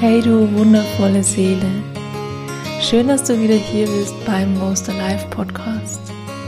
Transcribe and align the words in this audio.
Hey 0.00 0.22
du 0.22 0.50
wundervolle 0.54 1.22
Seele. 1.22 1.66
Schön, 2.80 3.08
dass 3.08 3.24
du 3.24 3.38
wieder 3.38 3.56
hier 3.56 3.84
bist 3.84 4.14
beim 4.24 4.58
Most 4.58 4.88
Alive 4.88 5.26
Podcast. 5.28 6.00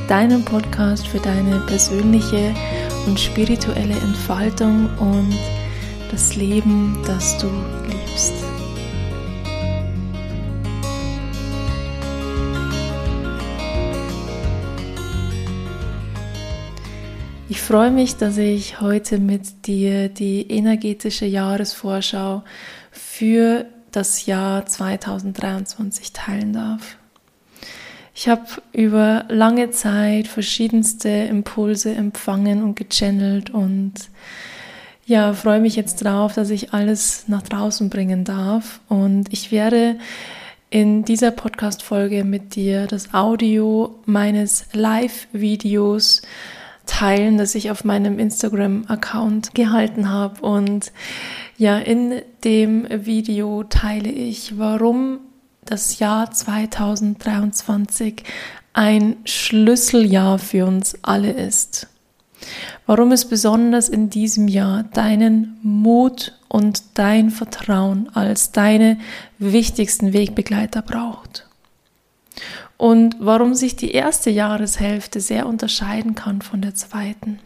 Deinem 0.08 0.42
Podcast 0.42 1.06
für 1.06 1.18
deine 1.18 1.60
persönliche 1.66 2.54
und 3.06 3.20
spirituelle 3.20 3.92
Entfaltung 3.92 4.88
und 4.98 5.36
das 6.10 6.34
Leben, 6.34 6.96
das 7.06 7.36
du 7.36 7.48
liebst. 7.90 8.32
Ich 17.50 17.60
freue 17.60 17.90
mich, 17.90 18.16
dass 18.16 18.38
ich 18.38 18.80
heute 18.80 19.18
mit 19.18 19.66
dir 19.66 20.08
die 20.08 20.50
energetische 20.50 21.26
Jahresvorschau 21.26 22.44
für 23.14 23.66
das 23.90 24.24
Jahr 24.24 24.64
2023 24.64 26.14
teilen 26.14 26.54
darf. 26.54 26.96
Ich 28.14 28.26
habe 28.26 28.46
über 28.72 29.26
lange 29.28 29.70
Zeit 29.70 30.28
verschiedenste 30.28 31.10
Impulse 31.10 31.94
empfangen 31.94 32.62
und 32.62 32.74
gechannelt 32.74 33.50
und 33.50 33.92
ja, 35.04 35.34
freue 35.34 35.60
mich 35.60 35.76
jetzt 35.76 36.02
drauf, 36.02 36.32
dass 36.32 36.48
ich 36.48 36.72
alles 36.72 37.24
nach 37.26 37.42
draußen 37.42 37.90
bringen 37.90 38.24
darf. 38.24 38.80
Und 38.88 39.30
ich 39.30 39.52
werde 39.52 39.98
in 40.70 41.04
dieser 41.04 41.32
Podcast-Folge 41.32 42.24
mit 42.24 42.54
dir 42.54 42.86
das 42.86 43.12
Audio 43.12 43.94
meines 44.06 44.64
Live-Videos 44.72 46.22
teilen, 46.86 47.38
das 47.38 47.54
ich 47.54 47.70
auf 47.70 47.84
meinem 47.84 48.18
Instagram-Account 48.18 49.54
gehalten 49.54 50.10
habe. 50.10 50.40
Und 50.40 50.92
ja, 51.62 51.78
in 51.78 52.20
dem 52.42 52.88
Video 52.90 53.62
teile 53.62 54.10
ich, 54.10 54.58
warum 54.58 55.20
das 55.64 56.00
Jahr 56.00 56.28
2023 56.28 58.24
ein 58.72 59.16
Schlüsseljahr 59.24 60.40
für 60.40 60.66
uns 60.66 60.98
alle 61.02 61.30
ist. 61.30 61.86
Warum 62.84 63.12
es 63.12 63.26
besonders 63.26 63.88
in 63.88 64.10
diesem 64.10 64.48
Jahr 64.48 64.82
deinen 64.82 65.56
Mut 65.62 66.36
und 66.48 66.82
dein 66.94 67.30
Vertrauen 67.30 68.08
als 68.12 68.50
deine 68.50 68.98
wichtigsten 69.38 70.12
Wegbegleiter 70.12 70.82
braucht 70.82 71.46
und 72.76 73.14
warum 73.20 73.54
sich 73.54 73.76
die 73.76 73.92
erste 73.92 74.30
Jahreshälfte 74.30 75.20
sehr 75.20 75.46
unterscheiden 75.46 76.16
kann 76.16 76.42
von 76.42 76.60
der 76.60 76.74
zweiten. 76.74 77.38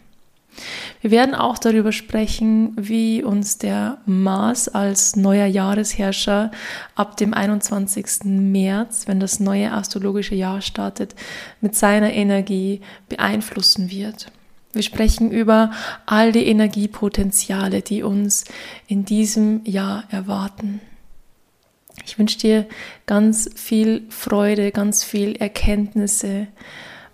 Wir 1.01 1.11
werden 1.11 1.35
auch 1.35 1.57
darüber 1.57 1.91
sprechen, 1.91 2.73
wie 2.75 3.23
uns 3.23 3.57
der 3.57 3.99
Mars 4.05 4.67
als 4.67 5.15
neuer 5.15 5.45
Jahresherrscher 5.45 6.51
ab 6.95 7.17
dem 7.17 7.33
21. 7.33 8.23
März, 8.25 9.07
wenn 9.07 9.19
das 9.19 9.39
neue 9.39 9.71
astrologische 9.71 10.35
Jahr 10.35 10.61
startet, 10.61 11.15
mit 11.61 11.75
seiner 11.75 12.13
Energie 12.13 12.81
beeinflussen 13.09 13.91
wird. 13.91 14.31
Wir 14.73 14.83
sprechen 14.83 15.31
über 15.31 15.71
all 16.05 16.31
die 16.31 16.45
Energiepotenziale, 16.45 17.81
die 17.81 18.03
uns 18.03 18.43
in 18.87 19.05
diesem 19.05 19.61
Jahr 19.65 20.03
erwarten. 20.11 20.81
Ich 22.05 22.19
wünsche 22.19 22.37
dir 22.37 22.67
ganz 23.05 23.49
viel 23.55 24.05
Freude, 24.09 24.71
ganz 24.71 25.03
viel 25.03 25.35
Erkenntnisse 25.35 26.47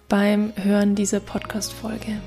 beim 0.09 0.53
Hören 0.55 0.95
dieser 0.95 1.19
Podcast-Folge. 1.19 2.19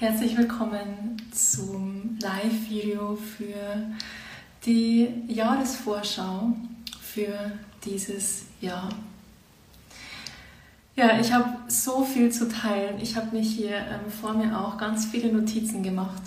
Herzlich 0.00 0.34
willkommen 0.34 1.18
zum 1.30 2.16
Live-Video 2.22 3.16
für 3.16 3.82
die 4.64 5.10
Jahresvorschau 5.28 6.54
für 7.02 7.52
dieses 7.84 8.46
Jahr. 8.62 8.88
Ja, 10.96 11.20
ich 11.20 11.34
habe 11.34 11.50
so 11.68 12.02
viel 12.02 12.32
zu 12.32 12.48
teilen. 12.48 12.98
Ich 13.02 13.14
habe 13.14 13.36
mich 13.36 13.54
hier 13.54 13.76
ähm, 13.76 14.10
vor 14.10 14.32
mir 14.32 14.58
auch 14.58 14.78
ganz 14.78 15.04
viele 15.04 15.30
Notizen 15.30 15.82
gemacht. 15.82 16.22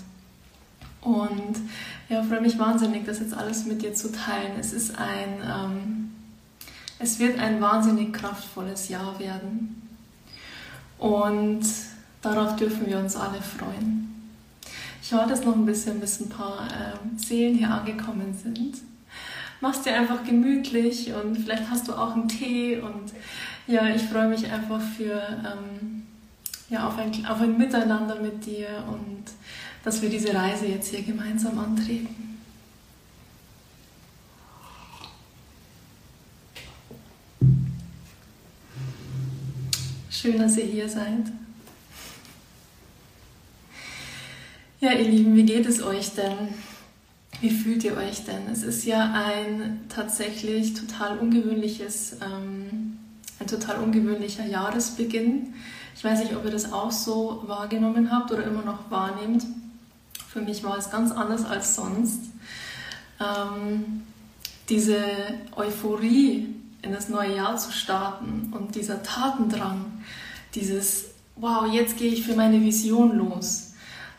Und 1.01 1.55
ja, 2.09 2.21
freue 2.21 2.41
mich 2.41 2.59
wahnsinnig, 2.59 3.05
das 3.07 3.21
jetzt 3.21 3.33
alles 3.33 3.65
mit 3.65 3.81
dir 3.81 3.95
zu 3.95 4.11
teilen. 4.11 4.51
Es 4.59 4.71
ist 4.71 4.99
ein, 4.99 5.41
ähm, 5.43 6.11
es 6.99 7.17
wird 7.17 7.39
ein 7.39 7.59
wahnsinnig 7.59 8.13
kraftvolles 8.13 8.89
Jahr 8.89 9.17
werden. 9.17 9.81
Und 10.99 11.65
darauf 12.23 12.55
dürfen 12.55 12.87
wir 12.87 12.97
uns 12.97 13.15
alle 13.15 13.41
freuen. 13.41 14.31
Ich 15.03 15.11
warte 15.11 15.33
jetzt 15.33 15.45
noch 15.45 15.55
ein 15.55 15.65
bisschen, 15.65 15.99
bis 15.99 16.19
ein 16.19 16.29
paar 16.29 16.67
ähm, 16.71 17.17
Seelen 17.19 17.55
hier 17.55 17.69
angekommen 17.69 18.33
sind 18.41 18.77
machst 19.63 19.85
dir 19.85 19.95
einfach 19.95 20.25
gemütlich 20.25 21.13
und 21.13 21.37
vielleicht 21.37 21.69
hast 21.69 21.87
du 21.87 21.93
auch 21.93 22.13
einen 22.13 22.27
Tee 22.27 22.79
und 22.79 23.13
ja, 23.65 23.87
ich 23.95 24.01
freue 24.01 24.27
mich 24.27 24.51
einfach 24.51 24.81
für 24.81 25.13
ähm, 25.13 26.03
ja, 26.69 26.85
auf, 26.85 26.97
ein, 26.97 27.25
auf 27.25 27.39
ein 27.39 27.57
Miteinander 27.57 28.19
mit 28.19 28.45
dir 28.45 28.83
und 28.91 29.23
dass 29.85 30.01
wir 30.01 30.09
diese 30.09 30.33
Reise 30.33 30.65
jetzt 30.67 30.89
hier 30.89 31.01
gemeinsam 31.01 31.57
antreten. 31.57 32.39
Schön, 40.09 40.39
dass 40.39 40.57
ihr 40.57 40.65
hier 40.65 40.89
seid. 40.89 41.31
Ja, 44.83 44.91
ihr 44.91 45.07
Lieben, 45.07 45.33
wie 45.37 45.45
geht 45.45 45.65
es 45.65 45.81
euch 45.81 46.13
denn? 46.13 46.55
Wie 47.39 47.51
fühlt 47.51 47.85
ihr 47.85 47.95
euch 47.95 48.25
denn? 48.25 48.51
Es 48.51 48.63
ist 48.63 48.83
ja 48.83 49.13
ein 49.13 49.79
tatsächlich 49.87 50.73
total 50.73 51.19
ungewöhnliches, 51.19 52.17
ähm, 52.21 52.99
ein 53.39 53.47
total 53.47 53.77
ungewöhnlicher 53.77 54.45
Jahresbeginn. 54.45 55.53
Ich 55.95 56.03
weiß 56.03 56.19
nicht, 56.19 56.35
ob 56.35 56.43
ihr 56.43 56.51
das 56.51 56.73
auch 56.73 56.91
so 56.91 57.43
wahrgenommen 57.47 58.11
habt 58.11 58.33
oder 58.33 58.43
immer 58.43 58.61
noch 58.61 58.91
wahrnehmt. 58.91 59.45
Für 60.27 60.41
mich 60.41 60.65
war 60.65 60.77
es 60.77 60.91
ganz 60.91 61.13
anders 61.13 61.45
als 61.45 61.75
sonst. 61.75 62.19
Ähm, 63.21 64.03
diese 64.67 64.99
Euphorie 65.55 66.53
in 66.81 66.91
das 66.91 67.07
neue 67.07 67.37
Jahr 67.37 67.55
zu 67.55 67.71
starten 67.71 68.51
und 68.51 68.75
dieser 68.75 69.01
Tatendrang, 69.01 70.03
dieses 70.55 71.05
Wow, 71.37 71.71
jetzt 71.71 71.95
gehe 71.95 72.11
ich 72.11 72.25
für 72.25 72.35
meine 72.35 72.59
Vision 72.59 73.17
los 73.17 73.69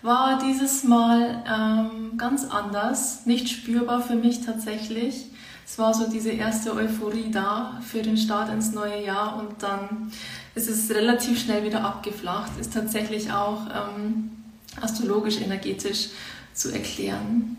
war 0.04 0.38
dieses 0.38 0.84
Mal 0.84 1.42
ähm, 1.48 2.18
ganz 2.18 2.44
anders, 2.44 3.24
nicht 3.24 3.48
spürbar 3.48 4.02
für 4.02 4.16
mich 4.16 4.44
tatsächlich. 4.44 5.24
Es 5.66 5.78
war 5.78 5.94
so 5.94 6.10
diese 6.10 6.30
erste 6.30 6.74
Euphorie 6.74 7.30
da 7.30 7.80
für 7.80 8.02
den 8.02 8.18
Start 8.18 8.52
ins 8.52 8.72
neue 8.72 9.02
Jahr 9.02 9.38
und 9.38 9.62
dann 9.62 10.12
ist 10.54 10.68
es 10.68 10.90
relativ 10.90 11.42
schnell 11.42 11.64
wieder 11.64 11.82
abgeflacht, 11.82 12.52
ist 12.60 12.74
tatsächlich 12.74 13.32
auch 13.32 13.62
ähm, 13.66 14.30
astrologisch, 14.78 15.40
energetisch 15.40 16.10
zu 16.52 16.70
erklären. 16.70 17.56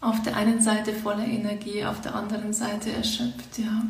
Auf 0.00 0.22
der 0.22 0.36
einen 0.36 0.62
Seite 0.62 0.94
voller 0.94 1.26
Energie, 1.26 1.84
auf 1.84 2.00
der 2.00 2.14
anderen 2.14 2.54
Seite 2.54 2.92
erschöpft, 2.92 3.58
ja. 3.58 3.82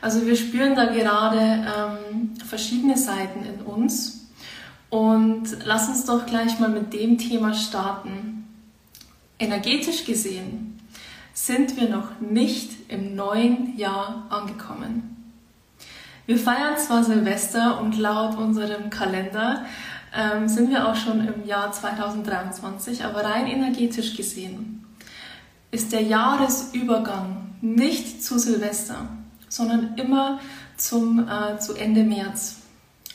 Also 0.00 0.24
wir 0.24 0.34
spüren 0.34 0.74
da 0.74 0.86
gerade 0.86 1.40
ähm, 1.40 2.38
verschiedene 2.46 2.96
Seiten 2.96 3.44
in 3.44 3.60
uns 3.60 4.19
und 4.90 5.64
lass 5.64 5.88
uns 5.88 6.04
doch 6.04 6.26
gleich 6.26 6.58
mal 6.58 6.68
mit 6.68 6.92
dem 6.92 7.16
Thema 7.16 7.54
starten. 7.54 8.48
Energetisch 9.38 10.04
gesehen 10.04 10.80
sind 11.32 11.80
wir 11.80 11.88
noch 11.88 12.20
nicht 12.20 12.90
im 12.90 13.14
neuen 13.14 13.78
Jahr 13.78 14.26
angekommen. 14.28 15.16
Wir 16.26 16.36
feiern 16.36 16.76
zwar 16.76 17.02
Silvester 17.02 17.80
und 17.80 17.96
laut 17.96 18.36
unserem 18.36 18.90
Kalender 18.90 19.64
ähm, 20.14 20.48
sind 20.48 20.70
wir 20.70 20.88
auch 20.88 20.96
schon 20.96 21.26
im 21.26 21.46
Jahr 21.46 21.72
2023, 21.72 23.04
aber 23.04 23.24
rein 23.24 23.46
energetisch 23.46 24.16
gesehen 24.16 24.84
ist 25.70 25.92
der 25.92 26.02
Jahresübergang 26.02 27.54
nicht 27.60 28.24
zu 28.24 28.38
Silvester, 28.38 29.08
sondern 29.48 29.94
immer 29.96 30.40
zum, 30.76 31.28
äh, 31.28 31.58
zu 31.58 31.74
Ende 31.74 32.02
März 32.02 32.59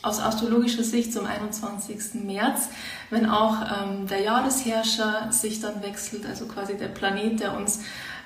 aus 0.06 0.20
astrologischer 0.20 0.84
Sicht 0.84 1.12
zum 1.12 1.26
21. 1.26 2.24
März, 2.24 2.70
wenn 3.10 3.28
auch 3.28 3.58
ähm, 3.62 4.08
der 4.08 4.22
Jahresherrscher 4.22 5.32
sich 5.32 5.60
dann 5.60 5.82
wechselt, 5.82 6.26
also 6.26 6.46
quasi 6.46 6.78
der 6.78 6.88
Planet, 6.90 7.40
der 7.40 7.58
uns 7.58 7.80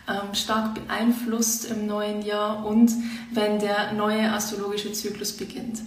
ähm, 0.10 0.34
stark 0.34 0.76
beeinflusst 0.76 1.66
im 1.72 1.88
neuen 1.88 2.22
Jahr 2.22 2.66
und 2.66 2.92
wenn 3.32 3.60
der 3.60 3.94
neue 3.94 4.32
astrologische 4.32 4.92
Zyklus 4.92 5.34
beginnt. 5.34 5.82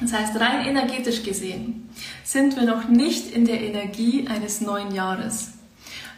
Das 0.00 0.12
heißt, 0.12 0.38
rein 0.38 0.64
energetisch 0.64 1.24
gesehen 1.24 1.90
sind 2.22 2.54
wir 2.54 2.62
noch 2.62 2.88
nicht 2.88 3.32
in 3.32 3.44
der 3.44 3.60
Energie 3.60 4.28
eines 4.28 4.60
neuen 4.60 4.94
Jahres, 4.94 5.57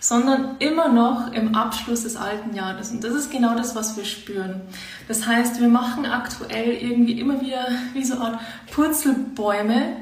sondern 0.01 0.57
immer 0.59 0.89
noch 0.89 1.33
im 1.33 1.55
Abschluss 1.55 2.05
des 2.05 2.17
alten 2.17 2.57
Jahres. 2.57 2.91
Und 2.91 3.05
das 3.05 3.15
ist 3.15 3.31
genau 3.31 3.55
das, 3.55 3.77
was 3.77 3.97
wir 3.99 4.05
spüren. 4.07 4.63
Das 5.07 5.27
heißt, 5.27 5.61
wir 5.61 5.69
machen 5.69 6.07
aktuell 6.07 6.73
irgendwie 6.73 7.21
immer 7.21 7.41
wieder 7.43 7.67
wie 7.93 8.03
so 8.03 8.15
eine 8.15 8.25
Art 8.25 8.41
Purzelbäume, 8.73 9.99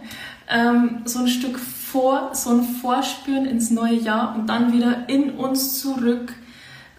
ähm, 0.49 1.03
so 1.05 1.19
ein 1.19 1.29
Stück 1.29 1.59
vor, 1.59 2.31
so 2.33 2.51
ein 2.51 2.63
Vorspüren 2.63 3.45
ins 3.45 3.71
neue 3.71 3.97
Jahr 3.97 4.37
und 4.37 4.47
dann 4.47 4.73
wieder 4.73 5.09
in 5.09 5.33
uns 5.33 5.81
zurück, 5.81 6.33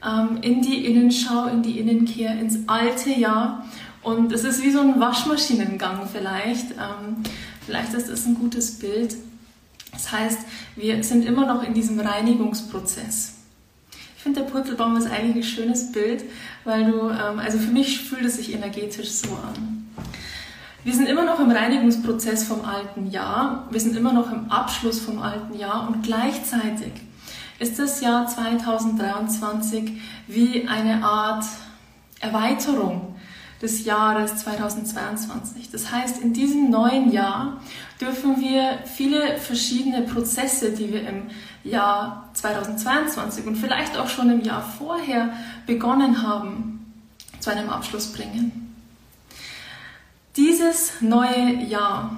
ähm, 0.06 0.40
in 0.42 0.62
die 0.62 0.86
Innenschau, 0.86 1.46
in 1.46 1.62
die 1.62 1.80
Innenkehr, 1.80 2.38
ins 2.38 2.68
alte 2.68 3.12
Jahr. 3.12 3.66
Und 4.02 4.34
es 4.34 4.44
ist 4.44 4.62
wie 4.62 4.72
so 4.72 4.82
ein 4.82 5.00
Waschmaschinengang 5.00 6.08
vielleicht. 6.12 6.72
Ähm, 6.72 7.24
vielleicht 7.66 7.94
ist 7.94 8.10
das 8.10 8.26
ein 8.26 8.36
gutes 8.36 8.78
Bild. 8.80 9.16
Das 10.02 10.12
heißt, 10.14 10.40
wir 10.78 11.04
sind 11.04 11.26
immer 11.26 11.46
noch 11.46 11.62
in 11.62 11.74
diesem 11.74 12.00
Reinigungsprozess. 12.00 13.34
Ich 14.16 14.24
finde, 14.24 14.42
der 14.42 14.48
Purzelbaum 14.48 14.96
ist 14.96 15.10
eigentlich 15.12 15.36
ein 15.36 15.44
schönes 15.44 15.92
Bild, 15.92 16.24
weil 16.64 16.86
du, 16.90 17.10
ähm, 17.10 17.40
also 17.40 17.58
für 17.58 17.72
mich 17.72 18.02
fühlt 18.02 18.24
es 18.24 18.38
sich 18.38 18.54
energetisch 18.54 19.10
so 19.10 19.30
an. 19.30 19.88
Wir 20.86 20.94
sind 20.94 21.10
immer 21.10 21.26
noch 21.26 21.42
im 21.42 21.52
Reinigungsprozess 21.52 22.46
vom 22.46 22.64
alten 22.64 23.12
Jahr, 23.12 23.68
wir 23.70 23.80
sind 23.82 23.98
immer 23.98 24.14
noch 24.14 24.32
im 24.32 24.50
Abschluss 24.50 25.02
vom 25.02 25.22
alten 25.22 25.60
Jahr 25.60 25.90
und 25.90 26.04
gleichzeitig 26.04 26.94
ist 27.60 27.78
das 27.78 28.00
Jahr 28.00 28.26
2023 28.26 30.02
wie 30.28 30.66
eine 30.66 31.04
Art 31.04 31.44
Erweiterung 32.22 33.16
des 33.62 33.84
Jahres 33.86 34.38
2022. 34.38 35.70
Das 35.72 35.92
heißt, 35.92 36.22
in 36.22 36.34
diesem 36.34 36.70
neuen 36.70 37.12
Jahr 37.12 37.62
dürfen 38.00 38.40
wir 38.40 38.80
viele 38.86 39.38
verschiedene 39.38 40.04
Prozesse, 40.04 40.72
die 40.72 40.94
wir 40.94 41.08
im 41.08 41.24
Jahr 41.64 42.30
2022 42.34 43.46
und 43.46 43.56
vielleicht 43.56 43.98
auch 43.98 44.08
schon 44.08 44.30
im 44.30 44.42
Jahr 44.42 44.62
vorher 44.62 45.34
begonnen 45.66 46.24
haben, 46.24 46.94
zu 47.40 47.52
einem 47.52 47.70
Abschluss 47.70 48.14
bringen. 48.14 48.76
Dieses 50.36 51.02
neue 51.02 51.64
Jahr 51.66 52.18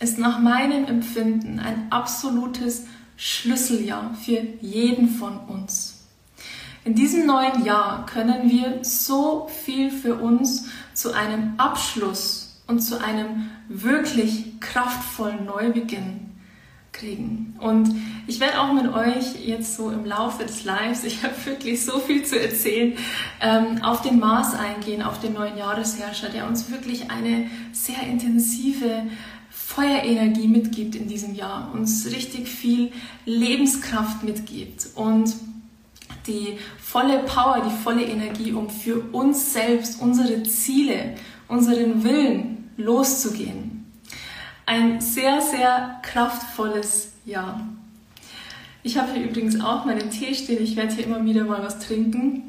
ist 0.00 0.18
nach 0.18 0.40
meinem 0.40 0.86
Empfinden 0.86 1.60
ein 1.60 1.86
absolutes 1.90 2.84
Schlüsseljahr 3.16 4.14
für 4.14 4.42
jeden 4.60 5.08
von 5.08 5.38
uns. 5.38 5.93
In 6.84 6.94
diesem 6.94 7.24
neuen 7.24 7.64
Jahr 7.64 8.04
können 8.04 8.50
wir 8.50 8.84
so 8.84 9.48
viel 9.64 9.90
für 9.90 10.16
uns 10.16 10.68
zu 10.92 11.14
einem 11.14 11.54
Abschluss 11.56 12.62
und 12.66 12.80
zu 12.80 13.02
einem 13.02 13.50
wirklich 13.68 14.60
kraftvollen 14.60 15.46
Neubeginn 15.46 16.32
kriegen. 16.92 17.56
Und 17.58 17.88
ich 18.26 18.38
werde 18.38 18.60
auch 18.60 18.74
mit 18.74 18.92
euch 18.92 19.46
jetzt 19.46 19.76
so 19.76 19.90
im 19.90 20.04
Laufe 20.04 20.44
des 20.44 20.64
Lives, 20.64 21.04
ich 21.04 21.22
habe 21.22 21.34
wirklich 21.46 21.82
so 21.82 21.98
viel 22.00 22.22
zu 22.22 22.38
erzählen, 22.38 22.92
ähm, 23.40 23.82
auf 23.82 24.02
den 24.02 24.20
Mars 24.20 24.54
eingehen, 24.54 25.02
auf 25.02 25.18
den 25.20 25.32
neuen 25.32 25.56
Jahresherrscher, 25.56 26.28
der 26.28 26.46
uns 26.46 26.70
wirklich 26.70 27.10
eine 27.10 27.48
sehr 27.72 28.02
intensive 28.02 29.06
Feuerenergie 29.48 30.48
mitgibt 30.48 30.94
in 30.96 31.08
diesem 31.08 31.34
Jahr, 31.34 31.70
uns 31.72 32.06
richtig 32.06 32.46
viel 32.46 32.92
Lebenskraft 33.24 34.22
mitgibt 34.22 34.88
und 34.94 35.34
die 36.26 36.58
volle 36.78 37.20
Power, 37.20 37.62
die 37.68 37.82
volle 37.82 38.04
Energie, 38.04 38.52
um 38.52 38.70
für 38.70 39.00
uns 39.12 39.52
selbst, 39.52 40.00
unsere 40.00 40.42
Ziele, 40.44 41.14
unseren 41.48 42.02
Willen 42.02 42.70
loszugehen. 42.76 43.92
Ein 44.66 45.00
sehr, 45.00 45.40
sehr 45.40 46.00
kraftvolles 46.02 47.12
Jahr. 47.26 47.60
Ich 48.82 48.98
habe 48.98 49.12
hier 49.12 49.24
übrigens 49.24 49.60
auch 49.60 49.84
meinen 49.84 50.10
Tee 50.10 50.34
stehen. 50.34 50.62
Ich 50.62 50.76
werde 50.76 50.94
hier 50.94 51.04
immer 51.04 51.24
wieder 51.24 51.44
mal 51.44 51.62
was 51.62 51.78
trinken. 51.78 52.42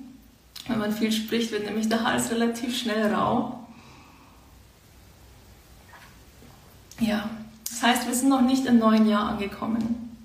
Wenn 0.68 0.80
man 0.80 0.92
viel 0.92 1.12
spricht, 1.12 1.52
wird 1.52 1.66
nämlich 1.66 1.90
der 1.90 2.04
Hals 2.04 2.32
relativ 2.32 2.78
schnell 2.78 3.14
rau. 3.14 3.60
Ja, 7.00 7.30
das 7.70 7.84
heißt, 7.84 8.08
wir 8.08 8.16
sind 8.16 8.30
noch 8.30 8.42
nicht 8.42 8.66
im 8.66 8.80
neuen 8.80 9.08
Jahr 9.08 9.30
angekommen. 9.30 10.18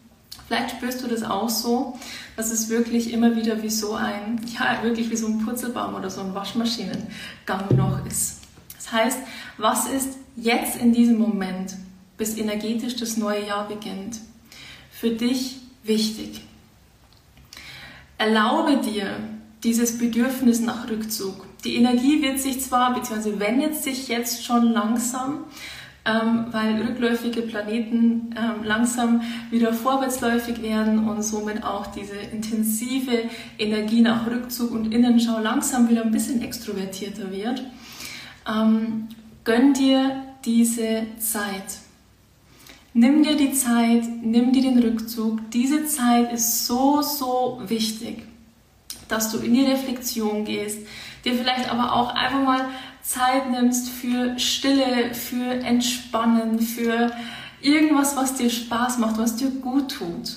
Vielleicht 0.47 0.71
spürst 0.73 1.03
du 1.03 1.09
das 1.09 1.23
auch 1.23 1.49
so, 1.49 1.99
dass 2.41 2.51
es 2.51 2.71
wirklich 2.71 3.13
immer 3.13 3.37
wieder 3.37 3.63
wie 3.63 3.69
so 3.69 3.93
ein, 3.93 4.41
ja, 4.59 4.83
wirklich 4.83 5.11
wie 5.11 5.17
so 5.17 5.27
ein 5.27 5.45
Purzelbaum 5.45 5.95
oder 5.95 6.09
so 6.09 6.23
ein 6.23 6.35
Waschmaschinengang 6.35 7.77
noch 7.77 8.03
ist. 8.07 8.39
Das 8.77 8.91
heißt, 8.91 9.19
was 9.59 9.87
ist 9.87 10.17
jetzt 10.37 10.77
in 10.77 10.95
diesem 10.95 11.19
Moment, 11.19 11.75
bis 12.17 12.39
energetisch 12.39 12.97
das 12.97 13.19
neue 13.19 13.47
Jahr 13.47 13.69
beginnt, 13.69 14.21
für 14.91 15.11
dich 15.11 15.59
wichtig? 15.83 16.41
Erlaube 18.17 18.79
dir 18.79 19.19
dieses 19.63 19.99
Bedürfnis 19.99 20.61
nach 20.61 20.89
Rückzug. 20.89 21.47
Die 21.65 21.77
Energie 21.77 22.23
wird 22.23 22.41
sich 22.41 22.63
zwar, 22.63 22.95
beziehungsweise 22.95 23.39
wendet 23.39 23.77
sich 23.77 24.09
jetzt 24.09 24.47
schon 24.47 24.73
langsam, 24.73 25.45
ähm, 26.05 26.47
weil 26.51 26.81
rückläufige 26.83 27.43
Planeten 27.43 28.35
ähm, 28.37 28.65
langsam 28.65 29.23
wieder 29.51 29.73
vorwärtsläufig 29.73 30.63
werden 30.63 31.09
und 31.09 31.23
somit 31.23 31.63
auch 31.63 31.89
diese 31.89 32.17
intensive 32.17 33.25
Energie 33.59 34.01
nach 34.01 34.27
Rückzug 34.27 34.73
und 34.73 34.93
Innenschau 34.95 35.39
langsam 35.41 35.91
wieder 35.91 36.03
ein 36.03 36.11
bisschen 36.11 36.43
extrovertierter 36.43 37.31
wird. 37.31 37.63
Ähm, 38.49 39.09
gönn 39.45 39.75
dir 39.75 40.23
diese 40.45 41.07
Zeit. 41.19 41.81
Nimm 42.95 43.23
dir 43.23 43.37
die 43.37 43.53
Zeit, 43.53 44.05
nimm 44.23 44.53
dir 44.53 44.63
den 44.63 44.79
Rückzug. 44.79 45.51
Diese 45.51 45.85
Zeit 45.85 46.33
ist 46.33 46.67
so, 46.67 47.03
so 47.03 47.61
wichtig, 47.67 48.25
dass 49.09 49.31
du 49.31 49.39
in 49.39 49.55
die 49.55 49.65
Reflexion 49.65 50.45
gehst, 50.45 50.79
dir 51.25 51.35
vielleicht 51.35 51.71
aber 51.71 51.93
auch 51.93 52.15
einfach 52.15 52.43
mal 52.43 52.65
Zeit 53.03 53.51
nimmst 53.51 53.89
für 53.89 54.39
Stille, 54.39 55.15
für 55.15 55.53
Entspannen, 55.65 56.61
für 56.61 57.13
irgendwas, 57.61 58.17
was 58.17 58.35
dir 58.35 58.51
Spaß 58.51 58.99
macht, 58.99 59.19
was 59.19 59.37
dir 59.37 59.51
gut 59.51 59.93
tut. 59.93 60.37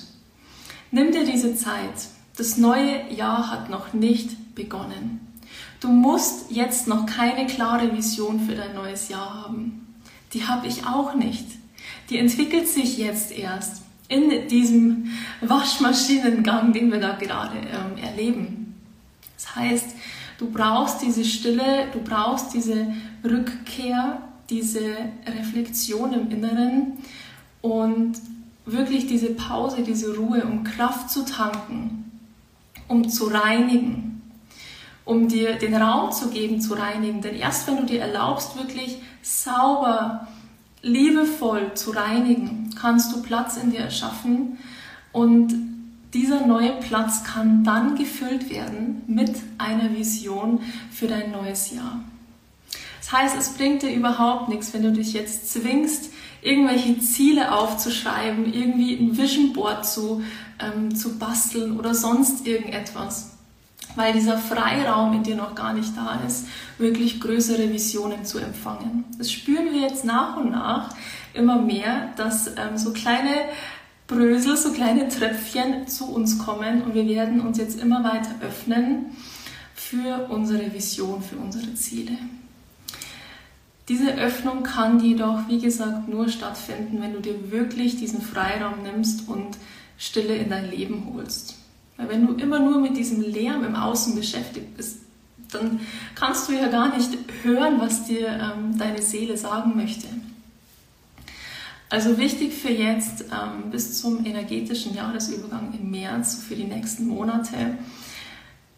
Nimm 0.90 1.12
dir 1.12 1.24
diese 1.24 1.56
Zeit. 1.56 2.08
Das 2.36 2.56
neue 2.56 3.10
Jahr 3.12 3.50
hat 3.50 3.70
noch 3.70 3.92
nicht 3.92 4.54
begonnen. 4.54 5.20
Du 5.80 5.88
musst 5.88 6.50
jetzt 6.50 6.88
noch 6.88 7.06
keine 7.06 7.46
klare 7.46 7.94
Vision 7.96 8.40
für 8.40 8.54
dein 8.54 8.74
neues 8.74 9.08
Jahr 9.08 9.44
haben. 9.44 9.94
Die 10.32 10.46
habe 10.46 10.66
ich 10.66 10.86
auch 10.86 11.14
nicht. 11.14 11.46
Die 12.10 12.18
entwickelt 12.18 12.68
sich 12.68 12.98
jetzt 12.98 13.32
erst 13.32 13.82
in 14.08 14.48
diesem 14.48 15.10
Waschmaschinengang, 15.40 16.72
den 16.72 16.92
wir 16.92 17.00
da 17.00 17.12
gerade 17.12 17.56
ähm, 17.58 18.02
erleben. 18.02 18.74
Das 19.36 19.56
heißt, 19.56 19.93
Du 20.38 20.50
brauchst 20.50 21.02
diese 21.02 21.24
Stille, 21.24 21.88
du 21.92 22.00
brauchst 22.00 22.54
diese 22.54 22.92
Rückkehr, 23.22 24.18
diese 24.50 24.96
Reflexion 25.26 26.12
im 26.12 26.30
Inneren 26.30 26.98
und 27.62 28.14
wirklich 28.66 29.06
diese 29.06 29.30
Pause, 29.30 29.82
diese 29.82 30.16
Ruhe, 30.16 30.44
um 30.44 30.64
Kraft 30.64 31.10
zu 31.10 31.24
tanken, 31.24 32.10
um 32.88 33.08
zu 33.08 33.26
reinigen, 33.26 34.22
um 35.04 35.28
dir 35.28 35.54
den 35.54 35.74
Raum 35.74 36.12
zu 36.12 36.30
geben, 36.30 36.60
zu 36.60 36.74
reinigen. 36.74 37.20
Denn 37.20 37.36
erst 37.36 37.66
wenn 37.66 37.76
du 37.76 37.84
dir 37.84 38.00
erlaubst, 38.00 38.56
wirklich 38.56 38.98
sauber, 39.22 40.26
liebevoll 40.82 41.74
zu 41.74 41.92
reinigen, 41.92 42.70
kannst 42.78 43.14
du 43.14 43.22
Platz 43.22 43.56
in 43.56 43.70
dir 43.70 43.80
erschaffen 43.80 44.58
und 45.12 45.73
dieser 46.14 46.46
neue 46.46 46.72
Platz 46.72 47.24
kann 47.24 47.64
dann 47.64 47.96
gefüllt 47.96 48.48
werden 48.48 49.02
mit 49.06 49.32
einer 49.58 49.94
Vision 49.94 50.60
für 50.90 51.08
dein 51.08 51.32
neues 51.32 51.72
Jahr. 51.72 52.00
Das 53.00 53.12
heißt, 53.12 53.36
es 53.36 53.50
bringt 53.50 53.82
dir 53.82 53.92
überhaupt 53.92 54.48
nichts, 54.48 54.72
wenn 54.72 54.82
du 54.82 54.92
dich 54.92 55.12
jetzt 55.12 55.52
zwingst, 55.52 56.10
irgendwelche 56.40 56.98
Ziele 57.00 57.52
aufzuschreiben, 57.52 58.52
irgendwie 58.52 58.94
ein 58.94 59.18
Vision 59.18 59.52
Board 59.52 59.84
zu, 59.84 60.22
ähm, 60.58 60.94
zu 60.94 61.18
basteln 61.18 61.78
oder 61.78 61.94
sonst 61.94 62.46
irgendetwas, 62.46 63.32
weil 63.96 64.12
dieser 64.12 64.38
Freiraum 64.38 65.12
in 65.14 65.22
dir 65.22 65.36
noch 65.36 65.54
gar 65.54 65.74
nicht 65.74 65.96
da 65.96 66.20
ist, 66.26 66.46
wirklich 66.78 67.20
größere 67.20 67.70
Visionen 67.72 68.24
zu 68.24 68.38
empfangen. 68.38 69.04
Das 69.18 69.32
spüren 69.32 69.72
wir 69.72 69.80
jetzt 69.80 70.04
nach 70.04 70.36
und 70.36 70.50
nach 70.50 70.94
immer 71.34 71.60
mehr, 71.60 72.12
dass 72.16 72.46
ähm, 72.46 72.76
so 72.76 72.92
kleine 72.92 73.34
Brösel, 74.06 74.56
so 74.56 74.72
kleine 74.72 75.08
Tröpfchen 75.08 75.88
zu 75.88 76.12
uns 76.12 76.38
kommen 76.38 76.82
und 76.82 76.94
wir 76.94 77.06
werden 77.08 77.40
uns 77.40 77.56
jetzt 77.56 77.80
immer 77.80 78.04
weiter 78.04 78.34
öffnen 78.42 79.06
für 79.74 80.26
unsere 80.28 80.72
Vision, 80.74 81.22
für 81.22 81.36
unsere 81.36 81.74
Ziele. 81.74 82.18
Diese 83.88 84.14
Öffnung 84.14 84.62
kann 84.62 85.00
jedoch, 85.00 85.48
wie 85.48 85.58
gesagt, 85.58 86.08
nur 86.08 86.28
stattfinden, 86.28 87.00
wenn 87.00 87.12
du 87.12 87.20
dir 87.20 87.50
wirklich 87.50 87.96
diesen 87.96 88.20
Freiraum 88.22 88.82
nimmst 88.82 89.28
und 89.28 89.58
Stille 89.98 90.36
in 90.36 90.50
dein 90.50 90.70
Leben 90.70 91.10
holst. 91.12 91.56
Weil 91.96 92.08
wenn 92.08 92.26
du 92.26 92.34
immer 92.34 92.60
nur 92.60 92.80
mit 92.80 92.96
diesem 92.96 93.20
Lärm 93.20 93.64
im 93.64 93.76
Außen 93.76 94.14
beschäftigt 94.14 94.76
bist, 94.76 95.00
dann 95.50 95.80
kannst 96.14 96.48
du 96.48 96.52
ja 96.52 96.68
gar 96.68 96.94
nicht 96.96 97.10
hören, 97.42 97.80
was 97.80 98.04
dir 98.04 98.28
ähm, 98.28 98.76
deine 98.76 99.00
Seele 99.00 99.36
sagen 99.36 99.76
möchte. 99.76 100.08
Also 101.94 102.18
wichtig 102.18 102.52
für 102.52 102.72
jetzt 102.72 103.26
ähm, 103.30 103.70
bis 103.70 104.00
zum 104.00 104.26
energetischen 104.26 104.96
Jahresübergang 104.96 105.72
im 105.80 105.92
März, 105.92 106.42
für 106.42 106.56
die 106.56 106.64
nächsten 106.64 107.06
Monate, 107.06 107.78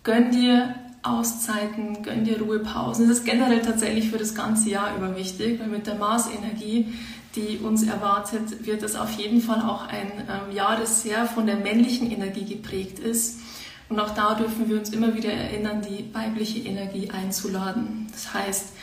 gönn 0.03 0.31
dir 0.33 0.75
Auszeiten, 1.03 2.03
gönn 2.03 2.25
dir 2.25 2.43
Ruhepausen. 2.43 3.09
Das 3.09 3.21
ist 3.21 3.25
generell 3.25 3.63
tatsächlich 3.63 4.11
für 4.11 4.19
das 4.19 4.35
ganze 4.35 4.69
Jahr 4.69 4.95
über 4.99 5.17
wichtig, 5.17 5.59
weil 5.59 5.69
mit 5.69 5.87
der 5.87 5.95
Marsenergie, 5.95 6.93
die 7.35 7.57
uns 7.57 7.85
erwartet, 7.85 8.67
wird 8.67 8.83
es 8.83 8.97
auf 8.97 9.13
jeden 9.13 9.41
Fall 9.41 9.63
auch 9.63 9.89
ein 9.89 10.13
ähm, 10.29 10.55
Jahr, 10.55 10.77
das 10.79 11.03
sehr 11.03 11.25
von 11.25 11.47
der 11.47 11.57
männlichen 11.57 12.11
Energie 12.11 12.45
geprägt 12.45 12.99
ist. 12.99 13.41
Und 13.89 13.99
auch 13.99 14.11
da 14.11 14.35
dürfen 14.35 14.69
wir 14.69 14.79
uns 14.79 14.91
immer 14.91 15.15
wieder 15.15 15.33
erinnern, 15.33 15.81
die 15.81 16.15
weibliche 16.15 16.69
Energie 16.69 17.09
einzuladen. 17.11 18.09
Das 18.13 18.35
heißt, 18.35 18.76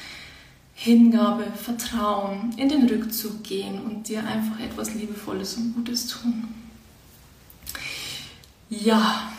Hingabe, 0.75 1.45
Vertrauen, 1.55 2.53
in 2.57 2.69
den 2.69 2.87
Rückzug 2.89 3.43
gehen 3.43 3.81
und 3.83 4.07
dir 4.07 4.25
einfach 4.25 4.59
etwas 4.59 4.93
Liebevolles 4.95 5.55
und 5.55 5.75
Gutes 5.75 6.07
tun. 6.07 6.47
Ja, 8.69 9.31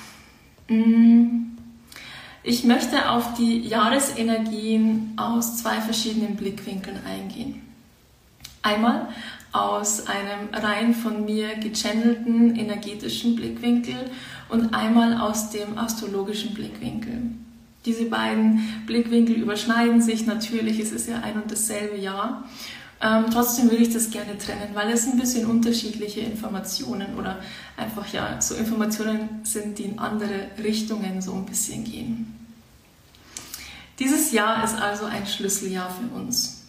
mm. 0.69 1.57
ich 2.45 2.64
möchte 2.64 3.11
auf 3.11 3.35
die 3.35 3.61
Jahresenergien 3.61 5.14
aus 5.17 5.57
zwei 5.57 5.81
verschiedenen 5.81 6.37
Blickwinkeln 6.37 7.00
eingehen. 7.05 7.62
Einmal 8.62 9.09
aus 9.53 10.07
einem 10.07 10.49
rein 10.53 10.95
von 10.95 11.25
mir 11.25 11.57
gechannelten 11.57 12.57
energetischen 12.57 13.37
Blickwinkel 13.37 14.11
und 14.49 14.73
einmal 14.75 15.19
aus 15.21 15.50
dem 15.50 15.79
astrologischen 15.79 16.55
Blickwinkel. 16.55 17.23
Diese 17.85 18.07
beiden 18.07 18.85
Blickwinkel 18.87 19.37
überschneiden 19.37 20.00
sich 20.00 20.26
natürlich, 20.26 20.79
es 20.81 20.93
ist 20.93 21.09
ja 21.09 21.21
ein 21.21 21.35
und 21.35 21.50
dasselbe 21.50 21.97
Jahr. 21.97 22.45
Ähm, 23.00 23.26
trotzdem 23.31 23.71
würde 23.71 23.83
ich 23.83 23.93
das 23.93 24.11
gerne 24.11 24.38
trennen, 24.38 24.71
weil 24.73 24.91
es 24.91 25.07
ein 25.07 25.19
bisschen 25.19 25.47
unterschiedliche 25.47 26.21
Informationen 26.21 27.19
oder 27.19 27.41
einfach 27.76 28.11
ja 28.12 28.41
so 28.41 28.55
Informationen 28.55 29.41
sind, 29.43 29.79
die 29.79 29.85
in 29.85 29.99
andere 29.99 30.49
Richtungen 30.62 31.21
so 31.21 31.35
ein 31.35 31.45
bisschen 31.45 31.85
gehen. 31.85 32.35
Dieses 33.99 34.33
Jahr 34.33 34.64
ist 34.64 34.75
also 34.75 35.05
ein 35.05 35.26
Schlüsseljahr 35.26 35.91
für 35.91 36.17
uns. 36.17 36.62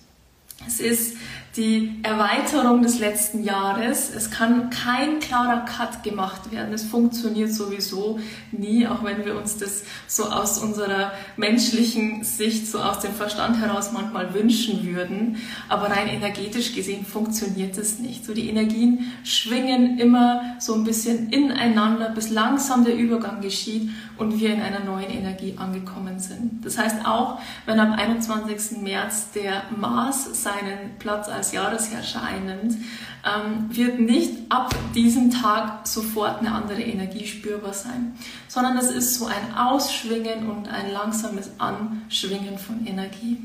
Es 0.68 0.80
ist 0.80 1.16
die 1.58 2.00
Erweiterung 2.04 2.82
des 2.82 3.00
letzten 3.00 3.44
Jahres. 3.44 4.14
Es 4.14 4.30
kann 4.30 4.70
kein 4.70 5.20
klarer 5.20 5.64
Cut 5.66 6.04
gemacht 6.04 6.52
werden. 6.52 6.74
Es 6.74 6.84
funktioniert 6.84 7.54
sowieso 7.54 8.20
nie, 8.52 8.86
auch 8.88 9.04
wenn 9.04 9.26
wir 9.26 9.38
uns 9.38 9.58
das 9.58 9.84
so 10.08 10.26
aus 10.26 10.58
unserer 10.58 11.14
menschlichen 11.38 12.24
Sicht, 12.24 12.68
so 12.68 12.80
aus 12.80 13.00
dem 13.00 13.14
Verstand 13.14 13.60
heraus 13.60 13.92
manchmal 13.94 14.34
wünschen 14.34 14.86
würden. 14.86 15.38
Aber 15.70 15.90
rein 15.90 16.10
energetisch 16.10 16.76
gesehen 16.76 17.06
funktioniert 17.06 17.78
es 17.78 18.00
nicht. 18.00 18.26
So 18.26 18.34
die 18.34 18.50
Energien 18.50 19.12
schwingen 19.24 19.98
immer 19.98 20.42
so 20.60 20.74
ein 20.74 20.84
bisschen 20.84 21.30
ineinander, 21.30 22.10
bis 22.10 22.30
langsam 22.30 22.84
der 22.84 22.96
Übergang 22.96 23.40
geschieht 23.40 23.90
und 24.18 24.40
wir 24.40 24.54
in 24.54 24.62
einer 24.62 24.80
neuen 24.82 25.10
Energie 25.10 25.56
angekommen 25.58 26.20
sind. 26.20 26.66
Das 26.66 26.78
heißt 26.78 27.06
auch, 27.06 27.40
wenn 27.66 27.80
am 27.80 27.94
21. 27.94 28.82
März 28.82 29.32
der 29.32 29.64
Mars 29.76 30.44
seinen 30.44 30.98
Platz 31.00 31.30
als 31.30 31.45
Jahresherrscher 31.52 32.22
einnimmt, 32.22 32.76
ähm, 33.26 33.76
wird 33.76 34.00
nicht 34.00 34.34
ab 34.50 34.76
diesem 34.94 35.32
Tag 35.32 35.88
sofort 35.88 36.40
eine 36.40 36.52
andere 36.52 36.82
Energie 36.82 37.26
spürbar 37.26 37.74
sein, 37.74 38.16
sondern 38.48 38.78
es 38.78 38.92
ist 38.92 39.16
so 39.16 39.26
ein 39.26 39.58
Ausschwingen 39.58 40.50
und 40.50 40.68
ein 40.68 40.92
langsames 40.92 41.52
Anschwingen 41.58 42.58
von 42.58 42.86
Energie. 42.86 43.38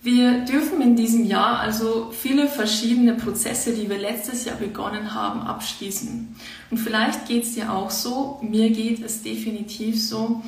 Wir 0.00 0.44
dürfen 0.44 0.80
in 0.80 0.96
diesem 0.96 1.24
Jahr 1.24 1.58
also 1.58 2.12
viele 2.12 2.48
verschiedene 2.48 3.14
Prozesse, 3.14 3.74
die 3.74 3.90
wir 3.90 3.98
letztes 3.98 4.44
Jahr 4.44 4.56
begonnen 4.56 5.12
haben, 5.12 5.42
abschließen. 5.42 6.36
Und 6.70 6.78
vielleicht 6.78 7.26
geht 7.26 7.42
es 7.42 7.54
dir 7.54 7.72
auch 7.72 7.90
so, 7.90 8.40
mir 8.42 8.70
geht 8.70 9.04
es 9.04 9.22
definitiv 9.22 10.00
so, 10.00 10.42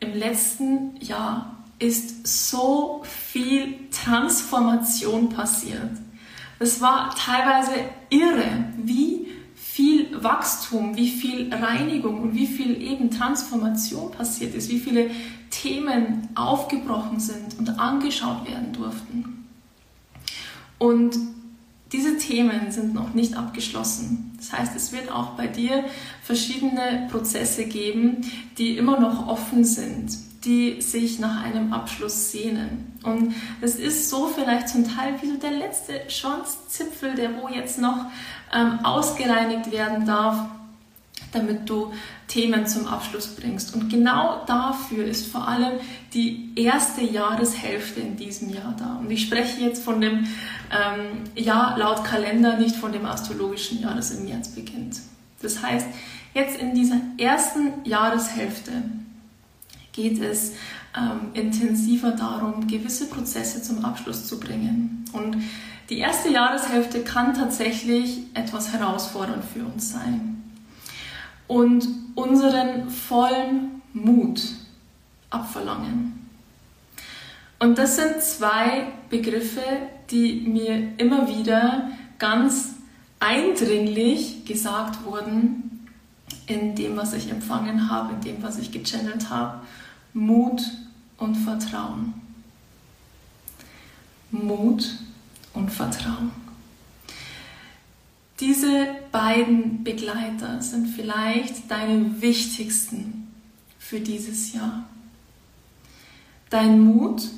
im 0.00 0.14
letzten 0.14 0.96
Jahr 1.00 1.55
ist 1.78 2.26
so 2.26 3.02
viel 3.04 3.88
Transformation 3.90 5.28
passiert. 5.28 5.90
Es 6.58 6.80
war 6.80 7.14
teilweise 7.14 7.72
irre, 8.08 8.72
wie 8.78 9.26
viel 9.54 10.22
Wachstum, 10.22 10.96
wie 10.96 11.10
viel 11.10 11.52
Reinigung 11.52 12.22
und 12.22 12.34
wie 12.34 12.46
viel 12.46 12.80
eben 12.80 13.10
Transformation 13.10 14.10
passiert 14.10 14.54
ist, 14.54 14.70
wie 14.70 14.78
viele 14.78 15.10
Themen 15.50 16.28
aufgebrochen 16.34 17.20
sind 17.20 17.58
und 17.58 17.78
angeschaut 17.78 18.48
werden 18.48 18.72
durften. 18.72 19.46
Und 20.78 21.16
diese 21.92 22.16
Themen 22.18 22.72
sind 22.72 22.94
noch 22.94 23.14
nicht 23.14 23.36
abgeschlossen. 23.36 24.32
Das 24.38 24.52
heißt, 24.52 24.74
es 24.76 24.92
wird 24.92 25.10
auch 25.10 25.30
bei 25.30 25.46
dir 25.46 25.84
verschiedene 26.22 27.08
Prozesse 27.10 27.66
geben, 27.66 28.22
die 28.58 28.76
immer 28.76 28.98
noch 28.98 29.28
offen 29.28 29.64
sind, 29.64 30.16
die 30.46 30.80
sich 30.80 31.18
nach 31.18 31.42
einem 31.42 31.72
Abschluss 31.72 32.30
sehnen. 32.30 32.98
Und 33.02 33.34
es 33.60 33.74
ist 33.76 34.08
so 34.08 34.28
vielleicht 34.28 34.68
zum 34.68 34.84
Teil 34.88 35.14
wie 35.20 35.26
so 35.26 35.36
der 35.36 35.50
letzte 35.50 36.08
Schwanzzipfel, 36.08 37.14
der 37.16 37.30
wo 37.42 37.48
jetzt 37.48 37.78
noch 37.80 38.06
ähm, 38.54 38.78
ausgereinigt 38.84 39.72
werden 39.72 40.06
darf, 40.06 40.38
damit 41.32 41.68
du 41.68 41.92
Themen 42.28 42.66
zum 42.66 42.86
Abschluss 42.86 43.26
bringst. 43.26 43.74
Und 43.74 43.88
genau 43.90 44.44
dafür 44.46 45.04
ist 45.04 45.26
vor 45.26 45.48
allem 45.48 45.80
die 46.14 46.52
erste 46.54 47.02
Jahreshälfte 47.02 48.00
in 48.00 48.16
diesem 48.16 48.54
Jahr 48.54 48.74
da. 48.78 48.98
Und 49.00 49.10
ich 49.10 49.22
spreche 49.22 49.60
jetzt 49.60 49.82
von 49.82 50.00
dem 50.00 50.26
ähm, 50.70 51.24
Jahr 51.34 51.76
laut 51.76 52.04
Kalender, 52.04 52.56
nicht 52.56 52.76
von 52.76 52.92
dem 52.92 53.04
astrologischen 53.04 53.80
Jahr, 53.82 53.94
das 53.94 54.12
im 54.12 54.24
März 54.24 54.48
beginnt. 54.50 55.00
Das 55.42 55.60
heißt, 55.62 55.88
jetzt 56.34 56.58
in 56.60 56.74
dieser 56.74 57.00
ersten 57.18 57.84
Jahreshälfte 57.84 58.72
geht 59.96 60.20
es 60.20 60.52
ähm, 60.96 61.30
intensiver 61.32 62.12
darum, 62.12 62.66
gewisse 62.68 63.08
Prozesse 63.08 63.62
zum 63.62 63.84
Abschluss 63.84 64.26
zu 64.26 64.38
bringen. 64.38 65.04
Und 65.12 65.38
die 65.88 65.98
erste 65.98 66.30
Jahreshälfte 66.30 67.00
kann 67.02 67.34
tatsächlich 67.34 68.18
etwas 68.34 68.72
herausfordernd 68.72 69.44
für 69.44 69.64
uns 69.64 69.92
sein. 69.92 70.42
Und 71.48 71.88
unseren 72.14 72.90
vollen 72.90 73.82
Mut 73.92 74.42
abverlangen. 75.30 76.28
Und 77.58 77.78
das 77.78 77.96
sind 77.96 78.20
zwei 78.20 78.88
Begriffe, 79.08 79.62
die 80.10 80.42
mir 80.46 80.92
immer 80.98 81.28
wieder 81.28 81.90
ganz 82.18 82.74
eindringlich 83.18 84.44
gesagt 84.44 85.04
wurden 85.04 85.86
in 86.46 86.74
dem, 86.74 86.96
was 86.96 87.12
ich 87.12 87.30
empfangen 87.30 87.90
habe, 87.90 88.14
in 88.14 88.20
dem, 88.20 88.42
was 88.42 88.58
ich 88.58 88.72
gechannelt 88.72 89.30
habe. 89.30 89.60
Mut 90.16 90.62
und 91.18 91.34
Vertrauen. 91.34 92.14
Mut 94.30 94.96
und 95.52 95.70
Vertrauen. 95.70 96.30
Diese 98.40 98.96
beiden 99.12 99.84
Begleiter 99.84 100.62
sind 100.62 100.86
vielleicht 100.86 101.70
deine 101.70 102.22
wichtigsten 102.22 103.30
für 103.78 104.00
dieses 104.00 104.54
Jahr. 104.54 104.88
Dein 106.48 106.80
Mut 106.80 107.28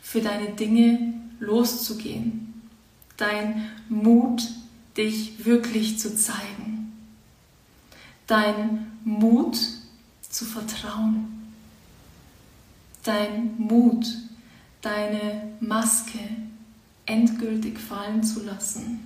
für 0.00 0.22
deine 0.22 0.54
Dinge 0.54 1.12
loszugehen. 1.38 2.62
Dein 3.18 3.68
Mut, 3.90 4.42
dich 4.96 5.44
wirklich 5.44 5.98
zu 5.98 6.16
zeigen. 6.16 6.92
Dein 8.26 8.90
Mut 9.04 9.58
zu 10.30 10.46
vertrauen 10.46 11.37
dein 13.08 13.54
Mut, 13.56 14.06
deine 14.82 15.54
Maske 15.60 16.18
endgültig 17.06 17.78
fallen 17.78 18.22
zu 18.22 18.44
lassen 18.44 19.00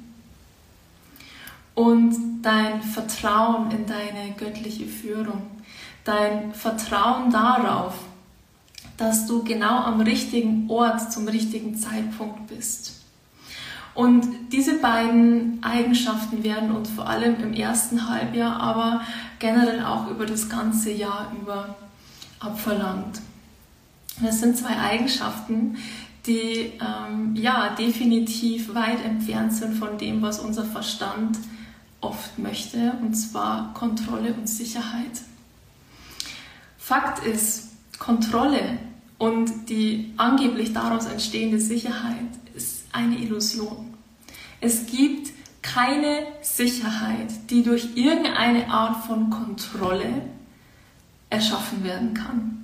und 1.77 2.43
dein 2.43 2.83
Vertrauen 2.83 3.71
in 3.71 3.87
deine 3.87 4.33
göttliche 4.37 4.87
Führung, 4.87 5.43
dein 6.05 6.53
Vertrauen 6.53 7.31
darauf, 7.31 7.95
dass 8.97 9.27
du 9.27 9.45
genau 9.45 9.79
am 9.79 10.01
richtigen 10.01 10.69
Ort 10.69 11.13
zum 11.13 11.29
richtigen 11.29 11.77
Zeitpunkt 11.77 12.49
bist. 12.49 13.03
Und 13.95 14.27
diese 14.53 14.79
beiden 14.79 15.63
Eigenschaften 15.63 16.43
werden 16.43 16.73
uns 16.75 16.91
vor 16.91 17.09
allem 17.09 17.37
im 17.41 17.53
ersten 17.53 18.09
Halbjahr, 18.09 18.59
aber 18.59 19.03
generell 19.39 19.85
auch 19.85 20.09
über 20.09 20.27
das 20.27 20.49
ganze 20.49 20.91
Jahr 20.91 21.31
über 21.41 21.77
abverlangt. 22.41 23.21
Das 24.21 24.41
sind 24.41 24.57
zwei 24.57 24.77
Eigenschaften, 24.77 25.77
die 26.27 26.73
ähm, 26.81 27.35
ja 27.35 27.75
definitiv 27.75 28.75
weit 28.75 29.05
entfernt 29.05 29.53
sind 29.53 29.75
von 29.75 29.99
dem, 29.99 30.23
was 30.23 30.39
unser 30.39 30.65
Verstand 30.65 31.39
oft 32.01 32.39
möchte, 32.39 32.93
und 33.01 33.15
zwar 33.15 33.73
Kontrolle 33.75 34.35
und 34.35 34.49
Sicherheit. 34.49 35.23
Fakt 36.79 37.25
ist, 37.25 37.71
Kontrolle 37.99 38.79
und 39.19 39.69
die 39.69 40.13
angeblich 40.17 40.73
daraus 40.73 41.07
entstehende 41.07 41.61
Sicherheit 41.61 42.27
ist 42.55 42.87
eine 42.93 43.17
Illusion. 43.17 43.95
Es 44.61 44.87
gibt 44.87 45.31
keine 45.63 46.27
Sicherheit, 46.43 47.51
die 47.51 47.63
durch 47.63 47.91
irgendeine 47.95 48.69
Art 48.69 49.05
von 49.07 49.31
Kontrolle 49.31 50.23
erschaffen 51.31 51.85
werden 51.85 52.15
kann. 52.15 52.62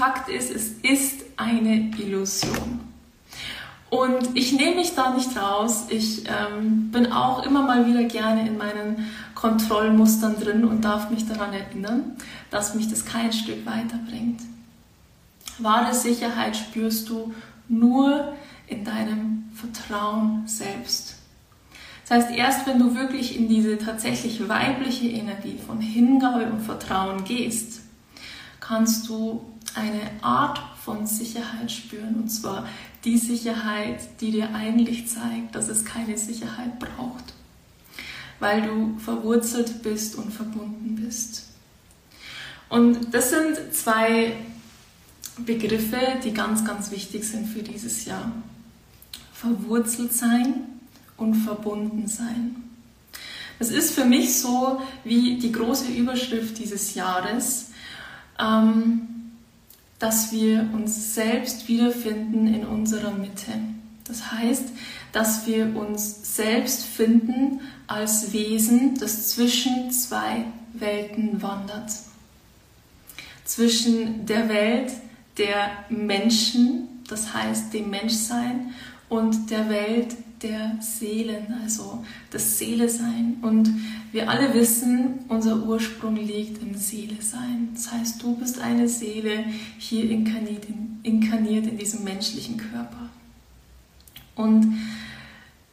Fakt 0.00 0.30
ist, 0.30 0.50
es 0.50 0.70
ist 0.80 1.24
eine 1.36 1.90
Illusion. 1.98 2.80
Und 3.90 4.34
ich 4.34 4.54
nehme 4.54 4.76
mich 4.76 4.94
da 4.94 5.12
nicht 5.12 5.36
raus. 5.36 5.88
Ich 5.90 6.24
ähm, 6.26 6.90
bin 6.90 7.12
auch 7.12 7.44
immer 7.44 7.60
mal 7.60 7.86
wieder 7.86 8.04
gerne 8.04 8.48
in 8.48 8.56
meinen 8.56 9.10
Kontrollmustern 9.34 10.40
drin 10.40 10.64
und 10.64 10.86
darf 10.86 11.10
mich 11.10 11.28
daran 11.28 11.52
erinnern, 11.52 12.16
dass 12.50 12.74
mich 12.74 12.88
das 12.88 13.04
kein 13.04 13.30
Stück 13.34 13.66
weiterbringt. 13.66 14.40
Wahre 15.58 15.92
Sicherheit 15.92 16.56
spürst 16.56 17.10
du 17.10 17.34
nur 17.68 18.32
in 18.68 18.86
deinem 18.86 19.50
Vertrauen 19.54 20.44
selbst. 20.46 21.16
Das 22.08 22.24
heißt, 22.24 22.38
erst 22.38 22.66
wenn 22.66 22.78
du 22.78 22.94
wirklich 22.94 23.38
in 23.38 23.50
diese 23.50 23.76
tatsächlich 23.76 24.48
weibliche 24.48 25.08
Energie 25.08 25.58
von 25.58 25.78
Hingabe 25.82 26.46
und 26.46 26.62
Vertrauen 26.62 27.24
gehst, 27.24 27.82
kannst 28.60 29.06
du 29.06 29.44
eine 29.76 30.10
Art 30.22 30.60
von 30.84 31.06
Sicherheit 31.06 31.70
spüren. 31.70 32.16
Und 32.16 32.28
zwar 32.28 32.66
die 33.04 33.18
Sicherheit, 33.18 34.00
die 34.20 34.30
dir 34.30 34.54
eigentlich 34.54 35.08
zeigt, 35.08 35.54
dass 35.54 35.68
es 35.68 35.84
keine 35.84 36.16
Sicherheit 36.18 36.78
braucht. 36.78 37.34
Weil 38.38 38.62
du 38.62 38.98
verwurzelt 38.98 39.82
bist 39.82 40.16
und 40.16 40.32
verbunden 40.32 40.96
bist. 40.96 41.46
Und 42.68 43.12
das 43.12 43.30
sind 43.30 43.58
zwei 43.72 44.32
Begriffe, 45.38 45.98
die 46.24 46.32
ganz, 46.32 46.64
ganz 46.64 46.90
wichtig 46.90 47.24
sind 47.24 47.46
für 47.46 47.62
dieses 47.62 48.04
Jahr. 48.04 48.32
Verwurzelt 49.32 50.12
sein 50.12 50.64
und 51.16 51.34
verbunden 51.34 52.06
sein. 52.06 52.56
Das 53.58 53.70
ist 53.70 53.92
für 53.92 54.06
mich 54.06 54.38
so 54.38 54.80
wie 55.04 55.38
die 55.38 55.52
große 55.52 55.92
Überschrift 55.92 56.58
dieses 56.58 56.94
Jahres, 56.94 57.70
ähm, 58.38 59.19
dass 60.00 60.32
wir 60.32 60.68
uns 60.72 61.14
selbst 61.14 61.68
wiederfinden 61.68 62.52
in 62.52 62.66
unserer 62.66 63.12
Mitte. 63.12 63.52
Das 64.04 64.32
heißt, 64.32 64.70
dass 65.12 65.46
wir 65.46 65.76
uns 65.76 66.34
selbst 66.36 66.84
finden 66.84 67.60
als 67.86 68.32
Wesen, 68.32 68.98
das 68.98 69.28
zwischen 69.28 69.92
zwei 69.92 70.46
Welten 70.72 71.42
wandert. 71.42 71.92
Zwischen 73.44 74.26
der 74.26 74.48
Welt 74.48 74.92
der 75.38 75.70
Menschen, 75.90 76.88
das 77.08 77.32
heißt 77.32 77.72
dem 77.72 77.90
Menschsein, 77.90 78.72
und 79.08 79.50
der 79.50 79.68
Welt 79.68 80.16
der 80.42 80.76
Seelen, 80.80 81.54
also 81.62 82.04
das 82.30 82.58
Seele-Sein. 82.58 83.36
Und 83.42 83.68
wir 84.12 84.28
alle 84.28 84.52
wissen, 84.54 85.20
unser 85.28 85.64
Ursprung 85.64 86.16
liegt 86.16 86.62
im 86.62 86.74
Seele-Sein. 86.74 87.70
Das 87.74 87.92
heißt, 87.92 88.22
du 88.22 88.34
bist 88.36 88.60
eine 88.60 88.88
Seele 88.88 89.44
hier 89.78 90.10
inkarniert 90.10 90.64
in, 90.64 90.98
inkarniert 91.02 91.66
in 91.66 91.78
diesem 91.78 92.02
menschlichen 92.02 92.56
Körper. 92.56 93.08
Und 94.34 94.78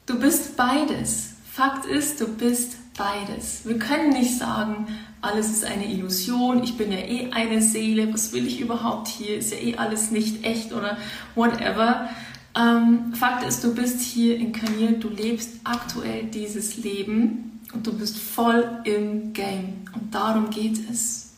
du 0.05 0.19
bist 0.19 0.55
beides. 0.55 1.33
Fakt 1.51 1.85
ist, 1.85 2.21
du 2.21 2.27
bist 2.27 2.77
beides. 2.95 3.61
Wir 3.65 3.79
können 3.79 4.09
nicht 4.09 4.37
sagen, 4.37 4.87
alles 5.21 5.49
ist 5.49 5.65
eine 5.65 5.91
Illusion, 5.91 6.63
ich 6.63 6.77
bin 6.77 6.91
ja 6.91 6.99
eh 6.99 7.31
eine 7.31 7.61
Seele, 7.61 8.13
was 8.13 8.33
will 8.33 8.45
ich 8.45 8.61
überhaupt 8.61 9.07
hier, 9.07 9.37
ist 9.37 9.51
ja 9.51 9.57
eh 9.57 9.75
alles 9.77 10.11
nicht 10.11 10.45
echt 10.45 10.73
oder 10.73 10.97
whatever. 11.33 12.09
Ähm, 12.55 13.13
Fakt 13.13 13.43
ist, 13.47 13.63
du 13.63 13.73
bist 13.73 14.01
hier 14.01 14.37
inkarniert, 14.37 15.03
du 15.03 15.09
lebst 15.09 15.59
aktuell 15.63 16.25
dieses 16.25 16.77
Leben 16.77 17.46
und 17.73 17.85
du 17.85 17.93
bist 17.93 18.17
voll 18.17 18.81
im 18.83 19.33
Game. 19.33 19.85
Und 19.93 20.13
darum 20.13 20.49
geht 20.49 20.89
es. 20.89 21.33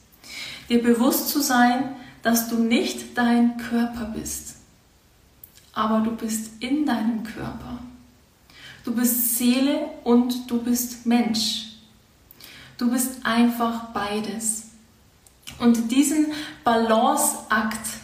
Dir 0.69 0.81
bewusst 0.81 1.29
zu 1.29 1.41
sein, 1.41 1.95
dass 2.21 2.49
du 2.49 2.57
nicht 2.57 3.17
dein 3.17 3.57
Körper 3.57 4.13
bist, 4.15 4.57
aber 5.73 6.01
du 6.01 6.11
bist 6.11 6.61
in 6.61 6.85
deinem 6.85 7.23
Körper. 7.23 7.79
Du 8.83 8.93
bist 8.93 9.37
Seele 9.37 9.89
und 10.03 10.49
du 10.49 10.61
bist 10.61 11.05
Mensch. 11.05 11.67
Du 12.77 12.91
bist 12.91 13.25
einfach 13.25 13.87
beides. 13.87 14.69
Und 15.59 15.91
diesen 15.91 16.27
Balanceakt 16.63 17.99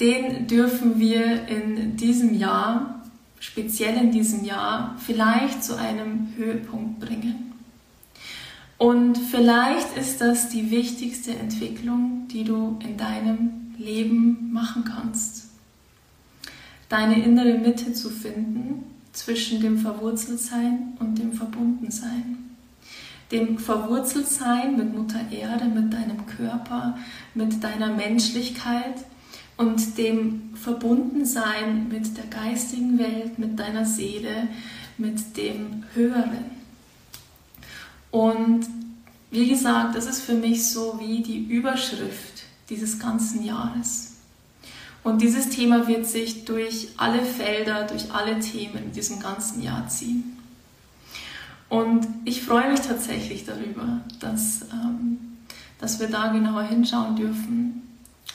den 0.00 0.46
dürfen 0.46 0.98
wir 0.98 1.48
in 1.48 1.96
diesem 1.96 2.34
Jahr, 2.34 3.02
speziell 3.40 3.96
in 3.96 4.10
diesem 4.10 4.44
Jahr, 4.44 4.96
vielleicht 4.98 5.62
zu 5.62 5.76
einem 5.76 6.34
Höhepunkt 6.36 7.00
bringen. 7.00 7.52
Und 8.78 9.16
vielleicht 9.16 9.96
ist 9.96 10.20
das 10.20 10.50
die 10.50 10.70
wichtigste 10.70 11.34
Entwicklung, 11.34 12.28
die 12.30 12.44
du 12.44 12.78
in 12.82 12.96
deinem 12.96 13.74
Leben 13.78 14.52
machen 14.52 14.84
kannst. 14.84 15.46
Deine 16.88 17.22
innere 17.22 17.58
Mitte 17.58 17.92
zu 17.92 18.10
finden 18.10 18.84
zwischen 19.12 19.60
dem 19.60 19.78
Verwurzeltsein 19.78 20.94
und 21.00 21.18
dem 21.18 21.32
Verbundensein. 21.32 22.56
Dem 23.32 23.58
Verwurzeltsein 23.58 24.76
mit 24.76 24.94
Mutter 24.94 25.20
Erde, 25.32 25.64
mit 25.64 25.92
deinem 25.92 26.26
Körper, 26.26 26.96
mit 27.34 27.64
deiner 27.64 27.88
Menschlichkeit, 27.88 29.04
und 29.56 29.96
dem 29.96 30.54
Verbundensein 30.54 31.88
mit 31.88 32.16
der 32.16 32.26
geistigen 32.26 32.98
Welt, 32.98 33.38
mit 33.38 33.58
deiner 33.58 33.84
Seele, 33.84 34.48
mit 34.98 35.36
dem 35.36 35.84
Höheren. 35.94 36.56
Und 38.10 38.66
wie 39.30 39.48
gesagt, 39.48 39.96
das 39.96 40.06
ist 40.06 40.22
für 40.22 40.34
mich 40.34 40.68
so 40.68 40.98
wie 40.98 41.22
die 41.22 41.44
Überschrift 41.46 42.44
dieses 42.68 42.98
ganzen 42.98 43.44
Jahres. 43.44 44.14
Und 45.02 45.22
dieses 45.22 45.50
Thema 45.50 45.86
wird 45.86 46.06
sich 46.06 46.44
durch 46.44 46.88
alle 46.96 47.22
Felder, 47.22 47.86
durch 47.86 48.12
alle 48.12 48.40
Themen 48.40 48.86
in 48.86 48.92
diesem 48.92 49.20
ganzen 49.20 49.62
Jahr 49.62 49.88
ziehen. 49.88 50.36
Und 51.68 52.06
ich 52.24 52.42
freue 52.42 52.70
mich 52.70 52.80
tatsächlich 52.80 53.44
darüber, 53.44 54.00
dass, 54.20 54.62
ähm, 54.72 55.18
dass 55.78 56.00
wir 56.00 56.08
da 56.08 56.32
genauer 56.32 56.62
hinschauen 56.62 57.16
dürfen, 57.16 57.85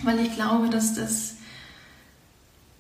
weil 0.03 0.19
ich 0.19 0.33
glaube, 0.35 0.69
dass 0.69 0.93
das 0.93 1.35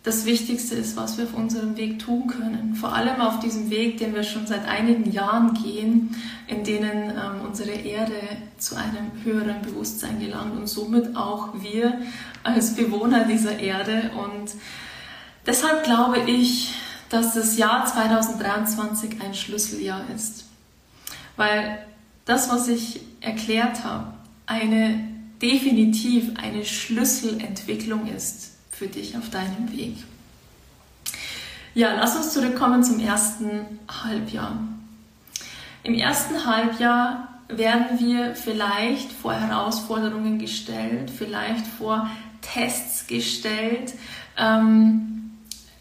das 0.03 0.25
Wichtigste 0.25 0.73
ist, 0.73 0.97
was 0.97 1.17
wir 1.17 1.25
auf 1.25 1.35
unserem 1.35 1.77
Weg 1.77 1.99
tun 1.99 2.25
können. 2.25 2.75
Vor 2.75 2.93
allem 2.93 3.21
auf 3.21 3.39
diesem 3.39 3.69
Weg, 3.69 3.97
den 3.97 4.15
wir 4.15 4.23
schon 4.23 4.47
seit 4.47 4.67
einigen 4.67 5.11
Jahren 5.11 5.53
gehen, 5.53 6.15
in 6.47 6.63
denen 6.63 7.11
ähm, 7.11 7.45
unsere 7.45 7.71
Erde 7.71 8.15
zu 8.57 8.75
einem 8.75 9.11
höheren 9.23 9.61
Bewusstsein 9.61 10.19
gelangt 10.19 10.57
und 10.57 10.67
somit 10.67 11.15
auch 11.15 11.49
wir 11.61 12.01
als 12.43 12.75
Bewohner 12.75 13.25
dieser 13.25 13.59
Erde. 13.59 14.11
Und 14.17 14.53
deshalb 15.45 15.83
glaube 15.83 16.19
ich, 16.25 16.73
dass 17.09 17.35
das 17.35 17.57
Jahr 17.57 17.85
2023 17.85 19.21
ein 19.21 19.35
Schlüsseljahr 19.35 20.01
ist. 20.15 20.45
Weil 21.35 21.77
das, 22.25 22.49
was 22.49 22.67
ich 22.69 23.01
erklärt 23.19 23.83
habe, 23.83 24.13
eine 24.47 25.10
definitiv 25.41 26.31
eine 26.41 26.65
Schlüsselentwicklung 26.65 28.07
ist 28.07 28.51
für 28.69 28.87
dich 28.87 29.17
auf 29.17 29.29
deinem 29.29 29.71
Weg. 29.71 29.95
Ja, 31.73 31.93
lass 31.95 32.15
uns 32.15 32.33
zurückkommen 32.33 32.83
zum 32.83 32.99
ersten 32.99 33.79
Halbjahr. 34.03 34.57
Im 35.83 35.93
ersten 35.93 36.45
Halbjahr 36.45 37.29
werden 37.47 37.99
wir 37.99 38.35
vielleicht 38.35 39.11
vor 39.11 39.33
Herausforderungen 39.33 40.37
gestellt, 40.37 41.09
vielleicht 41.09 41.65
vor 41.65 42.09
Tests 42.41 43.07
gestellt. 43.07 43.93
Ähm, 44.37 45.20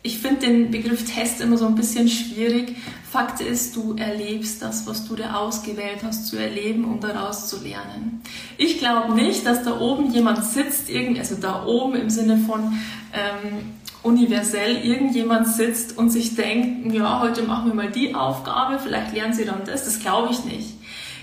ich 0.03 0.19
finde 0.19 0.47
den 0.47 0.71
Begriff 0.71 1.05
Test 1.05 1.41
immer 1.41 1.59
so 1.59 1.67
ein 1.67 1.75
bisschen 1.75 2.09
schwierig. 2.09 2.77
Fakt 3.11 3.41
ist, 3.41 3.77
du 3.77 3.97
erlebst 3.97 4.63
das, 4.63 4.87
was 4.87 5.07
du 5.07 5.17
dir 5.17 5.37
ausgewählt 5.37 5.99
hast 6.03 6.27
zu 6.27 6.37
erleben, 6.37 6.85
um 6.85 7.01
daraus 7.01 7.49
zu 7.49 7.63
lernen. 7.63 8.23
Ich 8.57 8.79
glaube 8.79 9.15
nicht, 9.15 9.45
dass 9.45 9.63
da 9.63 9.79
oben 9.79 10.13
jemand 10.13 10.45
sitzt, 10.45 10.89
also 11.19 11.35
da 11.37 11.67
oben 11.67 11.97
im 11.97 12.09
Sinne 12.09 12.39
von 12.39 12.79
ähm, 13.13 13.75
universell 14.03 14.79
irgendjemand 14.79 15.49
sitzt 15.49 15.99
und 15.99 16.09
sich 16.09 16.35
denkt, 16.35 16.95
ja, 16.95 17.21
heute 17.21 17.43
machen 17.43 17.67
wir 17.67 17.75
mal 17.75 17.91
die 17.91 18.15
Aufgabe, 18.15 18.79
vielleicht 18.79 19.13
lernen 19.13 19.35
sie 19.35 19.45
dann 19.45 19.65
das. 19.67 19.85
Das 19.85 20.01
glaube 20.01 20.33
ich 20.33 20.45
nicht. 20.45 20.75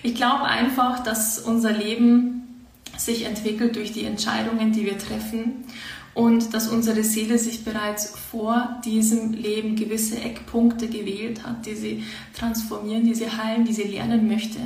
Ich 0.03 0.13
glaube 0.13 0.43
einfach, 0.43 1.01
dass 1.03 1.39
unser 1.39 1.71
Leben 1.71 2.63
sich 2.95 3.25
entwickelt 3.25 3.75
durch 3.75 3.91
die 3.91 4.03
Entscheidungen, 4.03 4.71
die 4.71 4.85
wir 4.85 4.97
treffen 4.97 5.65
und 6.17 6.55
dass 6.55 6.67
unsere 6.67 7.03
Seele 7.03 7.37
sich 7.37 7.63
bereits 7.63 8.09
vor 8.31 8.81
diesem 8.83 9.33
Leben 9.33 9.75
gewisse 9.75 10.19
Eckpunkte 10.19 10.87
gewählt 10.87 11.45
hat, 11.45 11.67
die 11.67 11.75
sie 11.75 12.03
transformieren, 12.35 13.05
die 13.05 13.13
sie 13.13 13.29
heilen, 13.29 13.65
die 13.65 13.73
sie 13.73 13.83
lernen 13.83 14.27
möchte. 14.27 14.57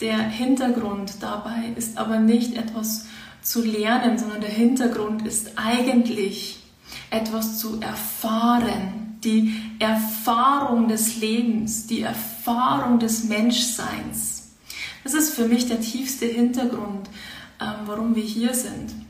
Der 0.00 0.16
Hintergrund 0.16 1.16
dabei 1.20 1.74
ist 1.76 1.98
aber 1.98 2.20
nicht 2.20 2.56
etwas 2.56 3.04
zu 3.42 3.62
lernen, 3.62 4.16
sondern 4.16 4.40
der 4.40 4.48
Hintergrund 4.50 5.26
ist 5.26 5.50
eigentlich 5.56 6.60
etwas 7.10 7.58
zu 7.58 7.78
erfahren, 7.82 9.18
die 9.22 9.54
Erfahrung 9.78 10.88
des 10.88 11.20
Lebens, 11.20 11.86
die 11.86 12.00
Erfahrung 12.00 12.98
des 12.98 13.24
Menschseins. 13.24 14.54
Das 15.04 15.12
ist 15.12 15.34
für 15.34 15.48
mich 15.48 15.68
der 15.68 15.82
tiefste 15.82 16.24
Hintergrund, 16.24 17.10
ähm, 17.60 17.74
warum 17.84 18.16
wir 18.16 18.24
hier 18.24 18.54
sind. 18.54 19.01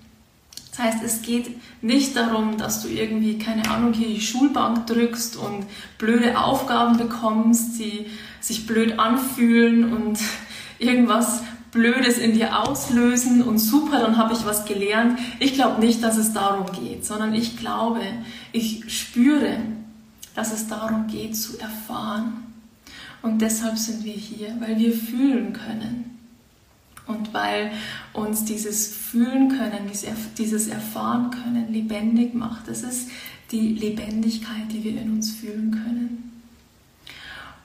Das 0.72 0.86
heißt, 0.86 1.04
es 1.04 1.20
geht 1.20 1.50
nicht 1.82 2.16
darum, 2.16 2.56
dass 2.56 2.82
du 2.82 2.88
irgendwie, 2.88 3.38
keine 3.38 3.70
Ahnung, 3.70 3.92
hier 3.92 4.08
die 4.08 4.22
Schulbank 4.22 4.86
drückst 4.86 5.36
und 5.36 5.66
blöde 5.98 6.38
Aufgaben 6.38 6.96
bekommst, 6.96 7.78
die 7.78 8.06
sich 8.40 8.66
blöd 8.66 8.98
anfühlen 8.98 9.92
und 9.92 10.18
irgendwas 10.78 11.42
Blödes 11.72 12.18
in 12.18 12.34
dir 12.34 12.60
auslösen 12.60 13.42
und 13.42 13.58
super, 13.58 13.98
dann 13.98 14.18
habe 14.18 14.34
ich 14.34 14.44
was 14.44 14.66
gelernt. 14.66 15.18
Ich 15.40 15.54
glaube 15.54 15.80
nicht, 15.80 16.02
dass 16.02 16.18
es 16.18 16.34
darum 16.34 16.66
geht, 16.72 17.06
sondern 17.06 17.32
ich 17.32 17.56
glaube, 17.56 18.02
ich 18.52 18.84
spüre, 18.92 19.56
dass 20.34 20.52
es 20.52 20.68
darum 20.68 21.06
geht 21.06 21.34
zu 21.34 21.58
erfahren. 21.58 22.44
Und 23.22 23.40
deshalb 23.40 23.78
sind 23.78 24.04
wir 24.04 24.12
hier, 24.12 24.54
weil 24.60 24.78
wir 24.78 24.92
fühlen 24.92 25.54
können. 25.54 26.11
Und 27.06 27.34
weil 27.34 27.72
uns 28.12 28.44
dieses 28.44 28.94
Fühlen 28.94 29.48
können, 29.48 29.90
dieses 30.38 30.68
Erfahren 30.68 31.30
können 31.30 31.72
lebendig 31.72 32.34
macht. 32.34 32.68
Das 32.68 32.82
ist 32.82 33.10
die 33.50 33.74
Lebendigkeit, 33.74 34.70
die 34.70 34.84
wir 34.84 35.00
in 35.00 35.12
uns 35.12 35.32
fühlen 35.32 35.70
können. 35.70 36.32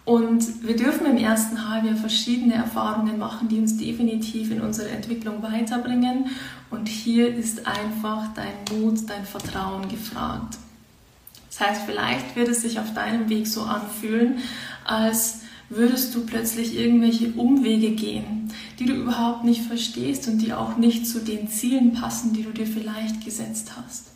Und 0.07 0.63
wir 0.65 0.77
dürfen 0.77 1.05
im 1.05 1.17
ersten 1.17 1.69
Halbjahr 1.69 1.97
verschiedene 1.97 2.53
Erfahrungen 2.53 3.19
machen, 3.19 3.49
die 3.49 3.59
uns 3.59 3.77
definitiv 3.77 4.51
in 4.51 4.61
unserer 4.61 4.89
Entwicklung 4.89 5.43
weiterbringen. 5.43 6.27
Und 6.69 6.87
hier 6.87 7.35
ist 7.35 7.67
einfach 7.67 8.33
dein 8.33 8.79
Mut, 8.79 8.99
dein 9.09 9.25
Vertrauen 9.25 9.89
gefragt. 9.89 10.59
Das 11.49 11.59
heißt, 11.59 11.81
vielleicht 11.85 12.37
wird 12.37 12.47
es 12.47 12.61
sich 12.61 12.79
auf 12.79 12.93
deinem 12.93 13.27
Weg 13.27 13.47
so 13.47 13.63
anfühlen, 13.63 14.37
als 14.85 15.41
würdest 15.69 16.15
du 16.15 16.25
plötzlich 16.25 16.77
irgendwelche 16.77 17.31
Umwege 17.33 17.91
gehen, 17.91 18.51
die 18.79 18.85
du 18.85 18.93
überhaupt 18.93 19.43
nicht 19.43 19.63
verstehst 19.63 20.27
und 20.27 20.39
die 20.39 20.53
auch 20.53 20.77
nicht 20.77 21.05
zu 21.05 21.19
den 21.19 21.49
Zielen 21.49 21.93
passen, 21.93 22.33
die 22.33 22.43
du 22.43 22.51
dir 22.51 22.67
vielleicht 22.67 23.23
gesetzt 23.23 23.73
hast. 23.75 24.07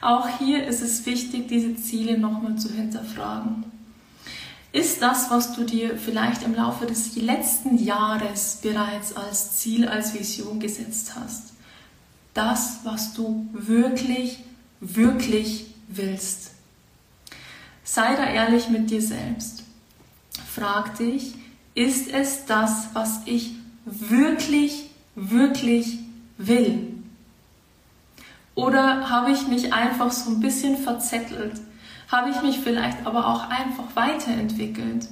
Auch 0.00 0.28
hier 0.38 0.66
ist 0.66 0.82
es 0.82 1.06
wichtig, 1.06 1.48
diese 1.48 1.76
Ziele 1.76 2.18
nochmal 2.18 2.56
zu 2.56 2.72
hinterfragen. 2.72 3.64
Ist 4.72 5.00
das, 5.00 5.30
was 5.30 5.54
du 5.54 5.64
dir 5.64 5.96
vielleicht 5.96 6.42
im 6.42 6.54
Laufe 6.54 6.86
des 6.86 7.16
letzten 7.16 7.78
Jahres 7.78 8.58
bereits 8.62 9.16
als 9.16 9.56
Ziel, 9.56 9.88
als 9.88 10.12
Vision 10.12 10.60
gesetzt 10.60 11.14
hast, 11.14 11.54
das, 12.34 12.80
was 12.84 13.14
du 13.14 13.46
wirklich, 13.52 14.40
wirklich 14.80 15.66
willst? 15.88 16.50
Sei 17.84 18.16
da 18.16 18.26
ehrlich 18.26 18.68
mit 18.68 18.90
dir 18.90 19.00
selbst. 19.00 19.62
Frag 20.56 20.96
dich, 20.98 21.34
ist 21.74 22.08
es 22.08 22.46
das, 22.46 22.88
was 22.94 23.20
ich 23.26 23.52
wirklich, 23.84 24.90
wirklich 25.14 25.98
will? 26.38 26.94
Oder 28.54 29.10
habe 29.10 29.32
ich 29.32 29.46
mich 29.48 29.72
einfach 29.72 30.10
so 30.10 30.30
ein 30.30 30.40
bisschen 30.40 30.76
verzettelt 30.78 31.60
habe 32.08 32.30
ich 32.30 32.40
mich 32.42 32.58
vielleicht 32.58 33.06
aber 33.06 33.26
auch 33.26 33.48
einfach 33.48 33.84
weiterentwickelt 33.94 35.08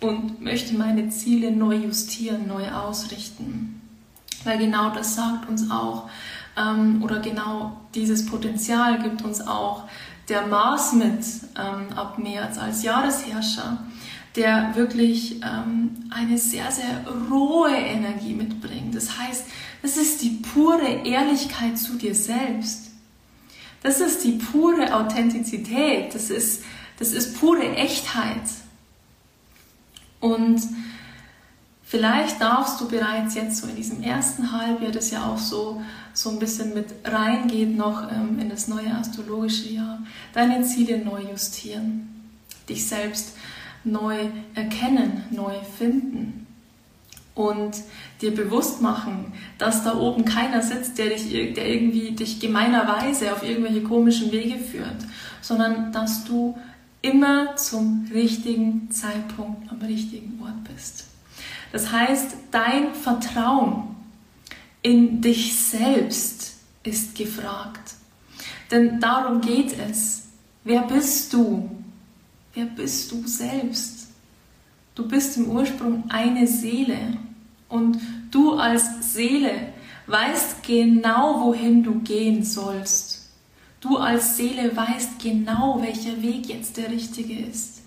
und 0.00 0.40
möchte 0.40 0.74
meine 0.74 1.08
Ziele 1.10 1.52
neu 1.52 1.76
justieren, 1.76 2.48
neu 2.48 2.70
ausrichten. 2.70 3.80
Weil 4.44 4.58
genau 4.58 4.90
das 4.90 5.14
sagt 5.14 5.48
uns 5.48 5.70
auch, 5.70 6.08
ähm, 6.56 7.02
oder 7.02 7.20
genau 7.20 7.76
dieses 7.94 8.26
Potenzial 8.26 9.02
gibt 9.02 9.22
uns 9.22 9.40
auch 9.46 9.84
der 10.28 10.46
Mars 10.46 10.92
mit 10.94 11.24
ähm, 11.56 11.96
ab 11.96 12.18
März 12.18 12.58
als 12.58 12.82
Jahresherrscher, 12.82 13.78
der 14.36 14.74
wirklich 14.74 15.42
ähm, 15.42 16.10
eine 16.10 16.38
sehr, 16.38 16.70
sehr 16.70 17.04
rohe 17.30 17.74
Energie 17.74 18.34
mitbringt. 18.34 18.94
Das 18.94 19.18
heißt, 19.18 19.44
es 19.82 19.96
ist 19.96 20.22
die 20.22 20.40
pure 20.54 21.04
Ehrlichkeit 21.04 21.78
zu 21.78 21.94
dir 21.94 22.14
selbst. 22.14 22.90
Das 23.82 24.00
ist 24.00 24.24
die 24.24 24.32
pure 24.32 24.94
Authentizität, 24.94 26.14
das 26.14 26.30
ist, 26.30 26.62
das 26.98 27.12
ist 27.12 27.40
pure 27.40 27.74
Echtheit. 27.76 28.42
Und 30.20 30.60
vielleicht 31.82 32.40
darfst 32.42 32.78
du 32.80 32.88
bereits 32.88 33.34
jetzt 33.34 33.56
so 33.56 33.66
in 33.66 33.76
diesem 33.76 34.02
ersten 34.02 34.52
Halbjahr, 34.52 34.92
das 34.92 35.10
ja 35.10 35.24
auch 35.24 35.38
so, 35.38 35.82
so 36.12 36.30
ein 36.30 36.38
bisschen 36.38 36.74
mit 36.74 36.94
reingeht 37.04 37.74
noch 37.74 38.12
ähm, 38.12 38.38
in 38.38 38.50
das 38.50 38.68
neue 38.68 38.94
astrologische 38.94 39.70
Jahr, 39.70 40.00
deine 40.34 40.62
Ziele 40.62 40.98
neu 40.98 41.22
justieren, 41.22 42.28
dich 42.68 42.86
selbst 42.86 43.32
neu 43.84 44.16
erkennen, 44.54 45.24
neu 45.30 45.54
finden 45.78 46.46
und 47.34 47.76
dir 48.20 48.34
bewusst 48.34 48.82
machen, 48.82 49.32
dass 49.58 49.84
da 49.84 49.96
oben 49.96 50.24
keiner 50.24 50.62
sitzt, 50.62 50.98
der 50.98 51.10
dich, 51.10 51.54
der 51.54 51.68
irgendwie 51.68 52.12
dich 52.12 52.40
gemeinerweise 52.40 53.32
auf 53.32 53.42
irgendwelche 53.42 53.82
komischen 53.82 54.32
Wege 54.32 54.58
führt, 54.58 55.06
sondern 55.40 55.92
dass 55.92 56.24
du 56.24 56.58
immer 57.02 57.56
zum 57.56 58.06
richtigen 58.12 58.90
Zeitpunkt 58.90 59.70
am 59.70 59.80
richtigen 59.80 60.38
Ort 60.42 60.64
bist. 60.74 61.06
Das 61.72 61.92
heißt, 61.92 62.36
dein 62.50 62.94
Vertrauen 62.94 63.96
in 64.82 65.20
dich 65.20 65.56
selbst 65.56 66.56
ist 66.82 67.14
gefragt. 67.14 67.94
Denn 68.70 69.00
darum 69.00 69.40
geht 69.40 69.74
es. 69.78 70.28
Wer 70.64 70.82
bist 70.82 71.32
du? 71.32 71.70
Wer 72.60 72.66
bist 72.66 73.10
du 73.10 73.26
selbst? 73.26 74.08
Du 74.94 75.08
bist 75.08 75.38
im 75.38 75.48
Ursprung 75.48 76.04
eine 76.10 76.46
Seele 76.46 77.16
und 77.70 77.96
du 78.30 78.52
als 78.52 79.14
Seele 79.14 79.72
weißt 80.06 80.62
genau, 80.62 81.40
wohin 81.40 81.82
du 81.82 82.00
gehen 82.00 82.44
sollst. 82.44 83.30
Du 83.80 83.96
als 83.96 84.36
Seele 84.36 84.76
weißt 84.76 85.18
genau, 85.22 85.80
welcher 85.80 86.20
Weg 86.20 86.50
jetzt 86.50 86.76
der 86.76 86.90
richtige 86.90 87.46
ist. 87.46 87.80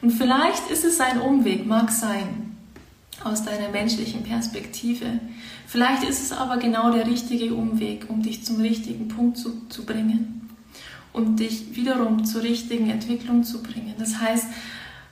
Und 0.00 0.12
vielleicht 0.12 0.70
ist 0.70 0.86
es 0.86 0.98
ein 0.98 1.20
Umweg, 1.20 1.66
mag 1.66 1.90
sein, 1.90 2.56
aus 3.22 3.44
deiner 3.44 3.68
menschlichen 3.68 4.22
Perspektive. 4.22 5.20
Vielleicht 5.66 6.04
ist 6.04 6.22
es 6.22 6.32
aber 6.32 6.56
genau 6.56 6.90
der 6.90 7.06
richtige 7.06 7.54
Umweg, 7.54 8.06
um 8.08 8.22
dich 8.22 8.46
zum 8.46 8.62
richtigen 8.62 9.08
Punkt 9.08 9.36
zu, 9.36 9.68
zu 9.68 9.84
bringen 9.84 10.45
und 11.16 11.40
dich 11.40 11.74
wiederum 11.74 12.24
zur 12.24 12.42
richtigen 12.42 12.90
Entwicklung 12.90 13.42
zu 13.42 13.62
bringen. 13.62 13.94
Das 13.98 14.20
heißt, 14.20 14.46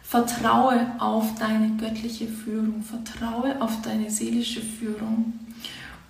Vertraue 0.02 0.92
auf 0.98 1.34
deine 1.40 1.76
göttliche 1.76 2.28
Führung, 2.28 2.82
vertraue 2.82 3.60
auf 3.60 3.80
deine 3.82 4.10
seelische 4.10 4.60
Führung 4.60 5.40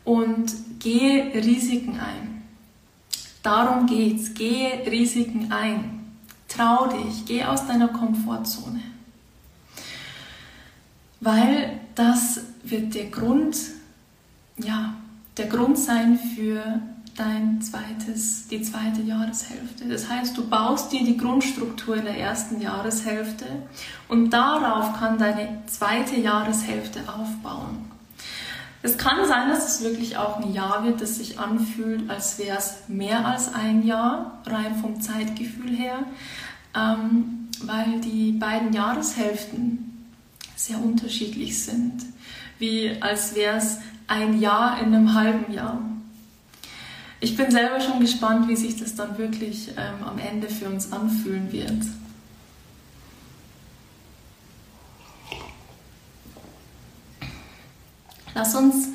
und 0.04 0.52
gehe 0.80 1.32
Risiken 1.32 1.98
ein. 2.00 2.42
Darum 3.42 3.86
geht's. 3.86 4.34
Gehe 4.34 4.84
Risiken 4.90 5.52
ein. 5.52 6.16
Trau 6.48 6.88
dich, 6.88 7.24
geh 7.24 7.44
aus 7.44 7.66
deiner 7.66 7.88
Komfortzone. 7.88 8.80
Weil 11.20 11.80
das 11.94 12.40
wird 12.64 12.94
der 12.94 13.06
Grund, 13.06 13.56
ja, 14.58 14.94
der 15.36 15.46
Grund 15.46 15.78
sein 15.78 16.18
für 16.18 16.82
dein 17.16 17.62
zweites, 17.62 18.48
die 18.48 18.62
zweite 18.62 19.02
Jahreshälfte. 19.02 19.86
Das 19.88 20.08
heißt, 20.08 20.36
du 20.36 20.48
baust 20.48 20.92
dir 20.92 21.04
die 21.04 21.16
Grundstruktur 21.16 21.96
in 21.96 22.04
der 22.04 22.18
ersten 22.18 22.60
Jahreshälfte 22.60 23.46
und 24.08 24.30
darauf 24.30 24.98
kann 24.98 25.18
deine 25.18 25.62
zweite 25.66 26.16
Jahreshälfte 26.16 27.00
aufbauen. 27.08 27.90
Es 28.82 28.98
kann 28.98 29.26
sein, 29.26 29.48
dass 29.48 29.76
es 29.76 29.82
wirklich 29.82 30.18
auch 30.18 30.40
ein 30.40 30.52
Jahr 30.52 30.84
wird, 30.84 31.00
das 31.00 31.16
sich 31.16 31.38
anfühlt, 31.38 32.10
als 32.10 32.38
wäre 32.38 32.58
es 32.58 32.82
mehr 32.88 33.24
als 33.26 33.54
ein 33.54 33.86
Jahr, 33.86 34.42
rein 34.44 34.74
vom 34.76 35.00
Zeitgefühl 35.00 35.74
her, 35.74 36.00
ähm, 36.76 37.48
weil 37.62 38.00
die 38.00 38.32
beiden 38.32 38.72
Jahreshälften 38.72 40.10
sehr 40.56 40.78
unterschiedlich 40.78 41.62
sind, 41.62 41.94
wie 42.58 43.00
als 43.00 43.34
wäre 43.34 43.56
es 43.56 43.78
ein 44.06 44.38
Jahr 44.38 44.78
in 44.80 44.94
einem 44.94 45.14
halben 45.14 45.50
Jahr 45.52 45.80
ich 47.24 47.38
bin 47.38 47.50
selber 47.50 47.80
schon 47.80 48.00
gespannt, 48.00 48.48
wie 48.48 48.56
sich 48.56 48.76
das 48.76 48.94
dann 48.94 49.16
wirklich 49.16 49.70
ähm, 49.78 50.06
am 50.06 50.18
Ende 50.18 50.46
für 50.46 50.66
uns 50.66 50.92
anfühlen 50.92 51.50
wird. 51.50 51.82
Lass 58.34 58.54
uns 58.54 58.88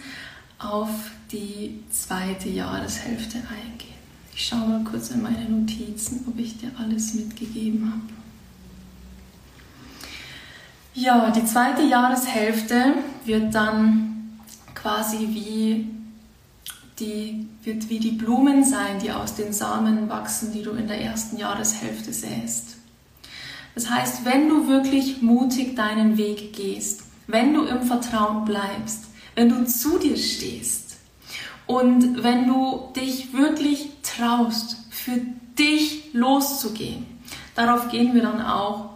auf 0.60 0.90
die 1.32 1.84
zweite 1.90 2.50
Jahreshälfte 2.50 3.38
eingehen. 3.38 3.96
Ich 4.36 4.46
schaue 4.46 4.68
mal 4.68 4.84
kurz 4.84 5.10
in 5.10 5.24
meine 5.24 5.50
Notizen, 5.50 6.24
ob 6.28 6.38
ich 6.38 6.58
dir 6.58 6.72
alles 6.78 7.16
mitgegeben 7.16 7.92
habe. 7.92 8.14
Ja, 10.94 11.32
die 11.32 11.46
zweite 11.46 11.82
Jahreshälfte 11.82 12.94
wird 13.26 13.56
dann 13.56 14.40
quasi 14.76 15.18
wie 15.32 15.99
die 17.00 17.48
wird 17.64 17.90
wie 17.90 18.00
die 18.00 18.12
Blumen 18.12 18.64
sein, 18.64 19.00
die 19.00 19.12
aus 19.12 19.36
den 19.36 19.54
Samen 19.54 20.10
wachsen, 20.10 20.52
die 20.52 20.64
du 20.64 20.72
in 20.72 20.88
der 20.88 21.02
ersten 21.02 21.38
Jahreshälfte 21.38 22.14
säst. 22.14 22.78
Das 23.76 23.90
heißt, 23.90 24.26
wenn 24.26 24.50
du 24.50 24.68
wirklich 24.68 25.22
mutig 25.22 25.76
deinen 25.76 26.18
Weg 26.18 26.54
gehst, 26.54 27.04
wenn 27.28 27.54
du 27.54 27.64
im 27.64 27.84
Vertrauen 27.84 28.46
bleibst, 28.46 29.06
wenn 29.36 29.50
du 29.50 29.66
zu 29.66 30.00
dir 30.00 30.18
stehst 30.18 30.98
und 31.68 32.24
wenn 32.24 32.48
du 32.48 32.92
dich 32.96 33.34
wirklich 33.34 33.90
traust, 34.04 34.78
für 34.90 35.22
dich 35.58 36.14
loszugehen, 36.14 37.06
darauf 37.56 37.90
gehen 37.90 38.14
wir 38.14 38.22
dann 38.22 38.42
auch 38.42 38.90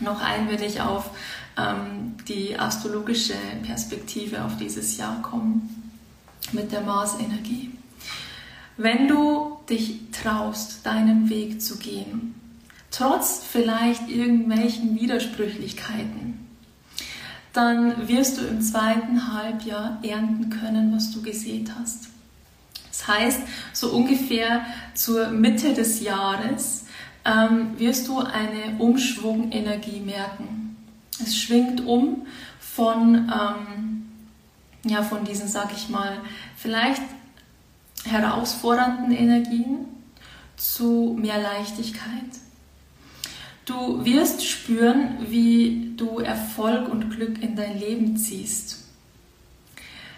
noch 0.00 0.20
ein, 0.20 0.48
wenn 0.50 0.62
ich 0.62 0.80
auf 0.80 1.10
ähm, 1.56 2.16
die 2.28 2.58
astrologische 2.58 3.34
Perspektive 3.62 4.44
auf 4.44 4.56
dieses 4.56 4.96
Jahr 4.96 5.22
komme 5.22 5.62
mit 6.50 6.72
der 6.72 6.80
Marsenergie. 6.80 7.70
Wenn 8.76 9.06
du 9.06 9.58
dich 9.68 10.00
traust, 10.10 10.84
deinen 10.84 11.28
Weg 11.28 11.62
zu 11.62 11.78
gehen, 11.78 12.34
trotz 12.90 13.42
vielleicht 13.44 14.08
irgendwelchen 14.08 14.98
Widersprüchlichkeiten, 15.00 16.48
dann 17.52 18.08
wirst 18.08 18.38
du 18.38 18.46
im 18.46 18.60
zweiten 18.62 19.32
Halbjahr 19.32 19.98
ernten 20.02 20.50
können, 20.50 20.94
was 20.94 21.10
du 21.12 21.22
gesät 21.22 21.70
hast. 21.78 22.08
Das 22.88 23.06
heißt, 23.08 23.40
so 23.72 23.90
ungefähr 23.90 24.64
zur 24.94 25.28
Mitte 25.28 25.74
des 25.74 26.00
Jahres 26.00 26.84
ähm, 27.24 27.78
wirst 27.78 28.08
du 28.08 28.18
eine 28.18 28.78
Umschwungenergie 28.78 30.00
merken. 30.00 30.76
Es 31.22 31.36
schwingt 31.36 31.84
um 31.84 32.26
von, 32.58 33.30
ähm, 33.30 34.11
ja, 34.84 35.02
von 35.02 35.24
diesen, 35.24 35.48
sag 35.48 35.72
ich 35.72 35.88
mal, 35.88 36.18
vielleicht 36.56 37.02
herausfordernden 38.04 39.12
Energien 39.12 39.86
zu 40.56 41.16
mehr 41.18 41.40
Leichtigkeit. 41.40 42.40
Du 43.64 44.04
wirst 44.04 44.44
spüren, 44.44 45.18
wie 45.28 45.92
du 45.96 46.18
Erfolg 46.18 46.88
und 46.88 47.10
Glück 47.10 47.40
in 47.42 47.54
dein 47.54 47.78
Leben 47.78 48.16
ziehst. 48.16 48.78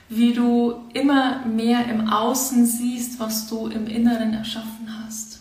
Wie 0.08 0.32
du 0.32 0.74
immer 0.94 1.44
mehr 1.44 1.86
im 1.86 2.08
Außen 2.08 2.64
siehst, 2.64 3.20
was 3.20 3.48
du 3.48 3.66
im 3.66 3.86
Inneren 3.86 4.32
erschaffen 4.32 4.88
hast. 5.04 5.40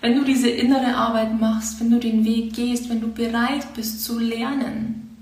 Wenn 0.00 0.16
du 0.16 0.24
diese 0.24 0.48
innere 0.48 0.96
Arbeit 0.96 1.38
machst, 1.38 1.78
wenn 1.80 1.90
du 1.90 1.98
den 1.98 2.24
Weg 2.24 2.54
gehst, 2.54 2.88
wenn 2.88 3.00
du 3.00 3.08
bereit 3.08 3.74
bist 3.74 4.02
zu 4.04 4.18
lernen 4.18 5.16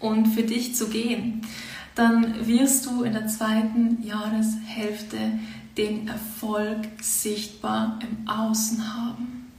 und 0.00 0.26
für 0.26 0.42
dich 0.42 0.74
zu 0.74 0.88
gehen, 0.88 1.42
dann 2.00 2.46
wirst 2.46 2.86
du 2.86 3.02
in 3.02 3.12
der 3.12 3.26
zweiten 3.26 4.02
Jahreshälfte 4.02 5.18
den 5.76 6.08
Erfolg 6.08 6.78
sichtbar 7.02 7.98
im 8.00 8.26
Außen 8.26 8.96
haben. 8.96 9.52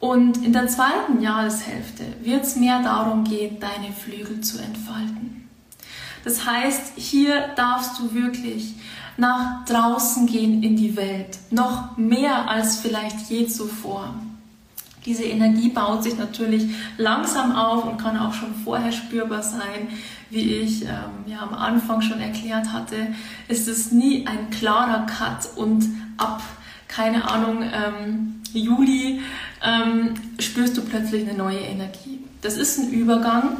Und 0.00 0.44
in 0.44 0.52
der 0.52 0.68
zweiten 0.68 1.22
Jahreshälfte 1.22 2.04
wird 2.20 2.42
es 2.42 2.56
mehr 2.56 2.82
darum 2.82 3.24
gehen, 3.24 3.58
deine 3.58 3.94
Flügel 3.94 4.42
zu 4.42 4.58
entfalten. 4.58 5.48
Das 6.24 6.44
heißt, 6.44 6.92
hier 6.96 7.48
darfst 7.56 7.98
du 7.98 8.12
wirklich 8.12 8.74
nach 9.16 9.64
draußen 9.64 10.26
gehen 10.26 10.62
in 10.62 10.76
die 10.76 10.94
Welt, 10.94 11.38
noch 11.50 11.96
mehr 11.96 12.50
als 12.50 12.80
vielleicht 12.80 13.30
je 13.30 13.46
zuvor. 13.46 14.14
Diese 15.04 15.24
Energie 15.24 15.68
baut 15.68 16.02
sich 16.02 16.16
natürlich 16.16 16.64
langsam 16.96 17.54
auf 17.54 17.84
und 17.84 17.98
kann 17.98 18.18
auch 18.18 18.32
schon 18.32 18.54
vorher 18.54 18.92
spürbar 18.92 19.42
sein. 19.42 19.88
Wie 20.30 20.54
ich 20.54 20.82
ähm, 20.82 21.24
ja, 21.26 21.40
am 21.42 21.54
Anfang 21.54 22.00
schon 22.00 22.20
erklärt 22.20 22.72
hatte, 22.72 22.96
ist 23.48 23.68
es 23.68 23.92
nie 23.92 24.26
ein 24.26 24.50
klarer 24.50 25.06
Cut 25.06 25.56
und 25.56 25.84
ab, 26.16 26.42
keine 26.88 27.30
Ahnung, 27.30 27.62
ähm, 27.62 28.40
Juli 28.52 29.20
ähm, 29.62 30.14
spürst 30.38 30.76
du 30.76 30.82
plötzlich 30.82 31.28
eine 31.28 31.36
neue 31.36 31.58
Energie. 31.58 32.20
Das 32.40 32.56
ist 32.56 32.78
ein 32.78 32.90
Übergang 32.90 33.56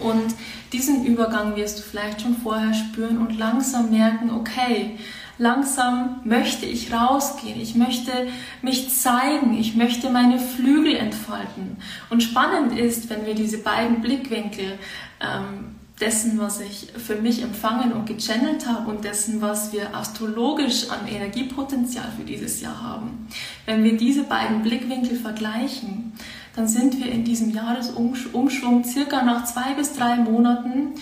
und 0.00 0.34
diesen 0.72 1.04
Übergang 1.04 1.56
wirst 1.56 1.78
du 1.78 1.82
vielleicht 1.82 2.22
schon 2.22 2.36
vorher 2.36 2.74
spüren 2.74 3.18
und 3.18 3.38
langsam 3.38 3.90
merken, 3.90 4.30
okay, 4.30 4.98
langsam 5.38 6.20
möchte 6.24 6.66
ich 6.66 6.92
rausgehen, 6.92 7.60
ich 7.60 7.74
möchte 7.74 8.12
mich 8.60 8.94
zeigen, 8.94 9.56
ich 9.58 9.74
möchte 9.76 10.10
meine 10.10 10.38
Flügel 10.38 10.96
entfalten. 10.96 11.76
Und 12.10 12.22
spannend 12.22 12.78
ist, 12.78 13.08
wenn 13.08 13.24
wir 13.24 13.34
diese 13.34 13.58
beiden 13.58 14.00
Blickwinkel 14.00 14.78
ähm, 15.20 15.76
dessen, 16.00 16.38
was 16.38 16.60
ich 16.60 16.88
für 16.96 17.16
mich 17.16 17.42
empfangen 17.42 17.92
und 17.92 18.06
gechannelt 18.06 18.68
habe 18.68 18.90
und 18.90 19.04
dessen, 19.04 19.40
was 19.40 19.72
wir 19.72 19.94
astrologisch 19.96 20.90
an 20.90 21.08
Energiepotenzial 21.08 22.12
für 22.16 22.24
dieses 22.24 22.60
Jahr 22.60 22.82
haben. 22.82 23.28
Wenn 23.66 23.82
wir 23.82 23.96
diese 23.96 24.24
beiden 24.24 24.62
Blickwinkel 24.62 25.16
vergleichen, 25.16 26.12
dann 26.54 26.68
sind 26.68 26.98
wir 26.98 27.10
in 27.10 27.24
diesem 27.24 27.54
Jahresumschwung 27.54 28.84
circa 28.84 29.22
nach 29.22 29.44
zwei 29.44 29.74
bis 29.74 29.92
drei 29.94 30.16
Monaten 30.16 30.94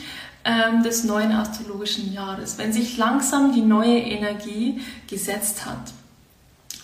ähm, 0.47 0.83
des 0.85 1.03
neuen 1.03 1.33
astrologischen 1.33 2.13
Jahres, 2.13 2.57
wenn 2.57 2.73
sich 2.73 2.97
langsam 2.97 3.53
die 3.53 3.63
neue 3.63 3.99
Energie 3.99 4.81
gesetzt 5.09 5.67
hat. 5.67 5.93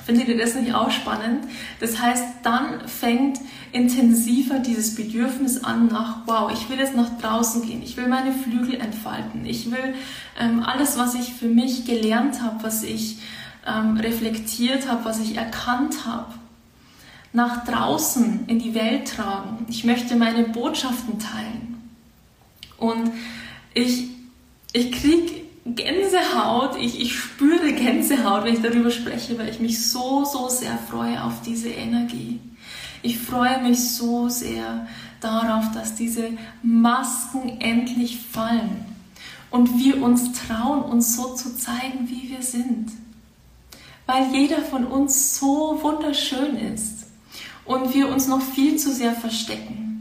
Findet 0.04 0.26
ihr 0.26 0.36
das 0.36 0.56
nicht 0.56 0.74
auch 0.74 0.90
spannend? 0.90 1.44
Das 1.78 2.00
heißt, 2.00 2.24
dann 2.42 2.88
fängt 2.88 3.38
intensiver 3.70 4.58
dieses 4.58 4.96
Bedürfnis 4.96 5.62
an 5.62 5.86
nach, 5.86 6.26
wow, 6.26 6.50
ich 6.52 6.68
will 6.68 6.78
jetzt 6.78 6.96
nach 6.96 7.18
draußen 7.20 7.62
gehen, 7.64 7.82
ich 7.84 7.96
will 7.96 8.08
meine 8.08 8.32
Flügel 8.32 8.80
entfalten, 8.80 9.46
ich 9.46 9.70
will 9.70 9.94
ähm, 10.40 10.64
alles, 10.64 10.98
was 10.98 11.14
ich 11.14 11.32
für 11.32 11.46
mich 11.46 11.84
gelernt 11.84 12.42
habe, 12.42 12.64
was 12.64 12.82
ich 12.82 13.18
ähm, 13.64 13.96
reflektiert 13.96 14.88
habe, 14.88 15.04
was 15.04 15.20
ich 15.20 15.36
erkannt 15.36 16.04
habe, 16.04 16.34
nach 17.32 17.64
draußen 17.64 18.46
in 18.48 18.58
die 18.58 18.74
Welt 18.74 19.06
tragen. 19.06 19.66
Ich 19.68 19.84
möchte 19.84 20.16
meine 20.16 20.42
Botschaften 20.42 21.20
teilen. 21.20 21.72
Und 22.76 23.12
ich, 23.74 24.08
ich 24.72 24.92
kriege 24.92 25.42
Gänsehaut, 25.64 26.76
ich, 26.80 27.00
ich 27.00 27.16
spüre 27.16 27.72
Gänsehaut, 27.72 28.44
wenn 28.44 28.54
ich 28.54 28.62
darüber 28.62 28.90
spreche, 28.90 29.38
weil 29.38 29.48
ich 29.48 29.60
mich 29.60 29.88
so, 29.88 30.24
so 30.24 30.48
sehr 30.48 30.76
freue 30.90 31.22
auf 31.22 31.42
diese 31.42 31.68
Energie. 31.68 32.40
Ich 33.02 33.18
freue 33.18 33.62
mich 33.62 33.78
so 33.78 34.28
sehr 34.28 34.86
darauf, 35.20 35.70
dass 35.72 35.94
diese 35.94 36.30
Masken 36.62 37.60
endlich 37.60 38.18
fallen 38.18 38.84
und 39.50 39.78
wir 39.78 40.02
uns 40.02 40.32
trauen, 40.32 40.82
uns 40.82 41.16
so 41.16 41.34
zu 41.34 41.56
zeigen, 41.56 42.08
wie 42.08 42.30
wir 42.30 42.42
sind. 42.42 42.90
Weil 44.06 44.34
jeder 44.34 44.62
von 44.62 44.84
uns 44.84 45.38
so 45.38 45.78
wunderschön 45.82 46.56
ist 46.56 47.06
und 47.64 47.94
wir 47.94 48.08
uns 48.08 48.26
noch 48.26 48.40
viel 48.40 48.76
zu 48.76 48.92
sehr 48.92 49.12
verstecken. 49.12 49.91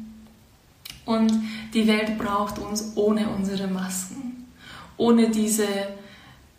Und 1.12 1.34
die 1.74 1.88
Welt 1.88 2.17
braucht 2.17 2.60
uns 2.60 2.93
ohne 2.95 3.30
unsere 3.30 3.67
Masken 3.67 4.32
ohne 5.02 5.30
diese 5.30 5.67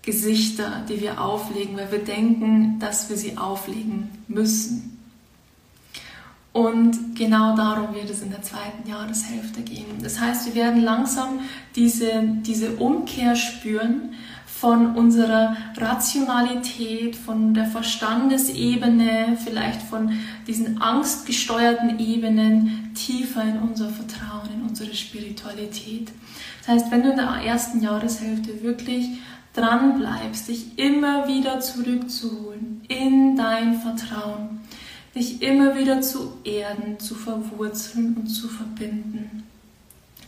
Gesichter, 0.02 0.82
die 0.88 1.00
wir 1.00 1.20
auflegen, 1.20 1.76
weil 1.76 1.92
wir 1.92 2.00
denken, 2.00 2.80
dass 2.80 3.08
wir 3.08 3.16
sie 3.16 3.38
auflegen 3.38 4.10
müssen. 4.26 4.98
Und 6.52 7.16
genau 7.16 7.56
darum 7.56 7.94
wird 7.94 8.10
es 8.10 8.20
in 8.20 8.30
der 8.30 8.42
zweiten 8.42 8.86
Jahreshälfte 8.86 9.62
gehen. 9.62 9.86
Das 10.02 10.20
heißt, 10.20 10.46
wir 10.46 10.54
werden 10.56 10.82
langsam 10.82 11.40
diese, 11.76 12.24
diese 12.44 12.72
Umkehr 12.76 13.36
spüren 13.36 14.12
von 14.46 14.96
unserer 14.96 15.56
Rationalität, 15.76 17.16
von 17.16 17.54
der 17.54 17.66
Verstandesebene, 17.66 19.38
vielleicht 19.42 19.82
von 19.82 20.18
diesen 20.46 20.82
angstgesteuerten 20.82 21.98
Ebenen 22.00 22.81
tiefer 22.94 23.42
in 23.42 23.58
unser 23.58 23.88
Vertrauen, 23.88 24.48
in 24.54 24.62
unsere 24.62 24.94
Spiritualität. 24.94 26.10
Das 26.60 26.68
heißt, 26.68 26.90
wenn 26.90 27.02
du 27.02 27.10
in 27.10 27.16
der 27.16 27.26
ersten 27.44 27.80
Jahreshälfte 27.80 28.62
wirklich 28.62 29.06
dran 29.52 29.98
bleibst, 29.98 30.48
dich 30.48 30.78
immer 30.78 31.28
wieder 31.28 31.60
zurückzuholen 31.60 32.82
in 32.88 33.36
dein 33.36 33.80
Vertrauen, 33.80 34.60
dich 35.14 35.42
immer 35.42 35.76
wieder 35.76 36.00
zu 36.00 36.38
erden, 36.44 36.98
zu 36.98 37.14
verwurzeln 37.14 38.16
und 38.16 38.28
zu 38.28 38.48
verbinden, 38.48 39.42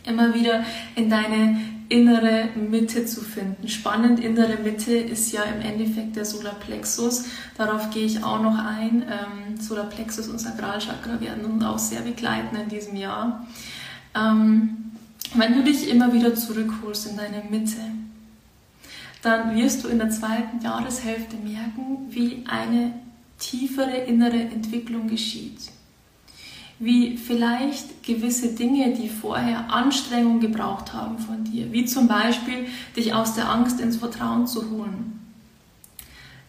immer 0.05 0.33
wieder 0.33 0.63
in 0.95 1.09
deine 1.09 1.57
innere 1.89 2.49
Mitte 2.55 3.05
zu 3.05 3.21
finden. 3.21 3.67
Spannend, 3.67 4.19
innere 4.19 4.57
Mitte 4.63 4.95
ist 4.95 5.31
ja 5.31 5.43
im 5.43 5.61
Endeffekt 5.61 6.15
der 6.15 6.25
Solarplexus. 6.25 7.25
Darauf 7.57 7.89
gehe 7.91 8.05
ich 8.05 8.23
auch 8.23 8.41
noch 8.41 8.57
ein. 8.57 9.03
Ähm, 9.03 9.61
Solarplexus 9.61 10.27
und 10.27 10.39
Sakralchakra 10.39 11.19
werden 11.21 11.45
uns 11.45 11.63
auch 11.63 11.79
sehr 11.79 12.01
begleiten 12.01 12.55
in 12.55 12.69
diesem 12.69 12.95
Jahr. 12.95 13.45
Ähm, 14.15 14.91
wenn 15.33 15.55
du 15.55 15.63
dich 15.63 15.89
immer 15.89 16.13
wieder 16.13 16.35
zurückholst 16.35 17.07
in 17.07 17.17
deine 17.17 17.43
Mitte, 17.49 17.81
dann 19.21 19.55
wirst 19.55 19.83
du 19.83 19.87
in 19.87 19.97
der 19.97 20.11
zweiten 20.11 20.61
Jahreshälfte 20.61 21.35
merken, 21.37 22.07
wie 22.09 22.43
eine 22.47 22.93
tiefere 23.39 23.97
innere 23.97 24.39
Entwicklung 24.39 25.07
geschieht. 25.07 25.71
Wie 26.77 27.17
vielleicht 27.17 28.03
gewisse 28.03 28.53
Dinge, 28.53 28.93
die 28.93 29.07
vorher 29.07 29.71
Anstrengung 29.71 30.41
gebraucht 30.41 30.93
haben 30.93 31.19
von 31.19 31.43
dir, 31.45 31.71
wie 31.71 31.85
zum 31.85 32.07
Beispiel 32.07 32.67
dich 32.95 33.13
aus 33.13 33.33
der 33.33 33.49
Angst 33.49 33.79
ins 33.79 33.97
Vertrauen 33.97 34.45
zu 34.45 34.69
holen, 34.69 35.19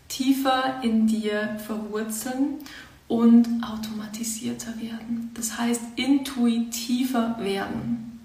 tiefer 0.08 0.80
in 0.82 1.06
dir 1.06 1.56
verwurzeln 1.64 2.56
und 3.08 3.46
automatisierter 3.62 4.74
werden. 4.80 5.30
Das 5.34 5.58
heißt, 5.58 5.82
intuitiver 5.96 7.36
werden. 7.38 8.20